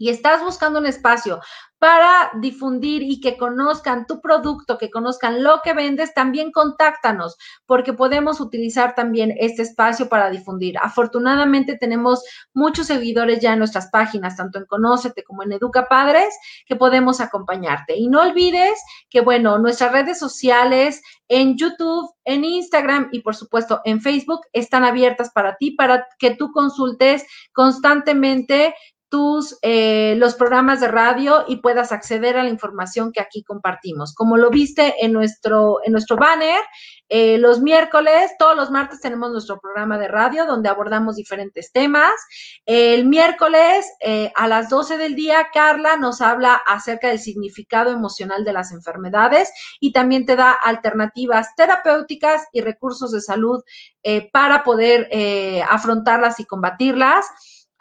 y 0.02 0.08
estás 0.08 0.42
buscando 0.42 0.80
un 0.80 0.86
espacio 0.86 1.38
para 1.78 2.30
difundir 2.40 3.02
y 3.02 3.20
que 3.20 3.36
conozcan 3.36 4.06
tu 4.06 4.20
producto, 4.20 4.78
que 4.78 4.88
conozcan 4.88 5.42
lo 5.44 5.62
que 5.62 5.74
vendes, 5.74 6.14
también 6.14 6.50
contáctanos, 6.52 7.36
porque 7.66 7.92
podemos 7.92 8.40
utilizar 8.40 8.94
también 8.94 9.34
este 9.38 9.62
espacio 9.62 10.08
para 10.08 10.30
difundir. 10.30 10.76
Afortunadamente 10.80 11.76
tenemos 11.76 12.22
muchos 12.52 12.86
seguidores 12.88 13.40
ya 13.40 13.52
en 13.52 13.60
nuestras 13.60 13.90
páginas, 13.90 14.36
tanto 14.36 14.58
en 14.58 14.66
Conócete 14.66 15.22
como 15.22 15.42
en 15.44 15.52
Educa 15.52 15.88
Padres, 15.88 16.32
que 16.66 16.76
podemos 16.76 17.20
acompañarte. 17.20 17.96
Y 17.96 18.08
no 18.08 18.22
olvides 18.22 18.80
que, 19.10 19.20
bueno, 19.20 19.58
nuestras 19.58 19.90
redes 19.90 20.20
sociales 20.20 21.00
en 21.26 21.56
YouTube, 21.56 22.12
en 22.24 22.44
Instagram 22.44 23.08
y 23.10 23.20
por 23.20 23.34
supuesto 23.34 23.80
en 23.84 24.00
Facebook 24.00 24.42
están 24.52 24.84
abiertas 24.84 25.30
para 25.32 25.56
ti, 25.56 25.72
para 25.72 26.06
que 26.18 26.36
tú 26.36 26.52
consultes 26.52 27.24
constantemente 27.52 28.74
tus, 29.12 29.58
eh, 29.60 30.14
los 30.16 30.36
programas 30.36 30.80
de 30.80 30.88
radio 30.88 31.44
y 31.46 31.56
puedas 31.56 31.92
acceder 31.92 32.38
a 32.38 32.44
la 32.44 32.48
información 32.48 33.12
que 33.12 33.20
aquí 33.20 33.42
compartimos. 33.42 34.14
Como 34.14 34.38
lo 34.38 34.48
viste 34.48 35.04
en 35.04 35.12
nuestro, 35.12 35.80
en 35.84 35.92
nuestro 35.92 36.16
banner, 36.16 36.58
eh, 37.10 37.36
los 37.36 37.60
miércoles, 37.60 38.32
todos 38.38 38.56
los 38.56 38.70
martes 38.70 39.02
tenemos 39.02 39.30
nuestro 39.30 39.60
programa 39.60 39.98
de 39.98 40.08
radio 40.08 40.46
donde 40.46 40.70
abordamos 40.70 41.16
diferentes 41.16 41.72
temas. 41.72 42.14
El 42.64 43.04
miércoles 43.04 43.86
eh, 44.00 44.32
a 44.34 44.48
las 44.48 44.70
12 44.70 44.96
del 44.96 45.14
día, 45.14 45.48
Carla 45.52 45.98
nos 45.98 46.22
habla 46.22 46.54
acerca 46.66 47.08
del 47.08 47.18
significado 47.18 47.90
emocional 47.92 48.46
de 48.46 48.54
las 48.54 48.72
enfermedades 48.72 49.52
y 49.78 49.92
también 49.92 50.24
te 50.24 50.36
da 50.36 50.52
alternativas 50.52 51.54
terapéuticas 51.54 52.46
y 52.54 52.62
recursos 52.62 53.12
de 53.12 53.20
salud 53.20 53.62
para 54.32 54.64
poder 54.64 55.08
afrontarlas 55.68 56.40
y 56.40 56.44
combatirlas. 56.44 57.26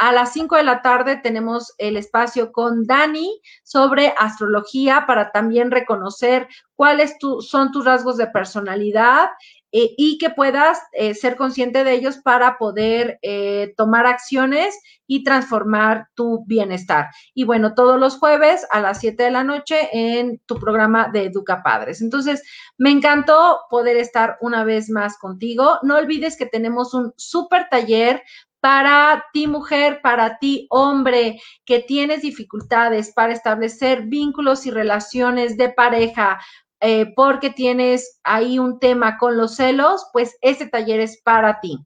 A 0.02 0.12
las 0.12 0.34
5 0.34 0.56
de 0.56 0.64
la 0.64 0.82
tarde 0.82 1.18
tenemos 1.18 1.76
el 1.78 1.96
espacio 1.96 2.52
con 2.52 2.88
Dani 2.88 3.40
sobre 3.64 4.16
astrología 4.18 5.06
para 5.06 5.32
también 5.32 5.70
reconocer 5.70 6.48
cuáles 6.76 7.18
son 7.42 7.72
tus 7.72 7.86
rasgos 7.86 8.18
de 8.18 8.26
personalidad 8.26 9.30
eh, 9.72 9.94
y 9.98 10.18
que 10.18 10.32
puedas 10.32 10.80
eh, 10.94 11.14
ser 11.14 11.36
consciente 11.36 11.84
de 11.84 11.94
ellos 11.94 12.18
para 12.18 12.58
poder 12.58 13.20
eh, 13.22 13.76
tomar 13.78 14.08
acciones 14.08 14.76
y 15.06 15.24
transformar 15.24 16.08
tu 16.16 16.46
bienestar. 16.48 17.10
Y 17.36 17.44
bueno, 17.44 17.76
todos 17.76 18.00
los 18.00 18.18
jueves 18.18 18.66
a 18.72 18.82
las 18.82 19.00
7 19.02 19.22
de 19.22 19.32
la 19.32 19.44
noche 19.44 19.88
en 19.94 20.40
tu 20.48 20.56
programa 20.56 21.10
de 21.14 21.26
Educa 21.26 21.62
Padres. 21.62 22.02
Entonces, 22.02 22.42
me 22.78 22.90
encantó 22.90 23.60
poder 23.70 23.98
estar 23.98 24.38
una 24.42 24.64
vez 24.64 24.90
más 24.90 25.20
contigo. 25.20 25.78
No 25.84 25.98
olvides 25.98 26.38
que 26.38 26.48
tenemos 26.48 26.96
un 26.96 27.14
súper 27.18 27.70
taller 27.70 28.24
para 28.62 29.26
ti 29.34 29.48
mujer, 29.48 30.00
para 30.02 30.38
ti 30.38 30.68
hombre, 30.70 31.42
que 31.66 31.80
tienes 31.80 32.22
dificultades 32.22 33.12
para 33.14 33.34
establecer 33.34 34.04
vínculos 34.04 34.66
y 34.66 34.72
relaciones 34.72 35.58
de 35.58 35.70
pareja, 35.70 36.40
eh, 36.80 37.12
porque 37.16 37.50
tienes 37.50 38.20
ahí 38.24 38.60
un 38.60 38.80
tema 38.80 39.18
con 39.18 39.36
los 39.36 39.56
celos, 39.56 40.06
pues 40.14 40.38
este 40.42 40.68
taller 40.68 41.00
es 41.00 41.22
para 41.22 41.60
ti. 41.60 41.78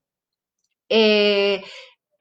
Eh, 0.89 1.63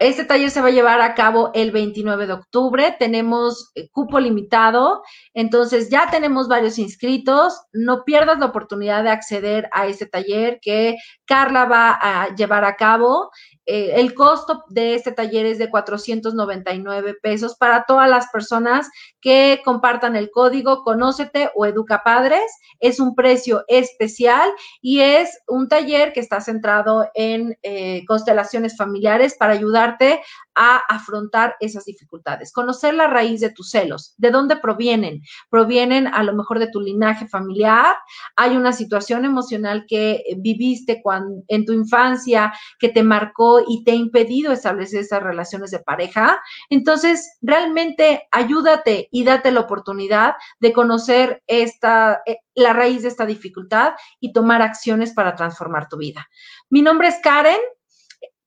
este 0.00 0.24
taller 0.24 0.50
se 0.50 0.60
va 0.60 0.68
a 0.68 0.72
llevar 0.72 1.00
a 1.00 1.14
cabo 1.14 1.50
el 1.54 1.70
29 1.70 2.26
de 2.26 2.32
octubre. 2.32 2.96
Tenemos 2.98 3.70
eh, 3.74 3.88
cupo 3.90 4.18
limitado, 4.18 5.02
entonces 5.34 5.88
ya 5.88 6.10
tenemos 6.10 6.48
varios 6.48 6.78
inscritos. 6.78 7.60
No 7.72 8.04
pierdas 8.04 8.38
la 8.38 8.46
oportunidad 8.46 9.04
de 9.04 9.10
acceder 9.10 9.68
a 9.72 9.86
este 9.86 10.06
taller 10.06 10.58
que 10.60 10.96
Carla 11.24 11.64
va 11.66 11.98
a 12.00 12.34
llevar 12.34 12.64
a 12.64 12.76
cabo. 12.76 13.30
Eh, 13.66 13.92
el 13.96 14.14
costo 14.14 14.64
de 14.68 14.94
este 14.94 15.12
taller 15.12 15.46
es 15.46 15.58
de 15.58 15.70
499 15.70 17.14
pesos 17.22 17.56
para 17.56 17.84
todas 17.86 18.08
las 18.08 18.28
personas 18.28 18.88
que 19.20 19.62
compartan 19.64 20.16
el 20.16 20.30
código 20.30 20.82
Conócete 20.82 21.50
o 21.54 21.64
Educa 21.64 22.02
Padres. 22.04 22.44
Es 22.80 23.00
un 23.00 23.14
precio 23.14 23.64
especial 23.68 24.50
y 24.82 25.00
es 25.00 25.38
un 25.46 25.68
taller 25.68 26.12
que 26.12 26.20
está 26.20 26.40
centrado 26.40 27.08
en 27.14 27.56
eh, 27.62 28.04
constelaciones 28.06 28.76
familiares 28.76 29.36
para 29.38 29.54
ayudarte 29.54 30.20
a 30.54 30.80
afrontar 30.88 31.56
esas 31.60 31.84
dificultades. 31.84 32.52
Conocer 32.52 32.94
la 32.94 33.08
raíz 33.08 33.40
de 33.40 33.50
tus 33.50 33.70
celos, 33.70 34.14
de 34.18 34.30
dónde 34.30 34.56
provienen. 34.56 35.22
Provienen 35.50 36.06
a 36.06 36.22
lo 36.22 36.34
mejor 36.34 36.58
de 36.58 36.68
tu 36.68 36.80
linaje 36.80 37.26
familiar. 37.26 37.96
Hay 38.36 38.56
una 38.56 38.72
situación 38.72 39.24
emocional 39.24 39.84
que 39.88 40.22
viviste 40.38 41.00
cuando, 41.02 41.42
en 41.48 41.64
tu 41.64 41.72
infancia 41.72 42.52
que 42.78 42.88
te 42.88 43.02
marcó 43.02 43.53
y 43.66 43.84
te 43.84 43.92
ha 43.92 43.94
impedido 43.94 44.52
establecer 44.52 45.00
esas 45.00 45.22
relaciones 45.22 45.70
de 45.70 45.80
pareja. 45.80 46.40
Entonces, 46.70 47.38
realmente 47.42 48.28
ayúdate 48.30 49.08
y 49.10 49.24
date 49.24 49.50
la 49.50 49.60
oportunidad 49.60 50.34
de 50.60 50.72
conocer 50.72 51.42
esta, 51.46 52.22
eh, 52.26 52.38
la 52.54 52.72
raíz 52.72 53.02
de 53.02 53.08
esta 53.08 53.26
dificultad 53.26 53.94
y 54.20 54.32
tomar 54.32 54.62
acciones 54.62 55.12
para 55.12 55.34
transformar 55.34 55.88
tu 55.88 55.96
vida. 55.96 56.28
Mi 56.70 56.82
nombre 56.82 57.08
es 57.08 57.16
Karen. 57.22 57.60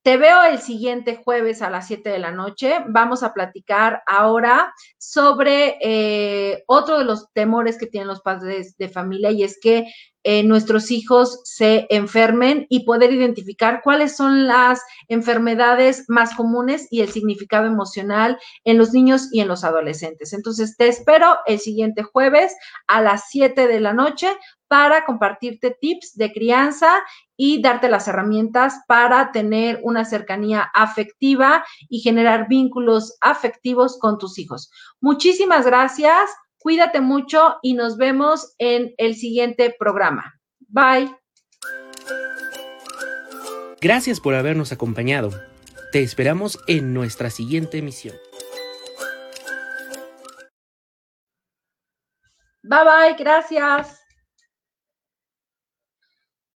Te 0.08 0.16
veo 0.16 0.41
el 0.43 0.60
siguiente 0.60 1.18
jueves 1.18 1.62
a 1.62 1.70
las 1.70 1.88
7 1.88 2.10
de 2.10 2.20
la 2.20 2.32
noche. 2.32 2.78
Vamos 2.88 3.24
a 3.24 3.34
platicar 3.34 4.03
ahora 4.08 4.74
sobre 4.97 5.78
eh, 5.82 6.64
otro 6.66 6.97
de 6.97 7.03
los 7.03 7.30
temores 7.34 7.78
que 7.78 7.88
tienen 7.88 8.08
los 8.08 8.22
padres 8.22 8.78
de 8.78 8.88
familia 8.88 9.32
y 9.32 9.43
es 9.43 9.60
que 9.62 9.91
eh, 10.30 10.44
nuestros 10.44 10.92
hijos 10.92 11.40
se 11.46 11.88
enfermen 11.90 12.68
y 12.68 12.84
poder 12.84 13.14
identificar 13.14 13.80
cuáles 13.82 14.18
son 14.18 14.46
las 14.46 14.82
enfermedades 15.08 16.04
más 16.10 16.36
comunes 16.36 16.86
y 16.92 17.00
el 17.00 17.08
significado 17.08 17.66
emocional 17.66 18.38
en 18.66 18.78
los 18.78 18.92
niños 18.92 19.30
y 19.32 19.40
en 19.40 19.48
los 19.48 19.64
adolescentes. 19.64 20.34
Entonces, 20.34 20.76
te 20.76 20.90
espero 20.90 21.38
el 21.46 21.60
siguiente 21.60 22.04
jueves 22.04 22.54
a 22.88 23.02
las 23.02 23.30
7 23.30 23.68
de 23.68 23.80
la 23.80 23.94
noche 23.94 24.28
para 24.68 25.06
compartirte 25.06 25.78
tips 25.80 26.18
de 26.18 26.34
crianza 26.34 27.04
y 27.38 27.62
darte 27.62 27.88
las 27.88 28.10
herramientas 28.10 28.82
para 28.86 29.32
tener 29.32 29.80
una 29.82 30.04
cercanía 30.04 30.70
afectiva 30.74 31.64
y 31.88 32.02
generar 32.02 32.50
vínculos 32.50 33.16
afectivos 33.22 33.98
con 33.98 34.18
tus 34.18 34.38
hijos. 34.40 34.70
Muchísimas 35.00 35.66
gracias. 35.66 36.30
Cuídate 36.60 37.01
mucho 37.01 37.58
y 37.62 37.74
nos 37.74 37.97
vemos 37.97 38.55
en 38.58 38.93
el 38.97 39.16
siguiente 39.16 39.76
programa. 39.78 40.39
Bye. 40.68 41.16
Gracias 43.80 44.20
por 44.20 44.34
habernos 44.36 44.72
acompañado. 44.72 45.30
Te 45.91 46.01
esperamos 46.01 46.60
en 46.68 46.93
nuestra 46.93 47.30
siguiente 47.30 47.78
emisión. 47.78 48.16
Bye 52.64 52.84
bye, 52.84 53.16
gracias. 53.18 53.97